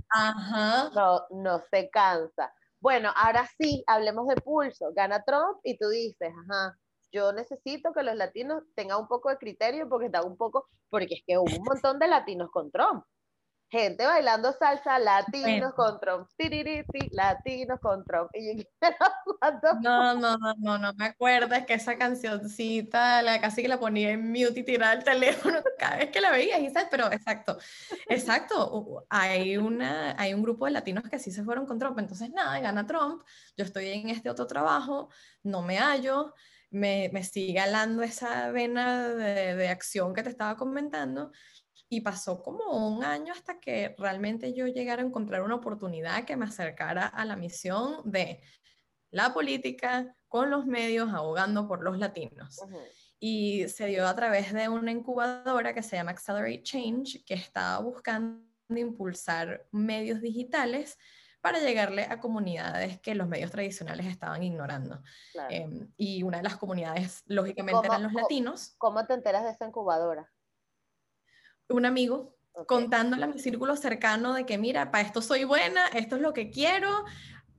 Ajá. 0.10 0.90
No, 0.96 1.28
no 1.32 1.62
se 1.70 1.90
cansa. 1.90 2.54
Bueno, 2.88 3.12
ahora 3.18 3.46
sí, 3.60 3.84
hablemos 3.86 4.28
de 4.30 4.38
pulso. 4.38 4.94
Gana 4.96 5.22
Trump 5.24 5.60
y 5.62 5.78
tú 5.78 5.90
dices, 5.90 6.32
ajá, 6.48 6.80
yo 7.12 7.34
necesito 7.34 7.92
que 7.92 8.02
los 8.02 8.16
latinos 8.16 8.64
tengan 8.76 9.02
un 9.02 9.10
poco 9.10 9.28
de 9.30 9.38
criterio 9.38 9.90
porque 9.90 10.06
está 10.06 10.22
un 10.24 10.38
poco, 10.38 10.70
porque 10.90 11.16
es 11.16 11.22
que 11.28 11.38
hubo 11.38 11.54
un 11.54 11.66
montón 11.66 12.00
de 12.00 12.08
latinos 12.08 12.50
con 12.50 12.72
Trump. 12.72 13.04
Gente 13.70 14.06
bailando 14.06 14.54
salsa, 14.54 14.98
latinos 14.98 15.74
con 15.74 16.00
Trump, 16.00 16.30
latinos 17.12 17.80
con 17.82 18.06
Trump. 18.06 18.30
Y 18.34 18.66
no, 19.82 20.16
no, 20.16 20.38
no, 20.38 20.54
no, 20.58 20.78
no 20.78 20.94
me 20.94 21.06
acuerdas 21.08 21.66
que 21.66 21.74
esa 21.74 21.98
cancioncita, 21.98 23.22
la, 23.22 23.42
casi 23.42 23.62
que 23.62 23.68
la 23.68 23.80
ponía 23.80 24.12
en 24.12 24.32
mute 24.32 24.62
y 24.62 24.64
tiraba 24.64 24.94
el 24.94 25.04
teléfono 25.04 25.60
cada 25.78 25.98
vez 25.98 26.12
que 26.12 26.22
la 26.22 26.32
veía, 26.32 26.58
pero 26.90 27.12
exacto, 27.12 27.58
exacto, 28.08 29.06
hay, 29.10 29.58
una, 29.58 30.16
hay 30.18 30.34
un 30.34 30.44
grupo 30.44 30.66
de 30.66 30.72
latinos 30.72 31.04
que 31.10 31.20
sí 31.20 31.32
se 31.32 31.44
fueron 31.44 31.66
con 31.66 31.78
Trump, 31.78 32.00
entonces 32.00 32.30
nada, 32.30 32.58
gana 32.60 32.88
Trump, 32.88 33.24
yo 33.58 33.66
estoy 33.66 33.90
en 33.90 34.10
este 34.10 34.30
otro 34.30 34.48
trabajo, 34.48 35.10
no 35.44 35.62
me 35.62 35.78
hallo, 35.78 36.34
me, 36.70 37.10
me 37.14 37.24
sigue 37.24 37.60
alando 37.60 38.04
esa 38.04 38.52
vena 38.52 39.08
de, 39.08 39.56
de, 39.56 39.70
acción 39.70 40.14
que 40.14 40.24
te 40.24 40.30
estaba 40.30 40.58
comentando. 40.58 41.32
Y 41.90 42.02
pasó 42.02 42.42
como 42.44 42.88
un 42.88 43.04
año 43.04 43.32
hasta 43.34 43.60
que 43.60 43.96
realmente 43.98 44.54
yo 44.54 44.68
llegara 44.68 45.02
a 45.02 45.06
encontrar 45.06 45.42
una 45.42 45.56
oportunidad 45.56 46.26
que 46.26 46.36
me 46.36 46.46
acercara 46.46 47.08
a 47.08 47.24
la 47.26 47.36
misión 47.36 48.02
de 48.04 48.42
la 49.10 49.34
política 49.34 50.16
con 50.28 50.50
los 50.50 50.66
medios 50.66 51.14
abogando 51.14 51.68
por 51.68 51.84
los 51.84 51.98
latinos. 51.98 52.60
Y 53.20 53.68
se 53.70 53.88
dio 53.88 54.08
a 54.08 54.16
través 54.16 54.54
de 54.54 54.70
una 54.70 54.92
incubadora 54.92 55.74
que 55.74 55.82
se 55.82 55.96
llama 55.96 56.12
Accelerate 56.12 56.64
Change, 56.64 57.24
que 57.26 57.34
estaba 57.34 57.80
buscando 57.80 58.46
impulsar 58.70 59.66
medios 59.72 60.22
digitales 60.22 60.98
para 61.42 61.60
llegarle 61.60 62.04
a 62.04 62.20
comunidades 62.20 63.00
que 63.00 63.16
los 63.16 63.28
medios 63.28 63.52
tradicionales 63.52 64.08
estaban 64.08 64.44
ignorando. 64.44 65.02
Em, 65.50 65.90
y 65.96 66.24
una 66.24 66.38
de 66.38 66.44
las 66.44 66.58
comunidades, 66.58 67.24
lógicamente, 67.26 67.88
eran 67.88 68.04
los 68.04 68.14
latinos. 68.14 68.76
¿Cómo 68.78 69.06
te 69.06 69.14
enteras 69.14 69.44
de 69.44 69.52
esa 69.52 69.66
incubadora? 69.66 70.30
Un 71.70 71.86
amigo 71.86 72.38
contándole 72.66 73.24
a 73.24 73.28
mi 73.28 73.40
círculo 73.40 73.76
cercano 73.76 74.34
de 74.34 74.46
que, 74.46 74.58
mira, 74.58 74.92
para 74.92 75.06
esto 75.06 75.22
soy 75.22 75.44
buena, 75.44 75.88
esto 75.90 76.16
es 76.16 76.22
lo 76.22 76.34
que 76.34 76.50
quiero, 76.50 76.90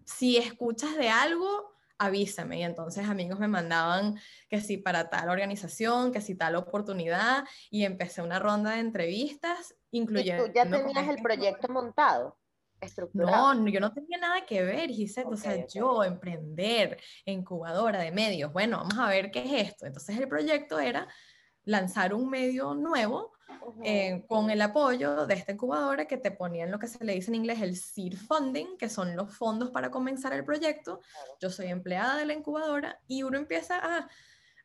si 0.04 0.38
escuchas 0.38 0.96
de 0.96 1.08
algo, 1.08 1.76
avísame. 1.98 2.60
Y 2.60 2.62
entonces 2.62 3.08
amigos 3.08 3.38
me 3.38 3.48
mandaban 3.48 4.18
que 4.48 4.60
si 4.60 4.78
para 4.78 5.10
tal 5.10 5.28
organización, 5.28 6.12
que 6.12 6.20
si 6.20 6.34
tal 6.34 6.56
oportunidad, 6.56 7.44
y 7.70 7.84
empecé 7.84 8.22
una 8.22 8.38
ronda 8.38 8.72
de 8.72 8.80
entrevistas, 8.80 9.74
incluyendo... 9.90 10.46
¿Y 10.46 10.48
tú 10.48 10.54
ya 10.54 10.68
tenías 10.68 11.08
el 11.08 11.22
proyecto 11.22 11.68
montado? 11.68 12.38
No, 13.12 13.66
yo 13.66 13.80
no 13.80 13.92
tenía 13.92 14.18
nada 14.18 14.46
que 14.46 14.62
ver, 14.62 14.90
Gisette. 14.90 15.26
o 15.26 15.36
sea, 15.36 15.66
yo 15.66 16.04
emprender, 16.04 17.00
incubadora 17.24 17.98
de 18.00 18.12
medios. 18.12 18.52
Bueno, 18.52 18.78
vamos 18.78 18.98
a 18.98 19.08
ver 19.08 19.32
qué 19.32 19.40
es 19.40 19.68
esto. 19.68 19.86
Entonces, 19.86 20.16
el 20.16 20.28
proyecto 20.28 20.78
era 20.78 21.08
lanzar 21.64 22.14
un 22.14 22.30
medio 22.30 22.74
nuevo 22.74 23.32
eh, 23.84 24.24
con 24.26 24.50
el 24.50 24.60
apoyo 24.62 25.26
de 25.26 25.34
esta 25.34 25.52
incubadora 25.52 26.06
que 26.06 26.16
te 26.16 26.30
ponían 26.30 26.70
lo 26.70 26.78
que 26.78 26.86
se 26.86 27.04
le 27.04 27.14
dice 27.14 27.30
en 27.30 27.36
inglés 27.36 27.60
el 27.60 27.76
seed 27.76 28.14
funding, 28.14 28.76
que 28.78 28.88
son 28.88 29.16
los 29.16 29.34
fondos 29.36 29.70
para 29.70 29.90
comenzar 29.90 30.32
el 30.32 30.44
proyecto. 30.44 31.00
Yo 31.40 31.50
soy 31.50 31.66
empleada 31.66 32.16
de 32.16 32.26
la 32.26 32.34
incubadora 32.34 33.00
y 33.06 33.22
uno 33.22 33.38
empieza 33.38 33.78
a, 33.78 34.08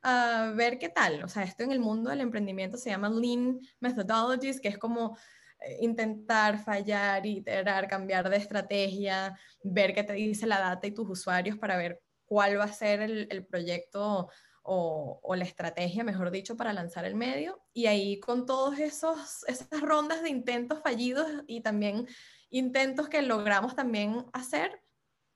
a 0.04 0.52
ver 0.52 0.78
qué 0.80 0.90
tal. 0.90 1.24
O 1.24 1.28
sea, 1.28 1.44
esto 1.44 1.64
en 1.64 1.72
el 1.72 1.80
mundo 1.80 2.10
del 2.10 2.22
emprendimiento 2.22 2.78
se 2.78 2.90
llama 2.90 3.10
Lean 3.10 3.60
Methodologies, 3.80 4.60
que 4.60 4.68
es 4.68 4.78
como 4.78 5.18
eh, 5.64 5.78
intentar 5.82 6.60
fallar, 6.64 7.26
iterar, 7.26 7.88
cambiar 7.88 8.30
de 8.30 8.38
estrategia, 8.38 9.38
ver 9.64 9.94
qué 9.94 10.04
te 10.04 10.14
dice 10.14 10.46
la 10.46 10.60
data 10.60 10.88
y 10.88 10.92
tus 10.92 11.10
usuarios 11.10 11.58
para 11.58 11.78
ver 11.78 12.02
cuál 12.26 12.60
va 12.60 12.66
a 12.66 12.74
ser 12.74 13.02
el, 13.02 13.46
proyecto 13.46 14.30
o, 14.64 15.36
la 15.36 15.44
estrategia, 15.44 16.04
mejor 16.04 16.32
dicho, 16.32 16.58
para 16.58 16.74
lanzar 16.74 17.06
el 17.06 17.16
medio. 17.16 17.62
Y 17.74 17.88
ahí 17.88 18.20
con 18.20 18.46
todas 18.46 18.80
esas 18.80 19.82
rondas 19.82 20.24
de 20.24 20.30
intentos 20.30 20.82
fallidos 20.82 21.28
y 21.48 21.62
también 21.62 22.08
intentos 22.50 23.10
que 23.10 23.22
logramos 23.22 23.76
también 23.76 24.26
hacer, 24.34 24.82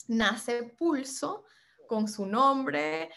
nace 0.08 0.64
Pulso 0.64 1.44
con 1.88 2.08
su 2.08 2.26
nombre 2.26 3.10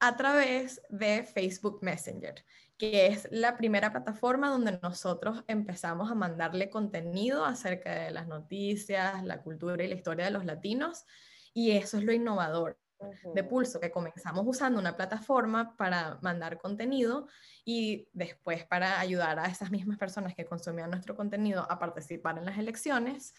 a 0.00 0.16
través 0.16 0.80
de 0.88 1.24
Facebook 1.24 1.78
Messenger 1.82 2.44
que 2.82 3.06
es 3.06 3.28
la 3.30 3.56
primera 3.56 3.92
plataforma 3.92 4.50
donde 4.50 4.80
nosotros 4.82 5.44
empezamos 5.46 6.10
a 6.10 6.16
mandarle 6.16 6.68
contenido 6.68 7.44
acerca 7.44 7.94
de 7.94 8.10
las 8.10 8.26
noticias, 8.26 9.22
la 9.22 9.40
cultura 9.40 9.84
y 9.84 9.86
la 9.86 9.94
historia 9.94 10.24
de 10.24 10.32
los 10.32 10.44
latinos. 10.44 11.04
Y 11.54 11.70
eso 11.70 11.96
es 11.96 12.02
lo 12.02 12.12
innovador 12.12 12.81
de 13.34 13.44
Pulso, 13.44 13.80
que 13.80 13.90
comenzamos 13.90 14.44
usando 14.46 14.78
una 14.78 14.96
plataforma 14.96 15.76
para 15.76 16.18
mandar 16.22 16.58
contenido 16.58 17.26
y 17.64 18.08
después 18.12 18.64
para 18.64 19.00
ayudar 19.00 19.38
a 19.38 19.46
esas 19.46 19.70
mismas 19.70 19.98
personas 19.98 20.34
que 20.34 20.44
consumían 20.44 20.90
nuestro 20.90 21.16
contenido 21.16 21.66
a 21.70 21.78
participar 21.78 22.38
en 22.38 22.46
las 22.46 22.58
elecciones 22.58 23.34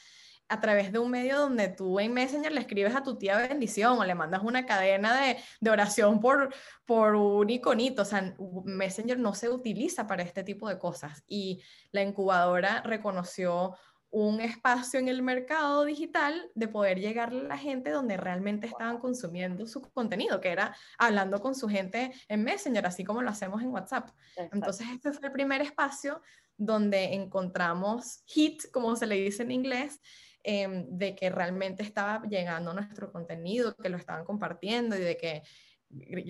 a 0.50 0.60
través 0.60 0.92
de 0.92 1.00
un 1.00 1.10
medio 1.10 1.40
donde 1.40 1.70
tú 1.70 2.00
en 2.00 2.14
Messenger 2.14 2.52
le 2.52 2.60
escribes 2.60 2.96
a 2.96 3.04
tu 3.04 3.18
tía 3.18 3.38
bendición 3.38 3.98
o 3.98 4.04
le 4.04 4.14
mandas 4.14 4.44
una 4.44 4.66
cadena 4.66 5.20
de, 5.20 5.38
de, 5.60 5.70
oración 5.70 6.20
por, 6.20 6.54
por 6.86 7.16
un 7.16 7.50
iconito. 7.50 8.02
O 8.02 8.06
sea, 8.06 8.36
Messenger 8.66 9.18
no 9.18 9.34
se 9.34 9.50
utiliza 9.50 10.06
para 10.06 10.24
este 10.24 10.44
tipo 10.44 10.68
de 10.68 10.78
cosas. 10.78 11.24
Y 11.28 11.64
la 11.92 12.04
incubadora 12.04 12.82
reconoció 12.82 13.76
un 14.14 14.40
espacio 14.40 15.00
en 15.00 15.08
el 15.08 15.24
mercado 15.24 15.86
digital 15.86 16.52
de 16.54 16.68
poder 16.68 17.00
llegar 17.00 17.30
a 17.30 17.34
la 17.34 17.58
gente 17.58 17.90
donde 17.90 18.16
realmente 18.16 18.68
estaban 18.68 19.00
consumiendo 19.00 19.66
su 19.66 19.82
contenido, 19.82 20.40
que 20.40 20.50
era 20.50 20.76
hablando 21.00 21.42
con 21.42 21.56
su 21.56 21.68
gente 21.68 22.14
en 22.28 22.44
Messenger, 22.44 22.86
así 22.86 23.04
como 23.04 23.24
lo 23.24 23.32
hacemos 23.32 23.64
en 23.64 23.70
WhatsApp. 23.70 24.12
Entonces, 24.52 24.86
este 24.94 25.12
fue 25.14 25.28
el 25.28 25.34
primer 25.34 25.62
espacio 25.62 26.22
donde 26.58 27.16
encontramos 27.16 28.22
hit, 28.28 28.70
como 28.72 28.96
se 28.96 29.08
le 29.08 29.16
dice 29.16 29.42
en 29.42 29.52
inglés, 29.52 30.00
Em, 30.46 30.86
de 30.90 31.16
que 31.16 31.30
realmente 31.30 31.84
estaba 31.84 32.22
llegando 32.28 32.74
nuestro 32.74 33.14
contenido, 33.14 33.78
que 33.78 33.88
lo 33.88 33.96
estaban 33.96 34.26
compartiendo 34.26 34.98
y 34.98 35.00
de 35.00 35.16
que 35.16 35.42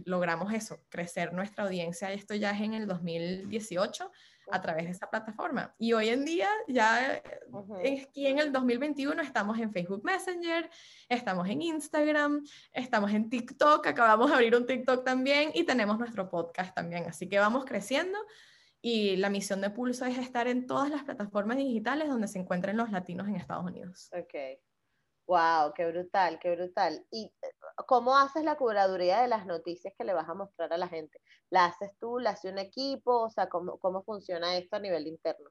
logramos 0.06 0.54
eso, 0.54 0.80
crecer 0.90 1.34
nuestra 1.34 1.66
audiencia. 1.66 2.12
Esto 2.12 2.36
ya 2.36 2.52
es 2.52 2.62
en 2.62 2.74
el 2.74 2.88
2018 2.88 4.12
a 4.52 4.62
través 4.62 4.86
de 4.86 4.92
esa 4.92 5.10
plataforma. 5.10 5.74
Y 5.78 5.94
hoy 5.94 6.10
en 6.10 6.26
día, 6.26 6.50
ya 6.68 7.22
aquí 8.02 8.28
en 8.28 8.40
el 8.40 8.52
2021, 8.52 9.22
estamos 9.22 9.58
en 9.60 9.72
Facebook 9.72 10.04
Messenger, 10.04 10.70
estamos 11.08 11.50
en 11.50 11.62
Instagram, 11.62 12.44
estamos 12.74 13.12
en 13.14 13.30
TikTok, 13.30 13.88
acabamos 13.88 14.30
de 14.30 14.36
abrir 14.36 14.56
un 14.56 14.66
TikTok 14.66 15.04
también 15.06 15.52
y 15.54 15.64
tenemos 15.64 15.98
nuestro 15.98 16.30
podcast 16.30 16.76
también. 16.76 17.06
Así 17.06 17.30
que 17.30 17.40
vamos 17.40 17.66
creciendo 17.66 18.18
y 18.82 19.16
la 19.16 19.30
misión 19.30 19.62
de 19.62 19.70
Pulso 19.70 20.06
es 20.06 20.18
estar 20.18 20.48
en 20.48 20.68
todas 20.68 20.90
las 20.90 21.04
plataformas 21.04 21.58
digitales 21.58 22.10
donde 22.10 22.28
se 22.28 22.40
encuentren 22.40 22.76
los 22.76 22.92
latinos 22.92 23.28
en 23.28 23.38
Estados 23.38 23.66
Unidos. 23.66 24.10
Ok. 24.14 24.60
Wow, 25.28 25.74
qué 25.74 25.86
brutal, 25.86 26.40
qué 26.40 26.56
brutal. 26.56 27.06
¿Y 27.12 27.34
eh, 27.42 27.48
cómo 27.88 28.18
haces 28.18 28.44
la 28.44 28.56
curaduría 28.56 29.22
de 29.22 29.28
las 29.28 29.46
noticias 29.46 29.94
que 29.98 30.04
le 30.04 30.14
vas 30.14 30.28
a 30.28 30.34
mostrar 30.34 30.74
a 30.74 30.78
la 30.78 30.88
gente? 30.88 31.20
¿La 31.50 31.66
haces 31.66 31.92
tú? 32.00 32.20
¿La 32.20 32.32
hace 32.32 32.50
un 32.50 32.60
equipo? 32.60 33.24
O 33.24 33.30
sea, 33.30 33.48
¿cómo, 33.48 33.78
cómo 33.78 34.04
funciona 34.04 34.58
esto 34.58 34.76
a 34.76 34.80
nivel 34.80 35.08
interno? 35.08 35.50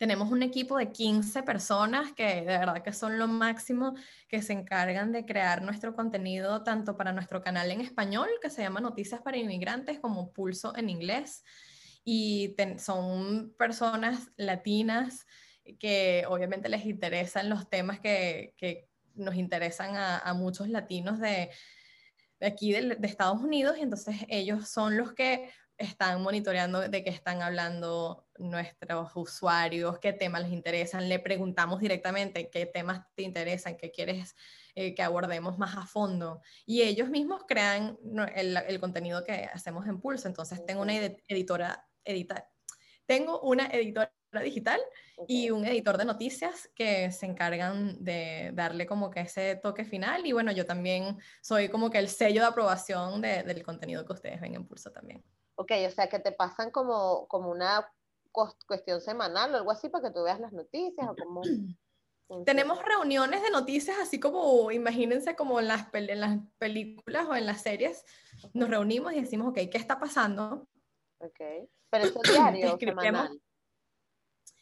tenemos 0.00 0.30
un 0.30 0.42
equipo 0.42 0.78
de 0.78 0.90
15 0.92 1.42
personas 1.42 2.14
que 2.14 2.24
de 2.24 2.56
verdad 2.58 2.82
que 2.82 2.94
son 2.94 3.18
lo 3.18 3.28
máximo, 3.28 3.94
que 4.28 4.40
se 4.40 4.54
encargan 4.54 5.12
de 5.12 5.26
crear 5.26 5.60
nuestro 5.60 5.94
contenido 5.94 6.62
tanto 6.62 6.96
para 6.96 7.12
nuestro 7.12 7.42
canal 7.42 7.70
en 7.70 7.82
español, 7.82 8.26
que 8.40 8.48
se 8.48 8.62
llama 8.62 8.80
Noticias 8.80 9.20
para 9.20 9.36
Inmigrantes, 9.36 10.00
como 10.00 10.32
Pulso 10.32 10.74
en 10.74 10.88
inglés. 10.88 11.44
Y 12.02 12.56
son 12.78 13.54
personas 13.58 14.30
latinas 14.38 15.26
que 15.78 16.24
obviamente 16.28 16.68
les 16.68 16.84
interesan 16.86 17.48
los 17.48 17.68
temas 17.68 18.00
que, 18.00 18.54
que 18.56 18.88
nos 19.14 19.34
interesan 19.34 19.96
a, 19.96 20.18
a 20.18 20.34
muchos 20.34 20.68
latinos 20.68 21.20
de, 21.20 21.50
de 22.40 22.46
aquí 22.46 22.72
de, 22.72 22.96
de, 22.96 23.08
Estados 23.08 23.40
Unidos 23.40 23.76
y 23.78 23.82
entonces 23.82 24.16
ellos 24.28 24.68
son 24.68 24.96
los 24.96 25.12
que 25.12 25.50
están 25.80 26.20
monitoreando 26.22 26.88
de 26.88 27.02
qué 27.02 27.10
están 27.10 27.40
hablando 27.40 28.26
nuestros 28.38 29.12
usuarios, 29.14 29.98
qué 29.98 30.12
temas 30.12 30.42
les 30.42 30.52
interesan, 30.52 31.08
le 31.08 31.18
preguntamos 31.18 31.80
directamente 31.80 32.50
qué 32.50 32.66
temas 32.66 33.06
te 33.14 33.22
interesan, 33.22 33.78
qué 33.78 33.90
quieres 33.90 34.36
eh, 34.74 34.94
que 34.94 35.02
abordemos 35.02 35.56
más 35.58 35.76
a 35.76 35.86
fondo. 35.86 36.42
Y 36.66 36.82
ellos 36.82 37.08
mismos 37.08 37.44
crean 37.48 37.98
el, 38.34 38.58
el 38.58 38.78
contenido 38.78 39.24
que 39.24 39.48
hacemos 39.52 39.86
en 39.86 40.00
Pulso. 40.00 40.28
Entonces 40.28 40.64
tengo 40.66 40.82
una 40.82 40.94
editora, 40.94 41.88
edita, 42.04 42.46
tengo 43.06 43.40
una 43.40 43.66
editora 43.68 44.12
digital 44.38 44.80
y 45.26 45.50
un 45.50 45.64
editor 45.64 45.98
de 45.98 46.04
noticias 46.04 46.70
que 46.74 47.10
se 47.10 47.26
encargan 47.26 48.02
de 48.02 48.52
darle 48.54 48.86
como 48.86 49.10
que 49.10 49.20
ese 49.20 49.56
toque 49.56 49.84
final 49.84 50.24
y 50.24 50.32
bueno, 50.32 50.52
yo 50.52 50.64
también 50.64 51.18
soy 51.42 51.68
como 51.68 51.90
que 51.90 51.98
el 51.98 52.08
sello 52.08 52.42
de 52.42 52.46
aprobación 52.46 53.20
de, 53.20 53.42
del 53.42 53.64
contenido 53.64 54.06
que 54.06 54.12
ustedes 54.12 54.40
ven 54.40 54.54
en 54.54 54.66
Pulso 54.66 54.92
también. 54.92 55.24
Ok, 55.56 55.72
o 55.86 55.90
sea 55.90 56.08
que 56.08 56.20
te 56.20 56.32
pasan 56.32 56.70
como, 56.70 57.26
como 57.26 57.50
una 57.50 57.90
cuestión 58.66 59.00
semanal 59.00 59.52
o 59.52 59.56
algo 59.56 59.70
así 59.72 59.88
para 59.88 60.08
que 60.08 60.14
tú 60.14 60.22
veas 60.22 60.40
las 60.40 60.52
noticias 60.52 61.08
o 61.08 61.16
como... 61.16 61.42
Tenemos 62.46 62.80
reuniones 62.84 63.42
de 63.42 63.50
noticias, 63.50 63.98
así 64.00 64.20
como, 64.20 64.70
imagínense 64.70 65.34
como 65.34 65.58
en 65.58 65.66
las, 65.66 65.88
en 65.92 66.20
las 66.20 66.38
películas 66.58 67.26
o 67.28 67.34
en 67.34 67.44
las 67.44 67.62
series, 67.62 68.04
nos 68.54 68.70
reunimos 68.70 69.12
y 69.12 69.20
decimos, 69.20 69.48
ok, 69.48 69.56
¿qué 69.68 69.78
está 69.78 69.98
pasando? 69.98 70.68
Ok, 71.18 71.68
pero 71.90 72.04
eso 72.04 72.20
es 72.22 72.30
diario, 72.30 72.78
semanal. 72.80 73.40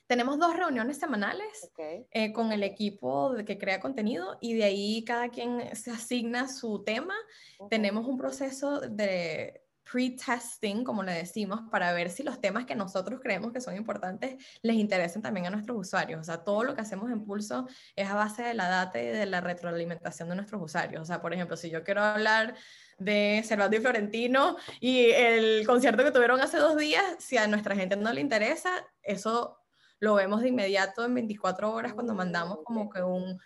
Tenemos 0.09 0.38
dos 0.38 0.56
reuniones 0.56 0.98
semanales 0.98 1.68
okay. 1.70 2.06
eh, 2.11 2.32
con 2.32 2.50
el 2.50 2.62
equipo 2.62 3.34
que 3.46 3.59
crea 3.59 3.78
contenido 3.78 4.38
y 4.40 4.54
de 4.54 4.64
ahí 4.64 5.04
cada 5.04 5.28
quien 5.28 5.76
se 5.76 5.90
asigna 5.90 6.48
su 6.48 6.82
tema. 6.82 7.14
Okay. 7.59 7.78
Tenemos 7.78 8.06
un 8.06 8.16
proceso 8.16 8.80
de 8.80 9.62
pre-testing, 9.90 10.82
como 10.82 11.02
le 11.02 11.12
decimos, 11.12 11.61
para 11.70 11.92
ver 11.92 12.11
si 12.11 12.22
los 12.22 12.40
temas 12.40 12.64
que 12.66 12.74
nosotros 12.74 13.20
creemos 13.22 13.52
que 13.52 13.61
son 13.61 13.76
importantes 13.76 14.42
les 14.62 14.76
interesan 14.76 15.20
también 15.20 15.46
a 15.46 15.50
nuestros 15.50 15.78
usuarios. 15.78 16.20
O 16.20 16.24
sea, 16.24 16.38
todo 16.38 16.64
lo 16.64 16.74
que 16.74 16.80
hacemos 16.80 17.11
en 17.11 17.24
Pulso 17.24 17.66
es 17.94 18.09
a 18.09 18.14
base 18.14 18.42
de 18.42 18.54
la 18.54 18.68
data 18.68 19.02
y 19.02 19.06
de 19.06 19.26
la 19.26 19.42
retroalimentación 19.42 20.30
de 20.30 20.36
nuestros 20.36 20.62
usuarios. 20.62 21.02
O 21.02 21.04
sea, 21.04 21.20
por 21.20 21.34
ejemplo, 21.34 21.56
si 21.56 21.70
yo 21.70 21.84
quiero 21.84 22.02
hablar 22.02 22.54
de 22.98 23.42
Cervantes 23.44 23.80
y 23.80 23.82
Florentino 23.82 24.56
y 24.80 25.11
el 25.11 25.66
concierto 25.66 26.02
que 26.02 26.12
tuvieron 26.12 26.40
hace 26.40 26.56
dos 26.56 26.76
días, 26.76 27.04
si 27.18 27.36
a 27.36 27.46
nuestra 27.46 27.74
gente 27.74 27.96
no 27.96 28.12
le 28.12 28.22
interesa, 28.22 28.70
eso 29.02 29.59
lo 30.01 30.14
vemos 30.14 30.42
de 30.42 30.49
inmediato 30.49 31.05
en 31.05 31.14
24 31.14 31.72
horas 31.72 31.94
cuando 31.94 32.14
mandamos 32.14 32.59
como 32.64 32.88
que 32.88 33.03
un, 33.03 33.38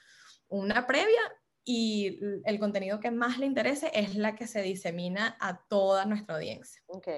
una 0.48 0.86
previa 0.86 1.20
y 1.64 2.18
el 2.44 2.58
contenido 2.58 3.00
que 3.00 3.10
más 3.10 3.38
le 3.38 3.46
interese 3.46 3.90
es 3.94 4.16
la 4.16 4.34
que 4.34 4.46
se 4.46 4.62
disemina 4.62 5.36
a 5.40 5.62
toda 5.68 6.04
nuestra 6.04 6.36
audiencia. 6.36 6.82
Ok. 6.86 7.08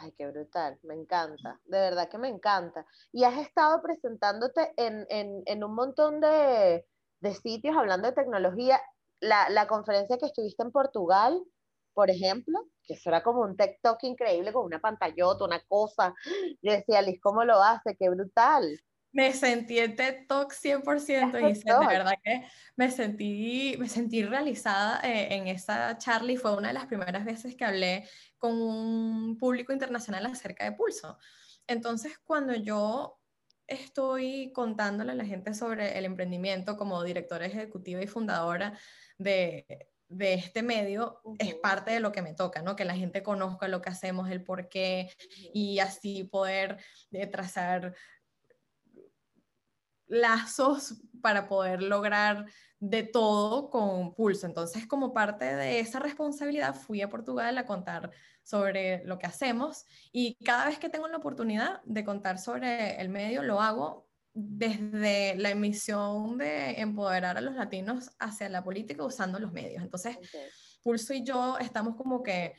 Ay, 0.00 0.12
qué 0.12 0.28
brutal, 0.28 0.78
me 0.84 0.94
encanta, 0.94 1.60
de 1.64 1.78
verdad 1.78 2.08
que 2.08 2.18
me 2.18 2.28
encanta. 2.28 2.86
Y 3.10 3.24
has 3.24 3.36
estado 3.36 3.82
presentándote 3.82 4.72
en, 4.76 5.04
en, 5.10 5.42
en 5.44 5.64
un 5.64 5.74
montón 5.74 6.20
de, 6.20 6.86
de, 7.18 7.34
sitios 7.34 7.76
hablando 7.76 8.06
de 8.06 8.14
tecnología. 8.14 8.80
La, 9.18 9.50
la, 9.50 9.66
conferencia 9.66 10.16
que 10.16 10.26
estuviste 10.26 10.62
en 10.62 10.70
Portugal, 10.70 11.42
por 11.94 12.10
ejemplo, 12.10 12.60
que 12.88 12.94
eso 12.94 13.10
era 13.10 13.22
como 13.22 13.42
un 13.42 13.56
TikTok 13.56 14.02
increíble 14.02 14.52
con 14.52 14.64
una 14.64 14.80
pantallota, 14.80 15.44
una 15.44 15.60
cosa. 15.68 16.14
Yo 16.62 16.72
decía, 16.72 17.02
Liz, 17.02 17.20
¿cómo 17.20 17.44
lo 17.44 17.62
hace? 17.62 17.96
Qué 17.96 18.08
brutal 18.08 18.80
me 19.12 19.32
sentí 19.32 19.78
en 19.78 19.96
TED 19.96 20.26
Talk 20.26 20.52
100% 20.52 21.40
y 21.40 21.62
de 21.64 21.86
verdad 21.86 22.14
que 22.22 22.46
me 22.76 22.90
sentí, 22.90 23.74
me 23.78 23.88
sentí 23.88 24.22
realizada 24.22 25.00
eh, 25.02 25.34
en 25.34 25.48
esa 25.48 25.96
charla 25.98 26.32
y 26.32 26.36
fue 26.36 26.56
una 26.56 26.68
de 26.68 26.74
las 26.74 26.86
primeras 26.86 27.24
veces 27.24 27.56
que 27.56 27.64
hablé 27.64 28.08
con 28.36 28.52
un 28.60 29.38
público 29.38 29.72
internacional 29.72 30.26
acerca 30.26 30.64
de 30.64 30.72
pulso. 30.72 31.18
Entonces, 31.66 32.18
cuando 32.18 32.54
yo 32.54 33.18
estoy 33.66 34.52
contándole 34.52 35.12
a 35.12 35.16
la 35.16 35.24
gente 35.24 35.52
sobre 35.54 35.98
el 35.98 36.04
emprendimiento 36.04 36.76
como 36.76 37.02
directora 37.02 37.46
ejecutiva 37.46 38.02
y 38.02 38.06
fundadora 38.06 38.78
de, 39.18 39.88
de 40.08 40.34
este 40.34 40.62
medio 40.62 41.20
uh 41.24 41.34
-huh. 41.34 41.36
es 41.38 41.54
parte 41.54 41.90
de 41.92 42.00
lo 42.00 42.12
que 42.12 42.22
me 42.22 42.34
toca, 42.34 42.62
¿no? 42.62 42.76
Que 42.76 42.84
la 42.84 42.96
gente 42.96 43.22
conozca 43.22 43.68
lo 43.68 43.82
que 43.82 43.90
hacemos, 43.90 44.30
el 44.30 44.42
por 44.42 44.68
qué 44.68 45.10
y 45.52 45.78
así 45.80 46.24
poder 46.24 46.78
eh, 47.12 47.26
trazar 47.26 47.94
lazos 50.06 51.02
para 51.20 51.46
poder 51.48 51.82
lograr 51.82 52.46
de 52.80 53.02
todo 53.02 53.70
con 53.70 54.14
pulso. 54.14 54.46
Entonces, 54.46 54.86
como 54.86 55.12
parte 55.12 55.44
de 55.44 55.80
esa 55.80 55.98
responsabilidad, 55.98 56.74
fui 56.74 57.02
a 57.02 57.08
Portugal 57.08 57.58
a 57.58 57.66
contar 57.66 58.10
sobre 58.42 59.04
lo 59.04 59.18
que 59.18 59.26
hacemos 59.26 59.84
y 60.12 60.36
cada 60.44 60.66
vez 60.66 60.78
que 60.78 60.88
tengo 60.88 61.08
la 61.08 61.18
oportunidad 61.18 61.82
de 61.84 62.04
contar 62.04 62.38
sobre 62.38 63.00
el 63.00 63.10
medio, 63.10 63.42
lo 63.42 63.60
hago 63.60 64.07
desde 64.34 65.34
la 65.36 65.50
emisión 65.50 66.38
de 66.38 66.80
empoderar 66.80 67.36
a 67.36 67.40
los 67.40 67.54
latinos 67.54 68.10
hacia 68.18 68.48
la 68.48 68.62
política 68.62 69.04
usando 69.04 69.38
los 69.38 69.52
medios. 69.52 69.82
Entonces, 69.82 70.16
okay. 70.16 70.40
Pulso 70.82 71.12
y 71.12 71.24
yo 71.24 71.58
estamos 71.58 71.96
como 71.96 72.22
que 72.22 72.54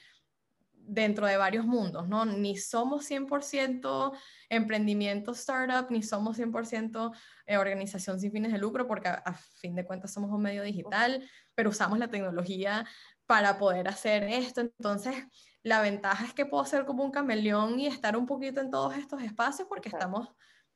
dentro 0.89 1.27
de 1.27 1.37
varios 1.37 1.65
mundos, 1.65 2.07
¿no? 2.07 2.25
Ni 2.25 2.57
somos 2.57 3.09
100% 3.09 4.11
emprendimiento 4.49 5.31
startup, 5.33 5.91
ni 5.91 6.01
somos 6.01 6.37
100% 6.37 7.15
eh, 7.45 7.57
organización 7.57 8.19
sin 8.19 8.31
fines 8.31 8.51
de 8.51 8.57
lucro, 8.57 8.87
porque 8.87 9.09
a, 9.09 9.13
a, 9.13 9.33
fin 9.33 9.75
de 9.75 9.85
cuentas 9.85 10.11
somos 10.11 10.31
un 10.31 10.41
medio 10.41 10.63
digital, 10.63 11.23
pero 11.53 11.69
usamos 11.69 11.99
la 11.99 12.09
tecnología 12.09 12.85
para 13.27 13.59
poder 13.59 13.87
hacer 13.87 14.23
esto. 14.23 14.61
Entonces, 14.61 15.15
la 15.61 15.81
ventaja 15.81 16.25
es 16.25 16.33
que 16.33 16.47
puedo 16.47 16.65
ser 16.65 16.85
como 16.85 17.03
un 17.03 17.11
cameleón 17.11 17.79
y 17.79 17.85
estar 17.85 18.17
un 18.17 18.25
poquito 18.25 18.59
en 18.59 18.71
todos 18.71 18.95
estos 18.95 19.21
espacios 19.21 19.67
porque 19.67 19.89
estamos 19.89 20.29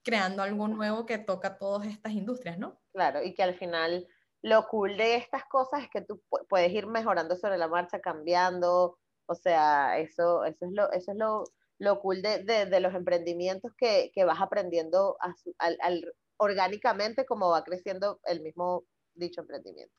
creando 0.03 0.43
algo 0.43 0.67
nuevo 0.67 1.05
que 1.05 1.17
toca 1.17 1.57
todas 1.57 1.87
estas 1.87 2.13
industrias, 2.13 2.57
¿no? 2.57 2.81
Claro, 2.93 3.23
y 3.23 3.33
que 3.33 3.43
al 3.43 3.57
final 3.57 4.07
lo 4.41 4.67
cool 4.67 4.97
de 4.97 5.15
estas 5.15 5.45
cosas 5.45 5.83
es 5.83 5.89
que 5.89 6.01
tú 6.01 6.21
puedes 6.49 6.71
ir 6.71 6.87
mejorando 6.87 7.35
sobre 7.35 7.57
la 7.57 7.67
marcha, 7.67 8.01
cambiando, 8.01 8.99
o 9.25 9.35
sea, 9.35 9.97
eso, 9.99 10.43
eso 10.43 10.65
es 10.65 10.71
lo, 10.73 10.91
eso 10.91 11.11
es 11.11 11.17
lo, 11.17 11.43
lo 11.79 11.99
cool 12.01 12.21
de, 12.21 12.43
de, 12.43 12.65
de 12.65 12.79
los 12.81 12.93
emprendimientos 12.93 13.71
que, 13.77 14.11
que 14.13 14.25
vas 14.25 14.41
aprendiendo 14.41 15.15
a 15.21 15.33
su, 15.35 15.55
al, 15.57 15.77
al, 15.81 16.13
orgánicamente 16.37 17.25
como 17.25 17.49
va 17.49 17.63
creciendo 17.63 18.19
el 18.25 18.41
mismo 18.41 18.83
dicho 19.13 19.41
emprendimiento. 19.41 19.95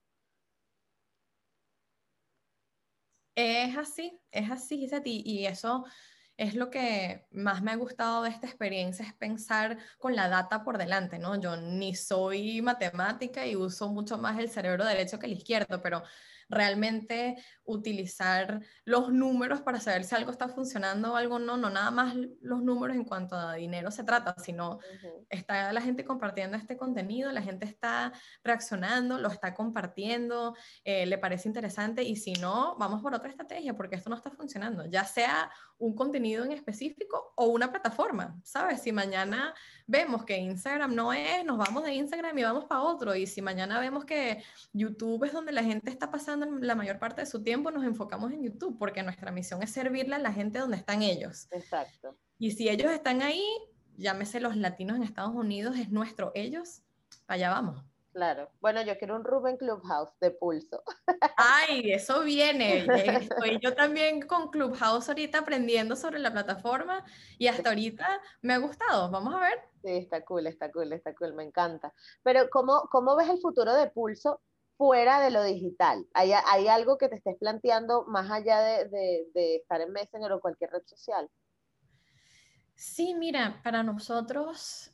Es 3.36 3.76
así, 3.76 4.20
es 4.30 4.50
así, 4.50 4.78
Gisati, 4.78 5.22
y 5.24 5.46
eso 5.46 5.84
es 6.36 6.54
lo 6.54 6.70
que 6.70 7.26
más 7.30 7.62
me 7.62 7.70
ha 7.70 7.76
gustado 7.76 8.22
de 8.22 8.30
esta 8.30 8.46
experiencia, 8.46 9.06
es 9.06 9.14
pensar 9.14 9.78
con 9.98 10.16
la 10.16 10.28
data 10.28 10.64
por 10.64 10.78
delante, 10.78 11.18
¿no? 11.18 11.40
Yo 11.40 11.56
ni 11.56 11.94
soy 11.94 12.60
matemática 12.60 13.46
y 13.46 13.56
uso 13.56 13.88
mucho 13.88 14.18
más 14.18 14.38
el 14.38 14.48
cerebro 14.48 14.84
derecho 14.84 15.18
que 15.18 15.26
el 15.26 15.32
izquierdo, 15.34 15.80
pero 15.80 16.02
realmente 16.48 17.36
utilizar 17.64 18.60
los 18.84 19.10
números 19.10 19.62
para 19.62 19.80
saber 19.80 20.04
si 20.04 20.14
algo 20.14 20.30
está 20.30 20.48
funcionando 20.48 21.12
o 21.12 21.16
algo 21.16 21.38
no, 21.38 21.56
no 21.56 21.70
nada 21.70 21.90
más 21.90 22.14
los 22.42 22.62
números 22.62 22.96
en 22.96 23.04
cuanto 23.04 23.36
a 23.36 23.54
dinero 23.54 23.90
se 23.90 24.04
trata, 24.04 24.34
sino 24.38 24.76
uh 24.76 24.78
-huh. 24.78 25.26
está 25.30 25.72
la 25.72 25.80
gente 25.80 26.04
compartiendo 26.04 26.56
este 26.56 26.76
contenido, 26.76 27.32
la 27.32 27.42
gente 27.42 27.66
está 27.66 28.12
reaccionando, 28.42 29.18
lo 29.18 29.28
está 29.28 29.54
compartiendo, 29.54 30.54
eh, 30.84 31.06
le 31.06 31.18
parece 31.18 31.48
interesante 31.48 32.02
y 32.02 32.16
si 32.16 32.34
no, 32.34 32.76
vamos 32.78 33.02
por 33.02 33.14
otra 33.14 33.30
estrategia 33.30 33.74
porque 33.74 33.96
esto 33.96 34.10
no 34.10 34.16
está 34.16 34.30
funcionando, 34.30 34.84
ya 34.86 35.04
sea 35.04 35.50
un 35.78 35.94
contenido 35.94 36.44
en 36.44 36.52
específico 36.52 37.32
o 37.36 37.46
una 37.46 37.70
plataforma, 37.70 38.40
¿sabes? 38.42 38.82
Si 38.82 38.92
mañana 38.92 39.54
vemos 39.86 40.24
que 40.24 40.36
Instagram 40.36 40.94
no 40.94 41.12
es, 41.12 41.44
nos 41.44 41.58
vamos 41.58 41.84
de 41.84 41.94
Instagram 41.94 42.38
y 42.38 42.42
vamos 42.42 42.64
para 42.64 42.82
otro 42.82 43.14
y 43.14 43.26
si 43.26 43.42
mañana 43.42 43.80
vemos 43.80 44.04
que 44.04 44.42
YouTube 44.72 45.24
es 45.24 45.32
donde 45.32 45.52
la 45.52 45.62
gente 45.62 45.90
está 45.90 46.10
pasando 46.10 46.46
la 46.46 46.74
mayor 46.74 46.98
parte 46.98 47.22
de 47.22 47.26
su 47.26 47.42
tiempo, 47.42 47.70
nos 47.70 47.84
enfocamos 47.84 48.32
en 48.32 48.42
YouTube, 48.42 48.78
porque 48.78 49.02
nuestra 49.02 49.30
misión 49.30 49.62
es 49.62 49.70
servirle 49.70 50.14
a 50.14 50.18
la 50.18 50.32
gente 50.32 50.58
donde 50.58 50.76
están 50.76 51.02
ellos. 51.02 51.48
Exacto. 51.50 52.16
Y 52.38 52.52
si 52.52 52.68
ellos 52.68 52.90
están 52.90 53.22
ahí, 53.22 53.44
llámese 53.96 54.40
los 54.40 54.56
latinos 54.56 54.96
en 54.96 55.02
Estados 55.02 55.34
Unidos, 55.34 55.76
es 55.76 55.90
nuestro 55.90 56.32
ellos, 56.34 56.82
allá 57.26 57.50
vamos. 57.50 57.84
Claro. 58.14 58.48
Bueno, 58.60 58.80
yo 58.82 58.96
quiero 58.96 59.16
un 59.16 59.24
Ruben 59.24 59.56
Clubhouse 59.56 60.16
de 60.20 60.30
pulso. 60.30 60.84
Ay, 61.36 61.90
eso 61.90 62.22
viene. 62.22 62.86
Estoy 63.28 63.58
yo 63.60 63.74
también 63.74 64.22
con 64.22 64.50
Clubhouse 64.50 65.08
ahorita 65.08 65.38
aprendiendo 65.40 65.96
sobre 65.96 66.20
la 66.20 66.30
plataforma 66.30 67.04
y 67.38 67.48
hasta 67.48 67.70
ahorita 67.70 68.22
me 68.40 68.54
ha 68.54 68.58
gustado. 68.58 69.10
Vamos 69.10 69.34
a 69.34 69.40
ver. 69.40 69.58
Sí, 69.82 69.96
está 69.96 70.24
cool, 70.24 70.46
está 70.46 70.70
cool, 70.70 70.92
está 70.92 71.12
cool, 71.12 71.34
me 71.34 71.42
encanta. 71.42 71.92
Pero 72.22 72.48
¿cómo, 72.50 72.88
cómo 72.88 73.16
ves 73.16 73.28
el 73.28 73.40
futuro 73.40 73.74
de 73.74 73.90
pulso 73.90 74.40
fuera 74.76 75.20
de 75.20 75.32
lo 75.32 75.42
digital? 75.42 76.06
¿Hay, 76.14 76.30
hay 76.32 76.68
algo 76.68 76.96
que 76.96 77.08
te 77.08 77.16
estés 77.16 77.36
planteando 77.40 78.04
más 78.04 78.30
allá 78.30 78.60
de, 78.60 78.88
de, 78.90 79.26
de 79.34 79.56
estar 79.56 79.80
en 79.80 79.90
Messenger 79.90 80.30
o 80.30 80.40
cualquier 80.40 80.70
red 80.70 80.82
social? 80.86 81.28
Sí, 82.76 83.16
mira, 83.16 83.60
para 83.64 83.82
nosotros 83.82 84.93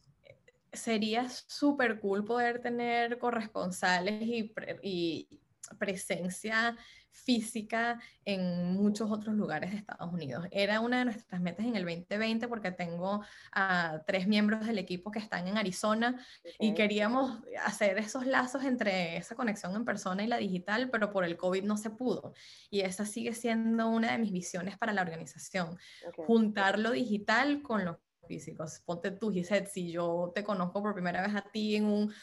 sería 0.73 1.29
súper 1.29 2.01
cool 2.01 2.25
poder 2.25 2.61
tener 2.61 3.19
corresponsales 3.19 4.23
y, 4.23 4.53
y, 4.83 5.41
presencia 5.79 6.77
física 7.13 8.01
en 8.25 8.73
muchos 8.75 9.11
otros 9.11 9.35
lugares 9.35 9.71
de 9.71 9.77
Estados 9.77 10.13
Unidos. 10.13 10.47
Era 10.51 10.81
una 10.81 11.01
de 11.01 11.05
nuestras 11.07 11.41
metas 11.41 11.67
en 11.67 11.77
el 11.77 11.85
2020 11.85 12.49
porque 12.49 12.71
tengo 12.73 13.23
a 13.53 14.03
tres 14.07 14.27
miembros 14.27 14.67
del 14.67 14.79
equipo 14.79 15.11
que 15.11 15.19
están 15.19 15.47
en 15.49 15.59
Arizona 15.59 16.25
y 16.59 16.75
queríamos 16.75 17.41
hacer 17.65 17.99
esos 17.99 18.27
lazos 18.27 18.65
entre 18.65 19.17
esa 19.17 19.35
conexión 19.35 19.75
en 19.77 19.85
persona 19.85 20.23
y 20.23 20.29
la 20.29 20.39
digital, 20.39 20.89
pero 20.91 21.13
por 21.13 21.25
el 21.25 21.37
COVID 21.37 21.65
no 21.65 21.77
se 21.77 21.91
pudo. 21.91 22.33
Y 22.71 22.81
esa 22.81 23.05
sigue 23.05 23.35
siendo 23.35 23.89
una 23.89 24.13
de 24.13 24.19
mis 24.19 24.33
visiones 24.33 24.79
para 24.79 24.93
la 24.93 25.03
organización, 25.03 25.79
juntar 26.27 26.79
lo 26.79 26.93
digital 26.93 27.63
con 27.63 27.85
lo 27.85 28.01
físicos. 28.31 28.81
Ponte 28.87 29.11
tú, 29.11 29.33
Gisette, 29.33 29.67
si 29.67 29.91
yo 29.91 30.31
te 30.33 30.45
conozco 30.45 30.81
por 30.81 30.95
primera 30.95 31.21
vez 31.21 31.35
a 31.35 31.43
ti 31.51 31.75
en 31.75 31.87
un 31.87 32.15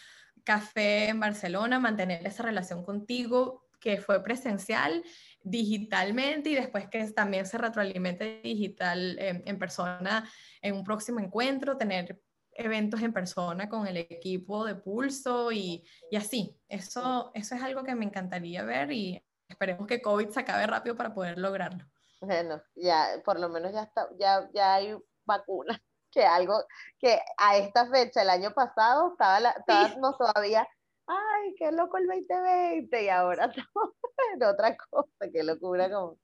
café 0.46 1.10
en 1.10 1.20
Barcelona, 1.20 1.82
mantener 1.82 2.26
esa 2.26 2.44
relación 2.44 2.86
contigo 2.86 3.66
que 3.82 4.00
fue 4.00 4.24
presencial 4.24 5.04
digitalmente 5.44 6.50
y 6.50 6.56
después 6.56 6.88
que 6.88 7.06
también 7.12 7.46
se 7.46 7.58
retroalimente 7.58 8.40
digital 8.42 9.18
en 9.20 9.60
persona 9.60 10.30
en 10.62 10.76
un 10.76 10.86
próximo 10.86 11.20
encuentro, 11.20 11.78
tener 11.78 12.22
eventos 12.54 13.02
en 13.02 13.12
persona 13.12 13.68
con 13.68 13.86
el 13.86 13.98
equipo 13.98 14.64
de 14.64 14.76
Pulso 14.76 15.52
y, 15.52 15.86
y, 16.10 16.16
así. 16.16 16.58
Eso, 16.70 17.32
eso 17.34 17.56
es 17.56 17.62
algo 17.62 17.84
que 17.84 17.96
me 17.96 18.06
encantaría 18.06 18.64
ver 18.64 18.94
y 18.94 19.22
esperemos 19.50 19.86
que 19.88 20.02
COVID 20.02 20.30
se 20.30 20.40
acabe 20.40 20.66
rápido 20.68 20.96
para 20.96 21.14
poder 21.14 21.38
lograrlo. 21.38 21.86
Bueno, 22.22 22.64
ya 22.76 23.22
por 23.26 23.40
lo 23.40 23.50
menos 23.50 23.74
ya 23.74 23.84
está, 23.84 24.08
ya, 24.18 24.50
ya 24.54 24.76
hay 24.76 24.96
vacuna 25.26 25.82
que 26.18 26.26
algo 26.26 26.64
que 27.00 27.22
a 27.38 27.58
esta 27.58 27.88
fecha, 27.88 28.24
el 28.24 28.30
año 28.32 28.52
pasado, 28.52 29.12
estaba 29.12 29.40
la, 29.40 29.52
estábamos 29.52 30.18
todavía, 30.18 30.68
ay, 31.06 31.56
qué 31.58 31.72
loco 31.72 31.98
el 31.98 32.08
2020, 32.08 33.04
y 33.04 33.10
ahora 33.10 33.46
estamos 33.56 33.94
en 34.34 34.44
otra 34.44 34.76
cosa, 34.76 35.32
qué 35.32 35.44
locura 35.44 35.90
como... 35.92 36.18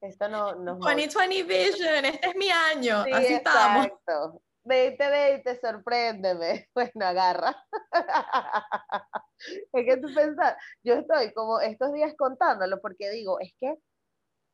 Esto 0.00 0.28
no, 0.28 0.56
no 0.56 0.76
2020 0.76 1.42
Vision, 1.44 2.04
este 2.04 2.30
es 2.30 2.36
mi 2.36 2.50
año, 2.50 3.04
sí, 3.04 3.12
así 3.12 3.34
exacto. 3.34 3.94
estamos. 3.98 4.42
2020, 4.64 5.60
sorpréndeme. 5.60 6.68
Bueno, 6.74 7.06
agarra. 7.06 7.56
es 9.72 9.84
que 9.86 9.96
tú 9.98 10.08
pensás, 10.12 10.56
yo 10.82 10.94
estoy 10.94 11.32
como 11.32 11.60
estos 11.60 11.92
días 11.92 12.14
contándolo 12.16 12.80
porque 12.80 13.10
digo, 13.10 13.38
es 13.38 13.52
que 13.60 13.76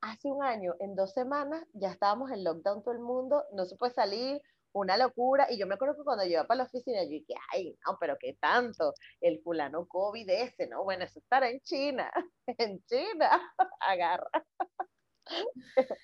hace 0.03 0.29
un 0.29 0.43
año, 0.43 0.75
en 0.81 0.95
dos 0.95 1.13
semanas, 1.13 1.65
ya 1.73 1.91
estábamos 1.91 2.31
en 2.31 2.45
lockdown 2.45 2.83
todo 2.83 2.93
el 2.93 3.01
mundo, 3.01 3.45
no 3.53 3.65
se 3.65 3.77
puede 3.77 3.93
salir, 3.93 4.43
una 4.79 4.97
locura. 4.97 5.47
Y 5.51 5.59
yo 5.59 5.67
me 5.67 5.75
acuerdo 5.75 5.97
que 5.97 6.05
cuando 6.05 6.25
yo 6.25 6.31
iba 6.31 6.47
para 6.47 6.59
la 6.59 6.65
oficina, 6.65 7.03
yo 7.03 7.11
dije, 7.11 7.35
ay, 7.53 7.77
no, 7.87 7.97
pero 8.01 8.17
qué 8.19 8.37
tanto, 8.41 8.95
el 9.21 9.41
fulano 9.43 9.87
COVID 9.87 10.29
ese, 10.29 10.67
¿no? 10.67 10.85
Bueno, 10.85 11.05
eso 11.05 11.19
estará 11.19 11.49
en 11.49 11.61
China, 11.61 12.11
en 12.47 12.83
China, 12.85 13.55
agarra. 13.81 14.31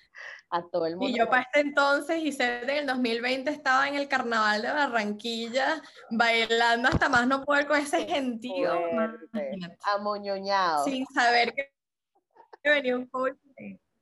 A 0.51 0.61
todo 0.69 0.85
el 0.85 0.97
mundo. 0.97 1.09
Y 1.09 1.17
yo 1.17 1.27
para 1.27 1.41
este 1.41 1.61
entonces, 1.61 2.19
y 2.21 2.31
sé 2.31 2.61
en 2.61 2.69
el 2.69 2.85
2020 2.85 3.49
estaba 3.49 3.87
en 3.87 3.95
el 3.95 4.07
carnaval 4.07 4.61
de 4.61 4.71
Barranquilla, 4.71 5.81
bailando 6.11 6.89
hasta 6.89 7.09
más 7.09 7.27
no 7.27 7.43
poder 7.43 7.65
con 7.67 7.79
ese 7.79 8.05
gentío. 8.05 8.71
Amoñoñado. 9.95 10.85
Sin 10.85 11.05
saber 11.07 11.53
que 11.55 11.71
venía 12.63 12.95
un 12.95 13.07
COVID. 13.07 13.33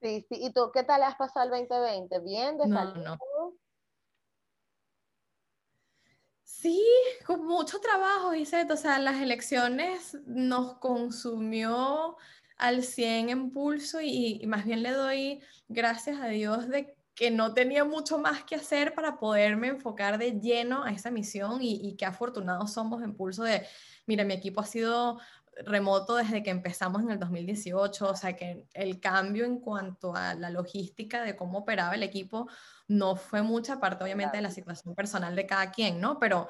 Sí, 0.04 0.26
sí. 0.28 0.38
¿Y 0.42 0.52
tú 0.52 0.70
qué 0.74 0.84
tal 0.84 1.02
has 1.04 1.16
pasado 1.16 1.46
el 1.46 1.52
2020? 1.52 2.20
¿Bien? 2.20 2.58
¿De 2.58 2.68
no, 2.68 2.94
no. 2.94 3.18
Sí, 6.64 6.82
con 7.26 7.46
mucho 7.46 7.82
trabajo, 7.82 8.34
Iset. 8.34 8.72
O 8.72 8.78
sea, 8.78 8.98
las 8.98 9.22
elecciones 9.22 10.18
nos 10.26 10.76
consumió 10.76 12.16
al 12.56 12.84
100 12.84 13.30
en 13.30 13.52
pulso 13.52 14.00
y, 14.00 14.42
más 14.48 14.64
bien 14.64 14.82
le 14.82 14.92
doy 14.92 15.42
gracias 15.68 16.22
a 16.22 16.28
Dios 16.28 16.70
de 16.70 16.96
que 17.16 17.32
no 17.32 17.54
tenía 17.54 17.84
mucho 17.84 18.18
más 18.18 18.46
que 18.46 18.56
hacer 18.56 18.94
para 18.94 19.20
poderme 19.20 19.68
enfocar 19.68 20.18
de 20.18 20.40
lleno 20.40 20.86
a 20.86 20.92
esa 20.92 21.12
misión 21.12 21.62
y, 21.62 21.86
y 21.86 21.98
qué 21.98 22.06
afortunados 22.06 22.72
somos 22.72 23.04
en 23.04 23.14
pulso 23.14 23.44
de, 23.44 23.68
mira, 24.06 24.24
mi 24.24 24.34
equipo 24.34 24.62
ha 24.62 24.66
sido 24.66 25.20
remoto 25.66 26.16
desde 26.16 26.44
que 26.44 26.50
empezamos 26.50 27.04
en 27.04 27.12
el 27.12 27.20
2018, 27.20 28.10
o 28.10 28.16
sea 28.16 28.36
que 28.36 28.66
el 28.74 29.00
cambio 29.00 29.46
en 29.46 29.60
cuanto 29.60 30.16
a 30.16 30.34
la 30.34 30.50
logística 30.50 31.22
de 31.24 31.36
cómo 31.36 31.60
operaba 31.60 31.96
el 31.96 32.04
equipo 32.04 32.48
no 32.88 33.16
fue 33.16 33.42
mucha 33.42 33.80
parte 33.80 34.04
obviamente 34.04 34.38
de 34.38 34.44
la 34.44 34.52
situación 34.52 34.96
personal 34.96 35.36
de 35.36 35.46
cada 35.46 35.72
quien, 35.72 36.00
¿no? 36.00 36.20
Pero 36.20 36.48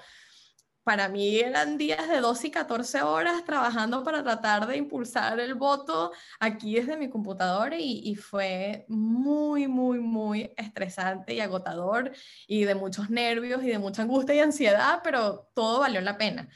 para 0.83 1.07
mí 1.07 1.39
eran 1.39 1.77
días 1.77 2.09
de 2.09 2.19
12 2.19 2.47
y 2.47 2.51
14 2.51 3.03
horas 3.03 3.45
trabajando 3.45 4.03
para 4.03 4.21
tratar 4.21 4.67
de 4.67 4.77
impulsar 4.77 5.39
el 5.39 5.55
voto 5.55 6.11
aquí 6.39 6.75
desde 6.75 6.97
mi 6.97 7.09
computadora 7.09 7.77
y, 7.77 8.01
y, 8.03 8.15
fue 8.15 8.85
muy, 8.89 9.67
muy, 9.67 9.99
muy 9.99 10.53
estresante 10.57 11.33
y 11.33 11.39
agotador 11.39 12.11
y 12.47 12.65
de 12.65 12.75
muchos 12.75 13.09
nervios 13.09 13.63
y 13.63 13.69
de 13.69 13.79
mucha 13.79 14.01
angustia 14.01 14.35
y 14.35 14.39
ansiedad, 14.39 14.99
pero 15.03 15.49
todo 15.53 15.79
valió 15.79 16.01
la 16.01 16.17
pena. 16.17 16.49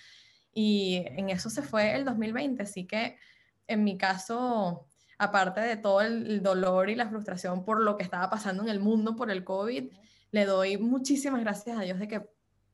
Y 0.59 1.03
en 1.05 1.29
eso 1.29 1.51
se 1.51 1.61
fue 1.61 1.93
el 1.93 2.03
2020, 2.03 2.63
así 2.63 2.87
que 2.87 3.19
en 3.67 3.83
mi 3.83 3.95
caso, 3.95 4.87
aparte 5.19 5.61
de 5.61 5.77
todo 5.77 6.01
el 6.01 6.41
dolor 6.41 6.89
y 6.89 6.95
la 6.95 7.07
frustración 7.07 7.63
por 7.63 7.79
lo 7.79 7.95
que 7.95 8.01
estaba 8.01 8.27
pasando 8.31 8.63
en 8.63 8.69
el 8.69 8.79
mundo 8.79 9.15
por 9.15 9.29
el 9.29 9.43
COVID, 9.43 9.93
le 10.31 10.45
doy 10.45 10.79
muchísimas 10.79 11.41
gracias 11.41 11.77
a 11.77 11.81
Dios 11.81 11.99
de 11.99 12.07
que 12.07 12.27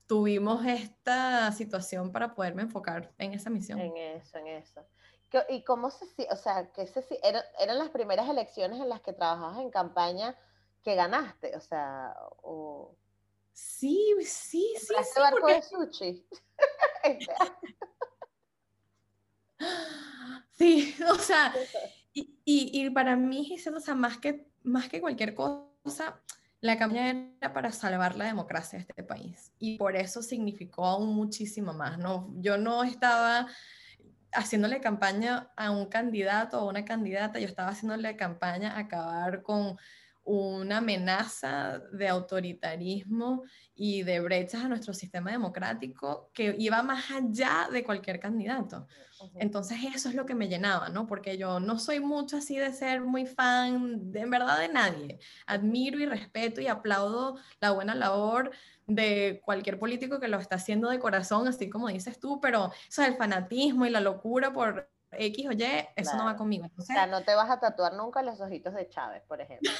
tuvimos 0.07 0.65
esta 0.65 1.51
situación 1.51 2.13
para 2.13 2.33
poderme 2.33 2.61
enfocar 2.61 3.11
en 3.17 3.33
esa 3.33 3.49
misión. 3.49 3.81
En 3.81 3.97
eso, 3.97 4.37
en 4.37 4.47
eso. 4.47 4.79
¿Y 5.49 5.65
cómo 5.65 5.91
se, 5.91 6.05
o 6.31 6.37
sea, 6.37 6.71
que 6.71 6.87
se, 6.87 7.05
eran, 7.21 7.43
eran 7.59 7.79
las 7.79 7.89
primeras 7.89 8.29
elecciones 8.29 8.79
en 8.79 8.87
las 8.87 9.01
que 9.01 9.11
trabajabas 9.11 9.59
en 9.59 9.69
campaña 9.69 10.37
que 10.85 10.95
ganaste? 10.95 11.53
O 11.57 11.59
sea, 11.59 12.15
o... 12.43 12.95
Sí, 13.51 14.15
sí, 14.21 14.73
sí. 14.79 14.87
sí 14.87 15.19
barco 15.19 15.39
porque... 15.41 15.55
de 15.55 15.61
sushi. 15.63 16.25
sí, 20.51 20.95
o 21.09 21.15
sea, 21.15 21.53
y, 22.13 22.39
y, 22.45 22.89
para 22.91 23.15
mí, 23.15 23.55
o 23.75 23.79
sea, 23.79 23.95
más 23.95 24.17
que, 24.17 24.47
más 24.63 24.87
que 24.87 25.01
cualquier 25.01 25.33
cosa, 25.33 26.21
la 26.61 26.77
campaña 26.77 27.33
era 27.41 27.53
para 27.53 27.71
salvar 27.71 28.15
la 28.15 28.25
democracia 28.25 28.79
de 28.79 28.85
este 28.87 29.03
país. 29.03 29.51
Y 29.59 29.77
por 29.77 29.95
eso 29.95 30.21
significó 30.21 30.85
aún 30.85 31.13
muchísimo 31.13 31.73
más. 31.73 31.97
¿no? 31.97 32.33
Yo 32.37 32.57
no 32.57 32.83
estaba 32.83 33.47
haciéndole 34.31 34.79
campaña 34.79 35.51
a 35.57 35.71
un 35.71 35.87
candidato 35.87 36.61
o 36.61 36.69
una 36.69 36.85
candidata, 36.85 37.39
yo 37.39 37.47
estaba 37.47 37.69
haciéndole 37.69 38.15
campaña 38.15 38.73
a 38.73 38.79
acabar 38.79 39.43
con 39.43 39.77
una 40.25 40.77
amenaza 40.77 41.79
de 41.91 42.07
autoritarismo 42.07 43.43
y 43.75 44.03
de 44.03 44.19
brechas 44.21 44.63
a 44.63 44.67
nuestro 44.69 44.93
sistema 44.93 45.31
democrático 45.31 46.29
que 46.33 46.55
iba 46.57 46.81
más 46.81 47.11
allá 47.11 47.67
de 47.71 47.83
cualquier 47.83 48.19
candidato. 48.19 48.87
Entonces 49.35 49.77
eso 49.93 50.09
es 50.09 50.15
lo 50.15 50.25
que 50.25 50.35
me 50.35 50.47
llenaba, 50.47 50.89
¿no? 50.89 51.07
Porque 51.07 51.37
yo 51.37 51.59
no 51.59 51.79
soy 51.79 51.99
mucho 51.99 52.37
así 52.37 52.57
de 52.57 52.73
ser 52.73 53.01
muy 53.01 53.25
fan, 53.25 54.11
de, 54.11 54.21
en 54.21 54.29
verdad, 54.29 54.59
de 54.59 54.69
nadie. 54.69 55.19
Admiro 55.45 55.99
y 55.99 56.05
respeto 56.05 56.61
y 56.61 56.67
aplaudo 56.67 57.37
la 57.59 57.71
buena 57.71 57.95
labor 57.95 58.51
de 58.85 59.41
cualquier 59.45 59.79
político 59.79 60.19
que 60.19 60.27
lo 60.27 60.39
está 60.39 60.55
haciendo 60.55 60.89
de 60.89 60.99
corazón, 60.99 61.47
así 61.47 61.69
como 61.69 61.87
dices 61.87 62.19
tú, 62.19 62.39
pero 62.41 62.71
eso 62.87 63.01
del 63.01 63.15
fanatismo 63.15 63.85
y 63.85 63.89
la 63.89 64.01
locura 64.01 64.51
por 64.51 64.89
X 65.11 65.47
o 65.47 65.51
Y, 65.51 65.63
eso 65.63 66.11
claro. 66.11 66.17
no 66.17 66.25
va 66.25 66.35
conmigo. 66.35 66.65
Entonces, 66.65 66.95
o 66.95 66.99
sea, 66.99 67.07
no 67.07 67.23
te 67.23 67.33
vas 67.35 67.49
a 67.49 67.59
tatuar 67.59 67.93
nunca 67.93 68.21
los 68.23 68.41
ojitos 68.41 68.73
de 68.73 68.89
Chávez, 68.89 69.23
por 69.27 69.41
ejemplo. 69.41 69.71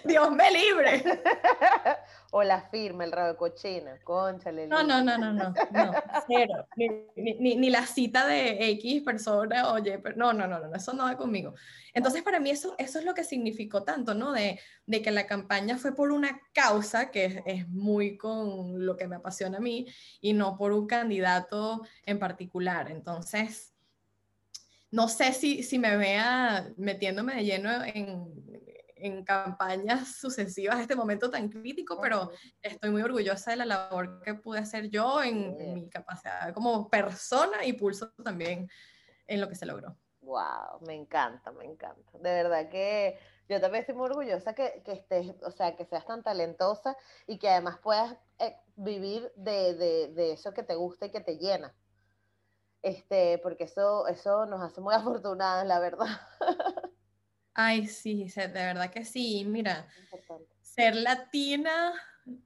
Dios 0.04 0.30
me 0.30 0.50
libre. 0.50 1.02
o 2.30 2.42
la 2.42 2.62
firma, 2.62 3.04
el 3.04 3.12
rabo 3.12 3.28
de 3.28 3.36
cochino, 3.36 3.90
conchale. 4.04 4.66
No, 4.66 4.82
no, 4.82 5.02
no, 5.02 5.18
no, 5.18 5.32
no, 5.32 5.50
no, 5.70 5.92
cero. 6.26 6.66
Ni, 6.76 6.88
ni, 7.16 7.56
ni, 7.56 7.70
la 7.70 7.86
cita 7.86 8.26
de 8.26 8.70
X 8.70 9.02
persona, 9.02 9.72
oye, 9.72 9.98
pero 9.98 10.16
no, 10.16 10.32
no, 10.32 10.46
no, 10.46 10.58
no, 10.58 10.74
eso 10.74 10.92
no 10.92 11.04
va 11.04 11.16
conmigo. 11.16 11.54
Entonces, 11.94 12.22
para 12.22 12.40
mí 12.40 12.50
eso, 12.50 12.74
eso 12.78 12.98
es 12.98 13.04
lo 13.04 13.14
que 13.14 13.24
significó 13.24 13.82
tanto, 13.82 14.14
¿no? 14.14 14.32
De, 14.32 14.60
de 14.86 15.02
que 15.02 15.10
la 15.10 15.26
campaña 15.26 15.78
fue 15.78 15.94
por 15.94 16.12
una 16.12 16.40
causa 16.52 17.10
que 17.10 17.24
es, 17.24 17.42
es, 17.46 17.68
muy 17.68 18.16
con 18.16 18.84
lo 18.84 18.96
que 18.96 19.08
me 19.08 19.16
apasiona 19.16 19.58
a 19.58 19.60
mí 19.60 19.86
y 20.20 20.32
no 20.32 20.56
por 20.56 20.72
un 20.72 20.86
candidato 20.86 21.82
en 22.04 22.18
particular. 22.18 22.90
Entonces, 22.90 23.74
no 24.90 25.08
sé 25.08 25.32
si, 25.32 25.62
si 25.62 25.78
me 25.78 25.96
vea 25.96 26.72
metiéndome 26.76 27.34
de 27.34 27.44
lleno 27.44 27.70
en, 27.84 28.32
en 29.00 29.24
campañas 29.24 30.16
sucesivas 30.16 30.76
a 30.76 30.82
este 30.82 30.96
momento 30.96 31.30
tan 31.30 31.48
crítico, 31.48 31.98
pero 32.00 32.30
estoy 32.62 32.90
muy 32.90 33.02
orgullosa 33.02 33.50
de 33.50 33.58
la 33.58 33.66
labor 33.66 34.20
que 34.22 34.34
pude 34.34 34.58
hacer 34.58 34.90
yo 34.90 35.22
en, 35.22 35.74
mi 35.74 35.88
capacidad 35.88 36.52
como 36.52 36.88
persona 36.88 37.64
y 37.64 37.72
pulso 37.72 38.10
también 38.24 38.68
en 39.26 39.40
lo 39.40 39.48
que 39.48 39.54
se 39.54 39.66
logró. 39.66 39.96
Wow, 40.20 40.80
me 40.86 40.94
encanta, 40.94 41.52
me 41.52 41.64
encanta. 41.64 42.18
De 42.18 42.30
verdad 42.30 42.68
que 42.68 43.18
yo 43.48 43.60
también 43.60 43.80
estoy 43.80 43.94
muy 43.94 44.06
orgullosa 44.06 44.54
que, 44.54 44.82
que 44.84 44.92
estés, 44.92 45.34
o 45.42 45.50
sea, 45.50 45.74
que 45.74 45.86
seas 45.86 46.04
tan 46.04 46.22
talentosa 46.22 46.96
y 47.26 47.38
que 47.38 47.48
además 47.48 47.78
puedas 47.78 48.14
eh, 48.38 48.56
vivir 48.76 49.32
de, 49.36 49.74
de, 49.74 50.08
de, 50.08 50.32
eso 50.32 50.52
que 50.52 50.62
te 50.62 50.74
gusta 50.74 51.06
y 51.06 51.10
que 51.10 51.20
te 51.20 51.38
llena. 51.38 51.74
Este, 52.82 53.38
porque 53.38 53.64
eso, 53.64 54.06
eso 54.06 54.46
nos 54.46 54.60
hace 54.60 54.80
muy 54.80 54.94
afortunadas, 54.94 55.66
la 55.66 55.80
verdad. 55.80 56.06
Ay, 57.60 57.88
sí, 57.88 58.28
de 58.36 58.46
verdad 58.46 58.88
que 58.88 59.04
sí. 59.04 59.44
Mira, 59.44 59.88
ser 60.60 60.94
latina, 60.94 61.92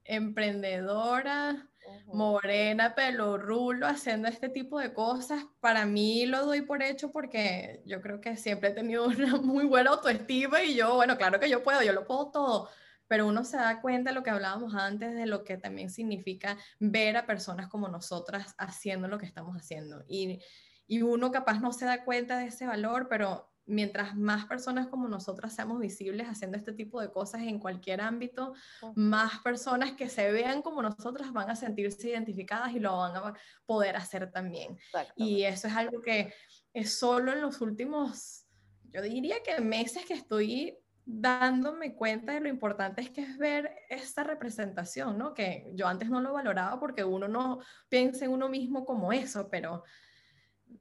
emprendedora, 0.04 1.68
morena, 2.06 2.94
pelo 2.94 3.36
rulo, 3.36 3.86
haciendo 3.86 4.28
este 4.28 4.48
tipo 4.48 4.78
de 4.78 4.94
cosas, 4.94 5.44
para 5.60 5.84
mí 5.84 6.24
lo 6.24 6.46
doy 6.46 6.62
por 6.62 6.82
hecho 6.82 7.12
porque 7.12 7.82
yo 7.84 8.00
creo 8.00 8.22
que 8.22 8.38
siempre 8.38 8.70
he 8.70 8.72
tenido 8.72 9.04
una 9.06 9.36
muy 9.36 9.66
buena 9.66 9.90
autoestima 9.90 10.62
y 10.62 10.76
yo, 10.76 10.94
bueno, 10.94 11.18
claro 11.18 11.38
que 11.38 11.50
yo 11.50 11.62
puedo, 11.62 11.82
yo 11.82 11.92
lo 11.92 12.06
puedo 12.06 12.30
todo, 12.30 12.70
pero 13.06 13.26
uno 13.26 13.44
se 13.44 13.58
da 13.58 13.82
cuenta 13.82 14.12
de 14.12 14.14
lo 14.14 14.22
que 14.22 14.30
hablábamos 14.30 14.74
antes, 14.74 15.14
de 15.14 15.26
lo 15.26 15.44
que 15.44 15.58
también 15.58 15.90
significa 15.90 16.56
ver 16.80 17.18
a 17.18 17.26
personas 17.26 17.68
como 17.68 17.86
nosotras 17.88 18.54
haciendo 18.56 19.08
lo 19.08 19.18
que 19.18 19.26
estamos 19.26 19.54
haciendo. 19.58 20.04
Y, 20.08 20.42
y 20.86 21.02
uno 21.02 21.30
capaz 21.30 21.60
no 21.60 21.70
se 21.74 21.84
da 21.84 22.02
cuenta 22.02 22.38
de 22.38 22.46
ese 22.46 22.64
valor, 22.66 23.08
pero 23.10 23.51
mientras 23.66 24.16
más 24.16 24.46
personas 24.46 24.88
como 24.88 25.08
nosotras 25.08 25.54
seamos 25.54 25.78
visibles 25.78 26.28
haciendo 26.28 26.56
este 26.56 26.72
tipo 26.72 27.00
de 27.00 27.10
cosas 27.10 27.42
en 27.42 27.58
cualquier 27.58 28.00
ámbito, 28.00 28.54
más 28.94 29.38
personas 29.40 29.92
que 29.92 30.08
se 30.08 30.30
vean 30.32 30.62
como 30.62 30.82
nosotras 30.82 31.32
van 31.32 31.50
a 31.50 31.56
sentirse 31.56 32.10
identificadas 32.10 32.72
y 32.72 32.80
lo 32.80 32.96
van 32.96 33.16
a 33.16 33.34
poder 33.66 33.96
hacer 33.96 34.30
también. 34.30 34.78
Y 35.16 35.44
eso 35.44 35.68
es 35.68 35.74
algo 35.74 36.00
que 36.02 36.32
es 36.72 36.98
solo 36.98 37.32
en 37.32 37.40
los 37.40 37.60
últimos, 37.60 38.46
yo 38.92 39.02
diría 39.02 39.42
que 39.42 39.60
meses 39.60 40.04
que 40.04 40.14
estoy 40.14 40.78
dándome 41.04 41.94
cuenta 41.94 42.32
de 42.32 42.40
lo 42.40 42.48
importante 42.48 43.00
es 43.00 43.10
que 43.10 43.22
es 43.22 43.36
ver 43.36 43.74
esta 43.88 44.22
representación, 44.22 45.18
¿no? 45.18 45.34
Que 45.34 45.68
yo 45.74 45.88
antes 45.88 46.08
no 46.08 46.20
lo 46.20 46.32
valoraba 46.32 46.78
porque 46.78 47.04
uno 47.04 47.26
no 47.28 47.60
piensa 47.88 48.24
en 48.24 48.32
uno 48.32 48.48
mismo 48.48 48.84
como 48.84 49.12
eso, 49.12 49.48
pero 49.50 49.82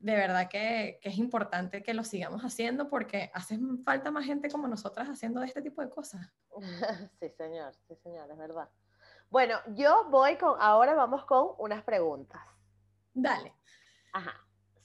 de 0.01 0.15
verdad 0.15 0.49
que, 0.49 0.99
es 1.03 1.17
importante 1.17 1.83
que 1.83 1.93
lo 1.93 2.03
sigamos 2.03 2.41
haciendo 2.41 2.89
porque 2.89 3.29
hace 3.33 3.59
falta 3.85 4.09
más 4.09 4.25
gente 4.25 4.49
como 4.49 4.67
nosotras 4.67 5.07
haciendo 5.07 5.43
este 5.43 5.61
tipo 5.61 5.81
de 5.81 5.89
cosas. 5.89 6.27
Sí, 7.19 7.29
señor, 7.29 7.73
sí, 7.87 7.95
señor, 7.95 8.29
es 8.31 8.37
verdad. 8.37 8.67
Bueno, 9.29 9.59
yo 9.75 10.09
voy 10.09 10.37
con, 10.37 10.59
ahora 10.59 10.95
vamos 10.95 11.25
con 11.25 11.51
unas 11.59 11.83
preguntas. 11.83 12.41
Dale. 13.13 13.53
Ajá. 14.11 14.33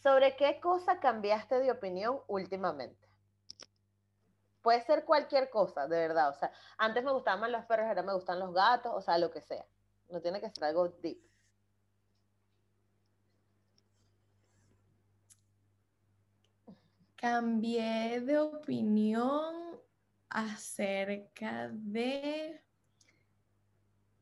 ¿Sobre 0.02 0.36
qué 0.36 0.60
cosa 0.60 1.00
cambiaste 1.00 1.58
de 1.58 1.70
opinión 1.70 2.20
últimamente? 2.28 3.08
Puede 4.60 4.82
ser 4.82 5.04
cualquier 5.04 5.48
cosa, 5.48 5.88
de 5.88 5.96
verdad. 5.96 6.28
O 6.28 6.34
sea, 6.34 6.52
antes 6.76 7.02
me 7.02 7.12
gustaban 7.12 7.50
los 7.50 7.64
perros, 7.64 7.86
ahora 7.86 8.02
me 8.02 8.12
gustan 8.12 8.38
los 8.38 8.52
gatos, 8.52 8.92
o 8.94 9.00
sea, 9.00 9.16
lo 9.16 9.30
que 9.30 9.40
sea. 9.40 9.64
No 10.10 10.20
tiene 10.20 10.40
que 10.40 10.50
ser 10.50 10.64
algo 10.64 10.88
deep. 10.88 11.18
Cambié 17.26 18.20
de 18.20 18.38
opinión 18.38 19.80
acerca 20.28 21.68
de... 21.72 22.62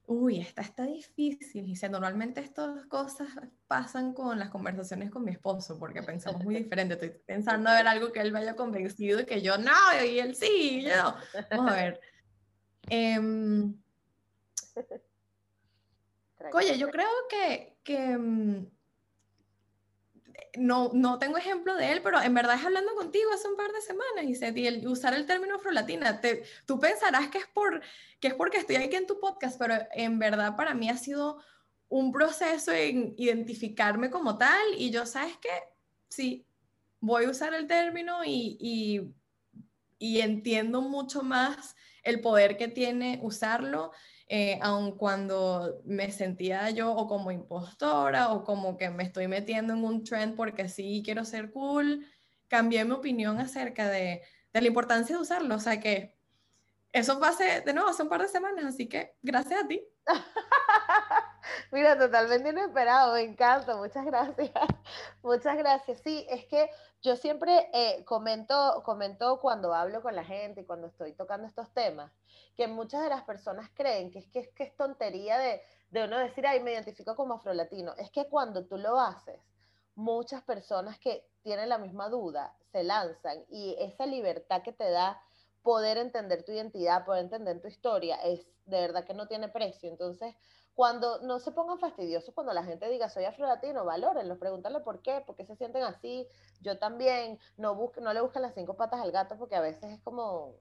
Uy, 0.07 0.41
esta 0.41 0.63
está 0.63 0.85
difícil. 0.85 1.67
Dice, 1.67 1.89
normalmente 1.91 2.41
estas 2.41 2.87
cosas 2.87 3.29
pasan 3.67 4.15
con 4.15 4.39
las 4.39 4.49
conversaciones 4.49 5.11
con 5.11 5.25
mi 5.25 5.33
esposo, 5.33 5.79
porque 5.79 6.03
pensamos 6.03 6.43
muy 6.45 6.55
diferente. 6.55 6.95
Estoy 6.95 7.11
pensando 7.27 7.69
a 7.69 7.75
ver 7.75 7.87
algo 7.87 8.11
que 8.11 8.21
él 8.21 8.33
me 8.33 8.39
haya 8.39 8.57
convencido 8.57 9.21
y 9.21 9.27
que 9.27 9.43
yo 9.43 9.59
no, 9.59 9.73
y 10.07 10.19
él 10.19 10.35
sí, 10.35 10.81
y 10.81 10.85
yo 10.85 11.15
Vamos 11.51 11.73
a 11.73 11.77
ver. 11.77 12.01
Em, 12.89 13.75
oye, 16.55 16.79
yo 16.79 16.91
creo 16.91 17.09
que, 17.29 17.77
que 17.83 18.17
mm, 18.17 18.67
no, 20.57 20.91
no 20.93 21.19
tengo 21.19 21.37
ejemplo 21.37 21.77
de 21.77 21.93
él, 21.93 22.01
pero 22.03 22.21
en 22.21 22.35
verdad 22.35 22.57
es 22.57 22.65
hablando 22.65 22.95
contigo 22.95 23.31
hace 23.33 23.49
un 23.49 23.57
par 23.57 23.73
de 23.73 23.81
semanas 23.81 24.25
y, 24.25 24.35
se, 24.35 24.87
usar 24.87 25.15
el 25.15 25.27
término 25.27 25.57
afrolatina. 25.57 26.21
Te, 26.21 26.45
tú 26.67 26.79
pensarás 26.79 27.29
que 27.29 27.39
es, 27.39 27.47
por, 27.47 27.83
que 28.21 28.29
es 28.29 28.35
porque 28.35 28.59
estoy 28.59 28.77
aquí 28.77 28.97
en 28.97 29.07
tu 29.07 29.21
podcast, 29.21 29.59
pero 29.59 29.75
en 29.93 30.19
verdad 30.19 30.57
para 30.57 30.75
mí 30.75 30.89
ha 30.89 30.97
sido 30.97 31.39
un 31.89 32.13
proceso 32.13 32.73
en 32.73 33.15
identificarme 33.17 34.11
como 34.11 34.39
tal 34.39 34.63
y 34.77 34.91
yo, 34.91 35.07
¿sabes 35.07 35.37
qué? 35.39 35.51
Sí, 36.09 36.47
voy 37.01 37.25
a 37.25 37.31
usar 37.31 37.55
el 37.55 37.67
término 37.67 38.25
y, 38.25 38.57
y, 38.61 39.15
y 39.99 40.21
entiendo 40.21 40.81
mucho 40.81 41.23
más 41.23 41.77
el 42.03 42.21
poder 42.21 42.57
que 42.57 42.69
tiene 42.69 43.21
usarlo 43.23 43.93
eh, 44.29 44.59
aun 44.63 44.97
cuando 44.97 45.83
me 45.85 46.11
sentía 46.11 46.71
yo 46.71 46.93
o 46.93 47.07
como 47.07 47.31
impostora 47.31 48.33
o 48.33 48.43
como 48.43 48.77
que 48.79 48.89
me 48.91 49.03
estoy 49.03 49.29
metiendo 49.29 49.75
en 49.75 49.85
un 49.85 50.03
trend 50.03 50.35
porque 50.35 50.69
sí 50.69 51.03
quiero 51.05 51.25
ser 51.25 51.51
cool, 51.51 52.07
cambié 52.49 52.85
mi 52.85 52.93
opinión 52.93 53.39
acerca 53.39 53.89
de, 53.89 54.23
la 54.53 54.67
importancia 54.67 55.17
de 55.17 55.23
usarlo. 55.23 55.57
O 55.57 55.61
sea 55.61 55.81
que 55.81 56.17
eso 56.93 57.19
pase 57.21 57.61
de 57.61 57.75
nuevo 57.75 57.89
hace 57.91 58.03
un 58.03 58.09
par 58.09 58.23
de 58.23 58.29
semanas, 58.29 58.65
así 58.65 58.89
que 58.89 59.15
gracias 59.23 59.65
a 59.65 59.69
ti. 59.69 59.83
Mira, 61.73 61.99
totalmente 61.99 62.49
inesperado, 62.51 63.15
me 63.15 63.23
encanta, 63.23 63.77
muchas 63.77 64.05
gracias. 64.05 64.51
Muchas 65.23 65.57
gracias. 65.57 66.01
Sí, 66.03 66.27
es 66.31 66.47
que 66.47 66.71
yo 67.03 67.17
siempre 67.17 67.69
eh, 67.73 68.05
comento, 68.05 68.83
comento 68.85 69.41
cuando 69.41 69.75
hablo 69.75 70.03
con 70.03 70.15
la 70.15 70.25
gente 70.25 70.63
y 70.63 70.65
cuando 70.65 70.87
estoy 70.89 71.13
tocando 71.15 71.47
estos 71.47 71.73
temas, 71.73 72.13
que 72.57 72.67
muchas 72.69 73.03
de 73.03 73.09
las 73.11 73.25
personas 73.25 73.69
creen 73.75 74.11
que 74.11 74.21
es 74.21 74.29
que 74.29 74.41
es, 74.41 74.49
que 74.55 74.65
es 74.65 74.77
tontería 74.77 75.39
de, 75.39 75.61
de 75.91 76.05
uno 76.05 76.19
decir, 76.19 76.47
ay, 76.47 76.61
me 76.61 76.73
identifico 76.73 77.15
como 77.17 77.35
afrolatino. 77.35 77.95
Es 77.99 78.11
que 78.11 78.29
cuando 78.29 78.65
tú 78.67 78.77
lo 78.79 78.99
haces, 79.01 79.41
muchas 79.95 80.43
personas 80.43 80.99
que 80.99 81.27
tienen 81.43 81.69
la 81.69 81.79
misma 81.79 82.09
duda 82.09 82.57
se 82.73 82.83
lanzan 82.83 83.45
y 83.49 83.77
esa 83.79 84.07
libertad 84.07 84.63
que 84.63 84.73
te 84.73 84.91
da 84.91 85.21
poder 85.63 85.97
entender 85.99 86.45
tu 86.45 86.53
identidad, 86.53 87.05
poder 87.05 87.25
entender 87.25 87.61
tu 87.61 87.69
historia, 87.69 88.17
es 88.17 88.47
de 88.67 88.81
verdad 88.81 89.05
que 89.05 89.15
no 89.15 89.27
tiene 89.29 89.49
precio. 89.49 89.89
Entonces, 89.91 90.35
cuando 90.75 91.21
no 91.21 91.39
se 91.39 91.53
pongan 91.53 91.79
fastidiosos, 91.79 92.35
cuando 92.35 92.53
la 92.53 92.65
gente 92.65 92.89
diga 92.89 93.09
soy 93.09 93.25
afrolatino, 93.25 93.85
valórenlo, 93.85 94.39
pregúntale 94.39 94.81
por 94.81 95.03
qué, 95.03 95.23
por 95.25 95.37
qué 95.37 95.47
se 95.47 95.55
sienten 95.55 95.85
así. 95.85 96.27
Yo 96.61 96.79
también, 96.79 97.39
no, 97.57 97.77
busque, 97.77 98.01
no 98.01 98.13
le 98.13 98.21
busquen 98.21 98.43
las 98.43 98.55
cinco 98.55 98.75
patas 98.75 99.01
al 99.01 99.13
gato 99.13 99.39
porque 99.39 99.55
a 99.55 99.61
veces 99.61 99.93
es 99.93 100.01
como, 100.01 100.57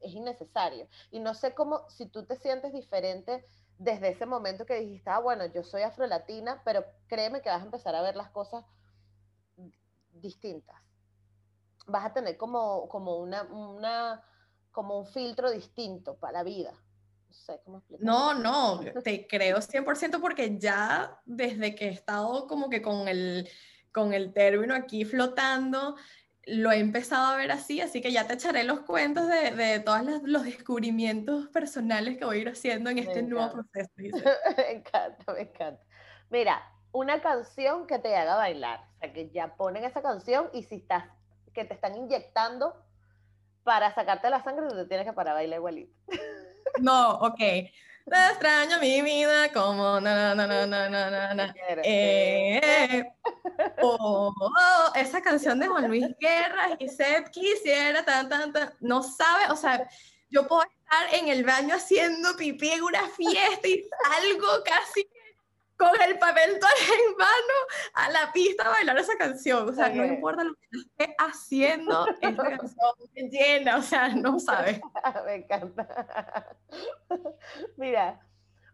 es 0.00 0.14
innecesario. 0.14 0.88
Y 1.10 1.20
no 1.20 1.34
sé 1.34 1.54
cómo, 1.54 1.88
si 1.90 2.06
tú 2.06 2.24
te 2.24 2.36
sientes 2.36 2.72
diferente 2.72 3.44
desde 3.78 4.08
ese 4.08 4.24
momento 4.24 4.64
que 4.64 4.80
dijiste, 4.80 5.10
ah, 5.10 5.18
bueno, 5.18 5.44
yo 5.46 5.62
soy 5.64 5.82
afrolatina, 5.82 6.62
pero 6.64 6.84
créeme 7.06 7.42
que 7.42 7.50
vas 7.50 7.60
a 7.60 7.66
empezar 7.66 7.94
a 7.94 8.02
ver 8.02 8.16
las 8.16 8.30
cosas 8.30 8.64
distintas. 10.12 10.76
Vas 11.86 12.06
a 12.06 12.14
tener 12.14 12.38
como, 12.38 12.88
como, 12.88 13.18
una, 13.18 13.42
una, 13.42 14.24
como 14.72 14.98
un 14.98 15.06
filtro 15.06 15.50
distinto 15.50 16.16
para 16.16 16.38
la 16.38 16.42
vida 16.42 16.72
no, 18.00 18.34
no, 18.34 18.80
te 19.02 19.26
creo 19.26 19.58
100% 19.58 20.20
porque 20.20 20.58
ya 20.58 21.20
desde 21.24 21.74
que 21.74 21.86
he 21.86 21.92
estado 21.92 22.46
como 22.46 22.68
que 22.70 22.82
con 22.82 23.08
el, 23.08 23.48
con 23.92 24.12
el 24.12 24.32
término 24.32 24.74
aquí 24.74 25.04
flotando, 25.04 25.96
lo 26.46 26.72
he 26.72 26.78
empezado 26.78 27.26
a 27.26 27.36
ver 27.36 27.50
así, 27.52 27.80
así 27.80 28.00
que 28.00 28.12
ya 28.12 28.26
te 28.26 28.34
echaré 28.34 28.64
los 28.64 28.80
cuentos 28.80 29.28
de, 29.28 29.52
de 29.52 29.80
todos 29.80 30.02
los, 30.22 30.44
descubrimientos 30.44 31.48
personales 31.48 32.18
que 32.18 32.24
voy 32.24 32.38
a 32.38 32.40
ir 32.40 32.48
haciendo 32.48 32.90
en 32.90 32.98
este 32.98 33.22
nuevo 33.22 33.50
proceso. 33.50 33.90
me 34.56 34.70
encanta, 34.72 35.32
me 35.32 35.42
encanta. 35.42 35.82
Mira, 36.30 36.62
una 36.92 37.20
canción 37.20 37.86
que 37.86 37.98
te 37.98 38.14
haga 38.16 38.36
bailar, 38.36 38.80
o 38.80 38.98
sea, 38.98 39.12
que 39.12 39.30
ya 39.30 39.56
ponen 39.56 39.84
esa 39.84 40.02
canción 40.02 40.50
y 40.52 40.64
si 40.64 40.76
estás, 40.76 41.04
que 41.52 41.64
te 41.64 41.74
están 41.74 41.96
inyectando 41.96 42.74
para 43.62 43.94
sacarte 43.94 44.28
la 44.28 44.42
sangre, 44.42 44.68
te 44.68 44.84
tienes 44.86 45.06
que 45.06 45.12
parar 45.12 45.32
a 45.32 45.36
bailar 45.36 45.58
igualito. 45.58 45.94
No, 46.80 47.12
ok. 47.20 47.38
Te 47.38 48.16
extraño 48.30 48.78
mi 48.80 49.00
vida 49.00 49.50
como 49.52 49.98
na 49.98 50.34
na 50.34 50.46
na 50.46 50.66
na 50.66 50.88
na 50.90 51.10
na 51.10 51.34
na. 51.34 51.54
Eh, 51.82 52.60
eh. 52.62 53.04
Oh, 53.82 54.32
oh, 54.38 54.92
esa 54.94 55.22
canción 55.22 55.58
de 55.58 55.68
Juan 55.68 55.88
Luis 55.88 56.06
Guerra 56.20 56.76
y 56.78 56.88
Seth 56.88 57.30
quisiera 57.30 58.04
tan 58.04 58.28
tan 58.28 58.52
tan 58.52 58.74
no 58.80 59.02
sabe, 59.02 59.50
o 59.50 59.56
sea, 59.56 59.88
yo 60.28 60.46
puedo 60.46 60.62
estar 60.62 61.14
en 61.14 61.28
el 61.28 61.44
baño 61.44 61.76
haciendo 61.76 62.36
pipí 62.36 62.70
en 62.70 62.82
una 62.82 63.08
fiesta 63.08 63.68
y 63.68 63.82
salgo 64.02 64.48
casi 64.64 65.08
con 65.76 65.90
el 66.02 66.18
papel 66.18 66.58
todo 66.60 66.70
en 66.70 67.16
mano 67.16 67.54
a 67.94 68.10
la 68.10 68.32
pista 68.32 68.64
a 68.64 68.70
bailar 68.70 68.98
esa 68.98 69.16
canción. 69.16 69.68
O 69.68 69.72
sea, 69.72 69.88
no 69.88 70.04
importa 70.04 70.44
lo 70.44 70.54
que 70.54 70.78
esté 70.78 71.14
haciendo, 71.18 72.06
esa 72.20 72.36
canción 72.36 72.92
me 73.14 73.22
llena, 73.28 73.76
o 73.76 73.82
sea, 73.82 74.08
no 74.08 74.38
sabes. 74.38 74.80
me 75.26 75.34
encanta. 75.36 76.56
Mira, 77.76 78.20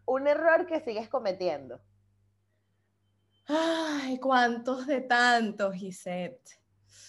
un 0.05 0.27
error 0.27 0.65
que 0.65 0.79
sigues 0.81 1.09
cometiendo. 1.09 1.79
Ay, 3.47 4.19
cuántos 4.19 4.87
de 4.87 5.01
tantos, 5.01 5.75
Gisette. 5.75 6.59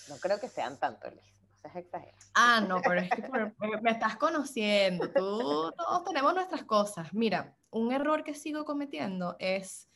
No 0.09 0.17
creo 0.17 0.41
que 0.41 0.49
sean 0.49 0.79
tantos, 0.79 1.13
Liz. 1.13 1.23
No 1.51 1.57
seas 1.61 1.77
exagerada. 1.77 2.19
Ah, 2.35 2.61
no, 2.67 2.81
pero 2.83 3.01
es 3.01 3.11
que 3.11 3.23
me 3.83 3.91
estás 3.91 4.17
conociendo. 4.17 5.11
Tú, 5.13 5.73
todos 5.77 6.05
tenemos 6.05 6.35
nuestras 6.35 6.65
cosas. 6.65 7.13
Mira, 7.13 7.55
un 7.73 7.93
error 7.93 8.23
que 8.23 8.35
sigo 8.35 8.65
cometiendo 8.65 9.37
es 9.39 9.89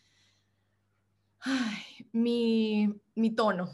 mi, 2.12 2.92
mi 3.14 3.30
tono. 3.30 3.70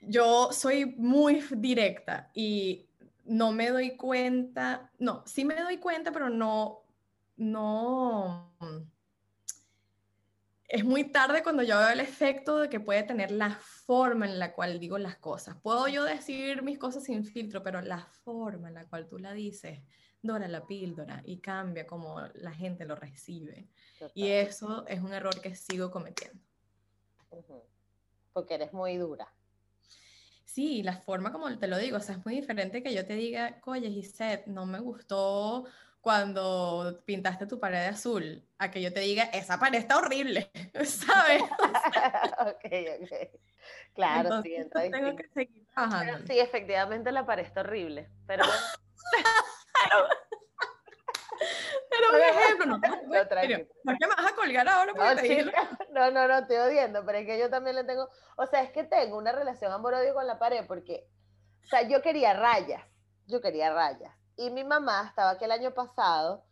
Yo 0.00 0.52
soy 0.52 0.84
muy 0.84 1.42
directa 1.50 2.30
y 2.34 2.88
no 3.24 3.50
me 3.52 3.70
doy 3.70 3.96
cuenta, 3.96 4.92
no, 4.98 5.24
sí 5.26 5.44
me 5.44 5.60
doy 5.60 5.78
cuenta, 5.78 6.12
pero 6.12 6.28
no, 6.28 6.84
no, 7.36 8.54
es 10.68 10.84
muy 10.84 11.04
tarde 11.04 11.42
cuando 11.42 11.62
yo 11.62 11.78
veo 11.78 11.90
el 11.90 12.00
efecto 12.00 12.58
de 12.58 12.68
que 12.68 12.80
puede 12.80 13.02
tener 13.04 13.30
la 13.30 13.50
forma 13.50 14.26
en 14.26 14.38
la 14.38 14.52
cual 14.52 14.80
digo 14.80 14.98
las 14.98 15.16
cosas. 15.16 15.56
Puedo 15.62 15.86
yo 15.88 16.04
decir 16.04 16.62
mis 16.62 16.78
cosas 16.78 17.04
sin 17.04 17.24
filtro, 17.24 17.62
pero 17.62 17.80
la 17.80 18.04
forma 18.24 18.68
en 18.68 18.74
la 18.74 18.84
cual 18.86 19.06
tú 19.08 19.18
la 19.18 19.32
dices, 19.32 19.80
dora 20.26 20.48
la 20.48 20.66
píldora 20.66 21.22
y 21.24 21.38
cambia 21.38 21.86
como 21.86 22.20
la 22.34 22.52
gente 22.52 22.84
lo 22.84 22.96
recibe. 22.96 23.68
Y 24.14 24.28
eso 24.28 24.86
es 24.86 25.00
un 25.00 25.12
error 25.12 25.40
que 25.40 25.54
sigo 25.54 25.90
cometiendo. 25.90 26.40
Porque 28.32 28.54
eres 28.54 28.72
muy 28.72 28.96
dura. 28.96 29.32
Sí, 30.44 30.82
la 30.82 30.96
forma 30.96 31.32
como 31.32 31.54
te 31.58 31.66
lo 31.66 31.76
digo, 31.76 31.98
o 31.98 32.00
sea, 32.00 32.16
es 32.16 32.24
muy 32.24 32.34
diferente 32.34 32.82
que 32.82 32.94
yo 32.94 33.06
te 33.06 33.14
diga, 33.14 33.60
oye, 33.66 33.90
Gisette, 33.90 34.46
no 34.46 34.64
me 34.64 34.80
gustó 34.80 35.66
cuando 36.00 37.02
pintaste 37.04 37.46
tu 37.46 37.58
pared 37.58 37.80
de 37.80 37.86
azul, 37.88 38.48
a 38.58 38.70
que 38.70 38.80
yo 38.80 38.92
te 38.92 39.00
diga, 39.00 39.24
esa 39.24 39.58
pared 39.58 39.80
está 39.80 39.98
horrible, 39.98 40.50
¿sabes? 40.84 41.42
ok, 42.40 43.02
ok. 43.02 43.40
Claro, 43.92 44.40
sí, 44.42 44.54
entonces 44.54 44.92
tengo 44.92 45.16
que 45.16 45.28
seguir 45.34 45.66
trabajando. 45.74 46.26
sí, 46.26 46.38
efectivamente 46.38 47.10
la 47.10 47.26
pared 47.26 47.44
está 47.44 47.62
horrible, 47.62 48.08
pero 48.26 48.44
Un 52.12 52.20
ejemplo, 52.20 52.66
no, 52.66 52.78
me 52.78 54.06
vas 54.06 54.32
a 54.32 54.34
colgar 54.34 54.68
ahora? 54.68 54.92
No, 55.90 56.10
no, 56.10 56.28
no, 56.28 56.38
estoy 56.38 56.56
odiando, 56.56 57.04
pero 57.04 57.18
es 57.18 57.26
que 57.26 57.38
yo 57.38 57.50
también 57.50 57.76
le 57.76 57.84
tengo, 57.84 58.08
o 58.36 58.46
sea, 58.46 58.62
es 58.62 58.70
que 58.70 58.84
tengo 58.84 59.16
una 59.16 59.32
relación 59.32 59.72
amor-odio 59.72 60.14
con 60.14 60.26
la 60.26 60.38
pared 60.38 60.64
porque, 60.66 61.08
o 61.64 61.66
sea, 61.68 61.82
yo 61.82 62.02
quería 62.02 62.34
rayas, 62.34 62.82
yo 63.26 63.40
quería 63.40 63.72
rayas. 63.72 64.12
Y 64.36 64.50
mi 64.50 64.64
mamá 64.64 65.06
estaba 65.08 65.30
aquí 65.30 65.44
el 65.44 65.52
año 65.52 65.72
pasado 65.72 66.44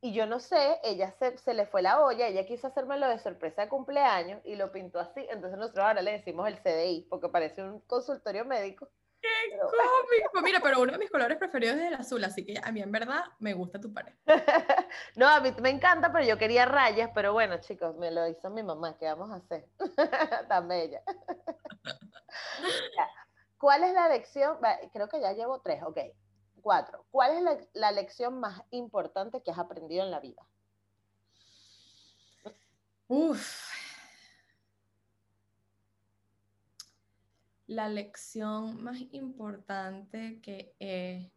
y 0.00 0.12
yo 0.12 0.26
no 0.26 0.38
sé, 0.38 0.78
ella 0.84 1.10
se, 1.18 1.36
se 1.38 1.54
le 1.54 1.66
fue 1.66 1.82
la 1.82 2.00
olla, 2.00 2.28
ella 2.28 2.46
quiso 2.46 2.68
hacérmelo 2.68 3.08
de 3.08 3.18
sorpresa 3.18 3.62
de 3.62 3.68
cumpleaños 3.68 4.40
y 4.44 4.54
lo 4.54 4.70
pintó 4.70 5.00
así. 5.00 5.26
Entonces 5.30 5.58
nosotros 5.58 5.84
ahora 5.84 6.02
le 6.02 6.12
decimos 6.12 6.46
el 6.46 6.60
CDI 6.60 7.06
porque 7.10 7.28
parece 7.28 7.62
un 7.62 7.80
consultorio 7.80 8.44
médico. 8.44 8.88
¡Qué 9.50 9.58
cómico! 9.58 10.42
Mira, 10.42 10.60
pero 10.62 10.80
uno 10.80 10.92
de 10.92 10.98
mis 10.98 11.10
colores 11.10 11.38
preferidos 11.38 11.76
es 11.76 11.86
el 11.86 11.94
azul, 11.94 12.22
así 12.24 12.44
que 12.44 12.58
a 12.62 12.72
mí 12.72 12.80
en 12.80 12.92
verdad 12.92 13.24
me 13.38 13.54
gusta 13.54 13.80
tu 13.80 13.92
pared. 13.92 14.12
no, 15.16 15.28
a 15.28 15.40
mí 15.40 15.52
me 15.60 15.70
encanta, 15.70 16.12
pero 16.12 16.24
yo 16.24 16.38
quería 16.38 16.66
rayas, 16.66 17.10
pero 17.14 17.32
bueno, 17.32 17.58
chicos, 17.58 17.96
me 17.96 18.10
lo 18.10 18.26
hizo 18.28 18.50
mi 18.50 18.62
mamá, 18.62 18.96
¿qué 18.98 19.06
vamos 19.06 19.30
a 19.30 19.36
hacer? 19.36 19.66
Tan 20.48 20.68
bella. 20.68 21.02
¿Cuál 23.58 23.84
es 23.84 23.94
la 23.94 24.08
lección? 24.08 24.58
Creo 24.92 25.08
que 25.08 25.20
ya 25.20 25.32
llevo 25.32 25.60
tres, 25.60 25.82
ok. 25.82 25.98
Cuatro. 26.60 27.06
¿Cuál 27.10 27.36
es 27.36 27.42
la, 27.42 27.58
la 27.74 27.92
lección 27.92 28.40
más 28.40 28.62
importante 28.70 29.42
que 29.42 29.50
has 29.50 29.58
aprendido 29.58 30.04
en 30.04 30.10
la 30.10 30.20
vida? 30.20 30.42
Uf, 33.08 33.65
la 37.66 37.88
lección 37.88 38.82
más 38.82 38.98
importante 39.12 40.40
que 40.40 40.74
he 40.78 41.30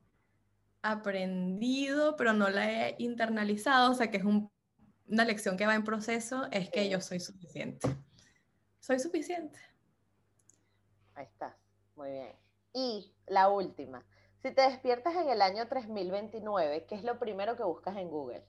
aprendido, 0.82 2.16
pero 2.16 2.34
no 2.34 2.50
la 2.50 2.72
he 2.72 2.96
internalizado, 3.00 3.92
o 3.92 3.96
sea 3.96 4.10
que 4.12 4.18
es 4.18 4.24
una 4.24 5.26
lección 5.26 5.58
que 5.58 5.66
va 5.66 5.76
en 5.76 5.84
proceso, 5.84 6.48
es 6.52 6.70
que 6.70 6.90
yo 6.90 7.02
soy 7.02 7.20
suficiente. 7.20 7.88
Soy 8.80 9.00
suficiente. 9.00 9.60
Ahí 11.16 11.26
está, 11.26 11.58
muy 11.96 12.12
bien. 12.12 12.36
Y 12.74 13.14
la 13.28 13.50
última, 13.50 14.06
si 14.42 14.52
te 14.52 14.62
despiertas 14.62 15.16
en 15.16 15.30
el 15.30 15.42
año 15.42 15.68
3029, 15.68 16.86
¿qué 16.86 16.96
es 16.96 17.04
lo 17.04 17.20
primero 17.20 17.58
que 17.58 17.64
buscas 17.64 17.98
en 17.98 18.10
Google? 18.10 18.46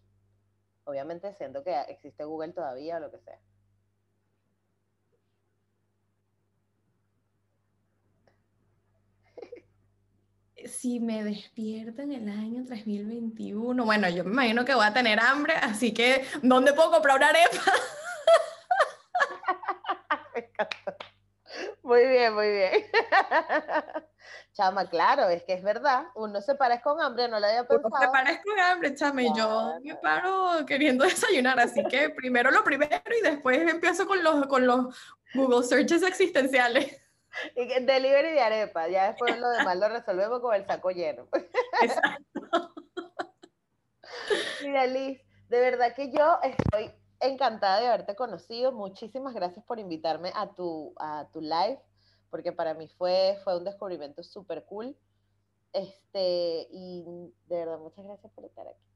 Obviamente 0.85 1.33
siendo 1.35 1.65
que 1.65 1.81
existe 1.89 2.25
Google 2.25 2.53
todavía 2.53 2.99
o 2.99 3.01
lo 3.01 3.11
que 3.11 3.19
sea. 3.19 3.41
Si 10.71 11.01
me 11.01 11.25
despierto 11.25 12.03
en 12.03 12.13
el 12.13 12.29
año 12.29 12.65
3021, 12.65 13.85
bueno, 13.85 14.09
yo 14.09 14.25
me 14.25 14.31
imagino 14.31 14.65
que 14.65 14.75
voy 14.75 14.87
a 14.87 14.93
tener 14.93 15.19
hambre, 15.21 15.55
así 15.55 15.93
que 15.93 16.25
¿dónde 16.43 16.73
puedo 16.73 16.93
comprar 16.93 17.17
una 17.17 17.29
arepa? 17.29 17.61
Muy 21.83 22.07
bien, 22.07 22.35
muy 22.35 22.49
bien. 22.49 22.71
Chama, 24.53 24.89
claro, 24.89 25.29
es 25.29 25.43
que 25.43 25.55
es 25.55 25.63
verdad. 25.63 26.05
Uno 26.15 26.41
se 26.41 26.55
parece 26.55 26.83
con 26.83 27.01
hambre, 27.01 27.29
no 27.29 27.41
lo 27.41 27.47
había 27.47 27.67
pensado. 27.67 27.89
Uno 27.89 28.01
se 28.01 28.09
parece 28.09 28.43
con 28.43 28.61
hambre, 28.61 28.95
chama, 28.95 29.23
y 29.23 29.37
yo 29.37 29.75
me 29.83 29.95
paro 29.97 30.65
queriendo 30.67 31.05
desayunar, 31.05 31.59
así 31.59 31.83
que 31.85 32.11
primero 32.11 32.51
lo 32.51 32.63
primero 32.63 33.03
y 33.19 33.23
después 33.23 33.59
empiezo 33.69 34.07
con 34.07 34.23
los, 34.23 34.47
con 34.47 34.67
los 34.67 34.95
Google 35.35 35.67
searches 35.67 36.03
existenciales. 36.03 37.01
Y 37.55 37.67
delivery 37.67 38.33
de 38.33 38.41
arepa, 38.41 38.89
ya 38.89 39.09
después 39.09 39.39
lo 39.39 39.49
demás 39.51 39.77
lo 39.77 39.89
resolvemos 39.89 40.41
con 40.41 40.55
el 40.55 40.67
saco 40.67 40.91
lleno. 40.91 41.29
Exacto. 41.83 42.75
Mira, 44.63 44.87
Liz, 44.87 45.21
de 45.49 45.61
verdad 45.61 45.95
que 45.95 46.11
yo 46.11 46.39
estoy 46.43 46.93
encantada 47.21 47.81
de 47.81 47.87
haberte 47.87 48.17
conocido. 48.17 48.73
Muchísimas 48.73 49.35
gracias 49.35 49.65
por 49.65 49.79
invitarme 49.79 50.33
a 50.35 50.55
tu, 50.55 50.95
a 50.99 51.29
tu 51.33 51.41
live, 51.41 51.81
porque 52.31 52.53
para 52.53 52.75
mí 52.75 52.89
fue, 52.89 53.39
fue 53.45 53.57
un 53.57 53.65
descubrimiento 53.65 54.23
súper 54.23 54.65
cool. 54.65 54.97
Este, 55.73 56.67
y 56.71 57.05
de 57.47 57.57
verdad, 57.57 57.79
muchas 57.79 58.05
gracias 58.05 58.33
por 58.33 58.45
estar 58.45 58.67
aquí. 58.67 58.90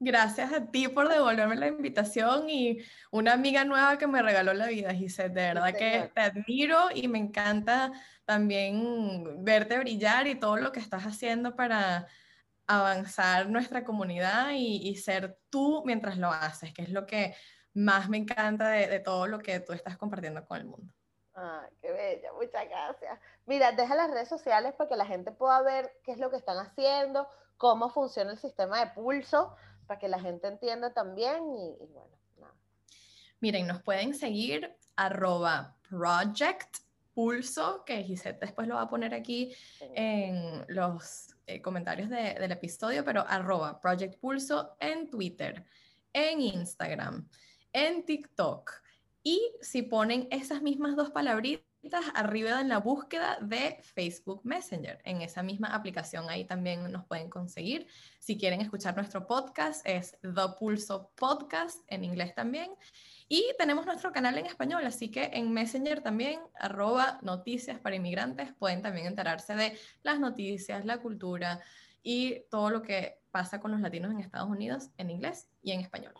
Gracias 0.00 0.52
a 0.52 0.70
ti 0.70 0.86
por 0.86 1.08
devolverme 1.08 1.56
la 1.56 1.66
invitación 1.66 2.48
y 2.48 2.78
una 3.10 3.32
amiga 3.32 3.64
nueva 3.64 3.98
que 3.98 4.06
me 4.06 4.22
regaló 4.22 4.54
la 4.54 4.68
vida, 4.68 4.94
Gisette. 4.94 5.32
De 5.32 5.42
verdad 5.54 5.74
que 5.74 6.10
te 6.14 6.20
admiro 6.20 6.90
y 6.94 7.08
me 7.08 7.18
encanta 7.18 7.90
también 8.24 9.44
verte 9.44 9.76
brillar 9.78 10.28
y 10.28 10.36
todo 10.36 10.56
lo 10.56 10.70
que 10.70 10.78
estás 10.78 11.04
haciendo 11.04 11.56
para 11.56 12.06
avanzar 12.68 13.48
nuestra 13.48 13.82
comunidad 13.82 14.50
y, 14.52 14.94
ser 14.96 15.38
tú 15.50 15.82
mientras 15.84 16.16
lo 16.16 16.30
haces, 16.30 16.72
que 16.72 16.82
es 16.82 16.90
lo 16.90 17.04
que 17.06 17.34
más 17.74 18.08
me 18.08 18.18
encanta 18.18 18.68
de, 18.68 18.86
de 18.86 19.00
todo 19.00 19.26
lo 19.26 19.40
que 19.40 19.58
tú 19.58 19.72
estás 19.72 19.96
compartiendo 19.96 20.44
con 20.44 20.58
el 20.58 20.66
mundo. 20.66 20.92
Ah, 21.34 21.66
qué 21.80 21.90
bella, 21.90 22.32
muchas 22.34 22.68
gracias. 22.68 23.18
Mira, 23.46 23.72
deja 23.72 23.94
las 23.94 24.10
redes 24.10 24.28
sociales 24.28 24.74
para 24.74 24.88
que 24.88 24.96
la 24.96 25.06
gente 25.06 25.32
pueda 25.32 25.62
ver 25.62 25.92
qué 26.04 26.12
es 26.12 26.18
lo 26.18 26.30
que 26.30 26.36
están 26.36 26.58
haciendo, 26.58 27.28
cómo 27.56 27.90
funciona 27.90 28.32
el 28.32 28.38
sistema 28.38 28.80
de 28.80 28.90
pulso, 28.90 29.56
para 29.88 29.98
que 29.98 30.06
la 30.06 30.20
gente 30.20 30.46
entienda 30.46 30.92
también 30.92 31.42
y, 31.42 31.86
bueno, 31.86 32.16
nada. 32.36 32.54
Miren, 33.40 33.66
nos 33.66 33.82
pueden 33.82 34.14
seguir 34.14 34.76
arroba 34.94 35.76
project 35.88 36.78
pulso, 37.14 37.82
que 37.84 38.04
Gisette 38.04 38.38
después 38.38 38.68
lo 38.68 38.76
va 38.76 38.82
a 38.82 38.88
poner 38.88 39.12
aquí 39.12 39.52
en 39.80 40.64
los 40.68 41.34
eh, 41.46 41.60
comentarios 41.60 42.10
del 42.10 42.52
episodio, 42.52 43.04
pero 43.04 43.24
arroba 43.26 43.80
project 43.80 44.20
pulso 44.20 44.76
en 44.78 45.10
Twitter, 45.10 45.64
en 46.12 46.40
Instagram, 46.40 47.28
en 47.72 48.04
TikTok. 48.04 48.70
Y 49.24 49.52
si 49.60 49.82
ponen 49.82 50.28
esas 50.30 50.62
mismas 50.62 50.94
dos 50.94 51.10
palabritas, 51.10 51.67
arriba 52.14 52.60
en 52.60 52.68
la 52.68 52.78
búsqueda 52.78 53.38
de 53.40 53.78
Facebook 53.82 54.40
Messenger. 54.44 55.00
En 55.04 55.22
esa 55.22 55.42
misma 55.42 55.74
aplicación 55.74 56.28
ahí 56.28 56.44
también 56.44 56.90
nos 56.90 57.06
pueden 57.06 57.30
conseguir. 57.30 57.86
Si 58.18 58.36
quieren 58.36 58.60
escuchar 58.60 58.96
nuestro 58.96 59.26
podcast 59.26 59.86
es 59.86 60.18
The 60.22 60.56
Pulso 60.58 61.10
Podcast 61.14 61.80
en 61.86 62.04
inglés 62.04 62.34
también. 62.34 62.70
Y 63.28 63.44
tenemos 63.58 63.86
nuestro 63.86 64.12
canal 64.12 64.38
en 64.38 64.46
español, 64.46 64.84
así 64.86 65.10
que 65.10 65.30
en 65.34 65.52
Messenger 65.52 66.02
también, 66.02 66.40
arroba 66.58 67.18
noticias 67.22 67.78
para 67.78 67.96
inmigrantes, 67.96 68.54
pueden 68.54 68.82
también 68.82 69.06
enterarse 69.06 69.54
de 69.54 69.78
las 70.02 70.18
noticias, 70.18 70.84
la 70.84 70.98
cultura 70.98 71.60
y 72.02 72.40
todo 72.50 72.70
lo 72.70 72.82
que 72.82 73.20
pasa 73.30 73.60
con 73.60 73.70
los 73.70 73.80
latinos 73.80 74.12
en 74.12 74.20
Estados 74.20 74.48
Unidos 74.48 74.90
en 74.96 75.10
inglés 75.10 75.50
y 75.62 75.72
en 75.72 75.80
español. 75.80 76.14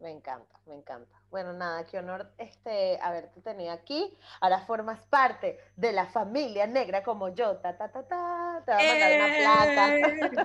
Me 0.00 0.10
encanta, 0.10 0.60
me 0.66 0.74
encanta. 0.74 1.23
Bueno, 1.34 1.52
nada, 1.52 1.84
qué 1.86 1.98
honor 1.98 2.30
este, 2.38 2.96
haberte 3.02 3.40
tenido 3.40 3.72
aquí. 3.72 4.16
Ahora 4.40 4.60
formas 4.60 5.04
parte 5.06 5.58
de 5.74 5.90
la 5.90 6.06
familia 6.06 6.68
negra 6.68 7.02
como 7.02 7.34
yo. 7.34 7.56
Ta, 7.56 7.76
ta, 7.76 7.88
ta, 7.88 8.04
ta. 8.04 8.62
Te 8.64 8.72
voy 8.72 8.84
a 8.84 8.90
mandar 8.92 9.12
una 9.18 10.38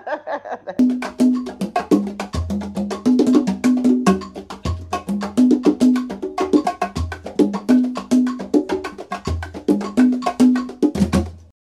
placa. 0.65 1.65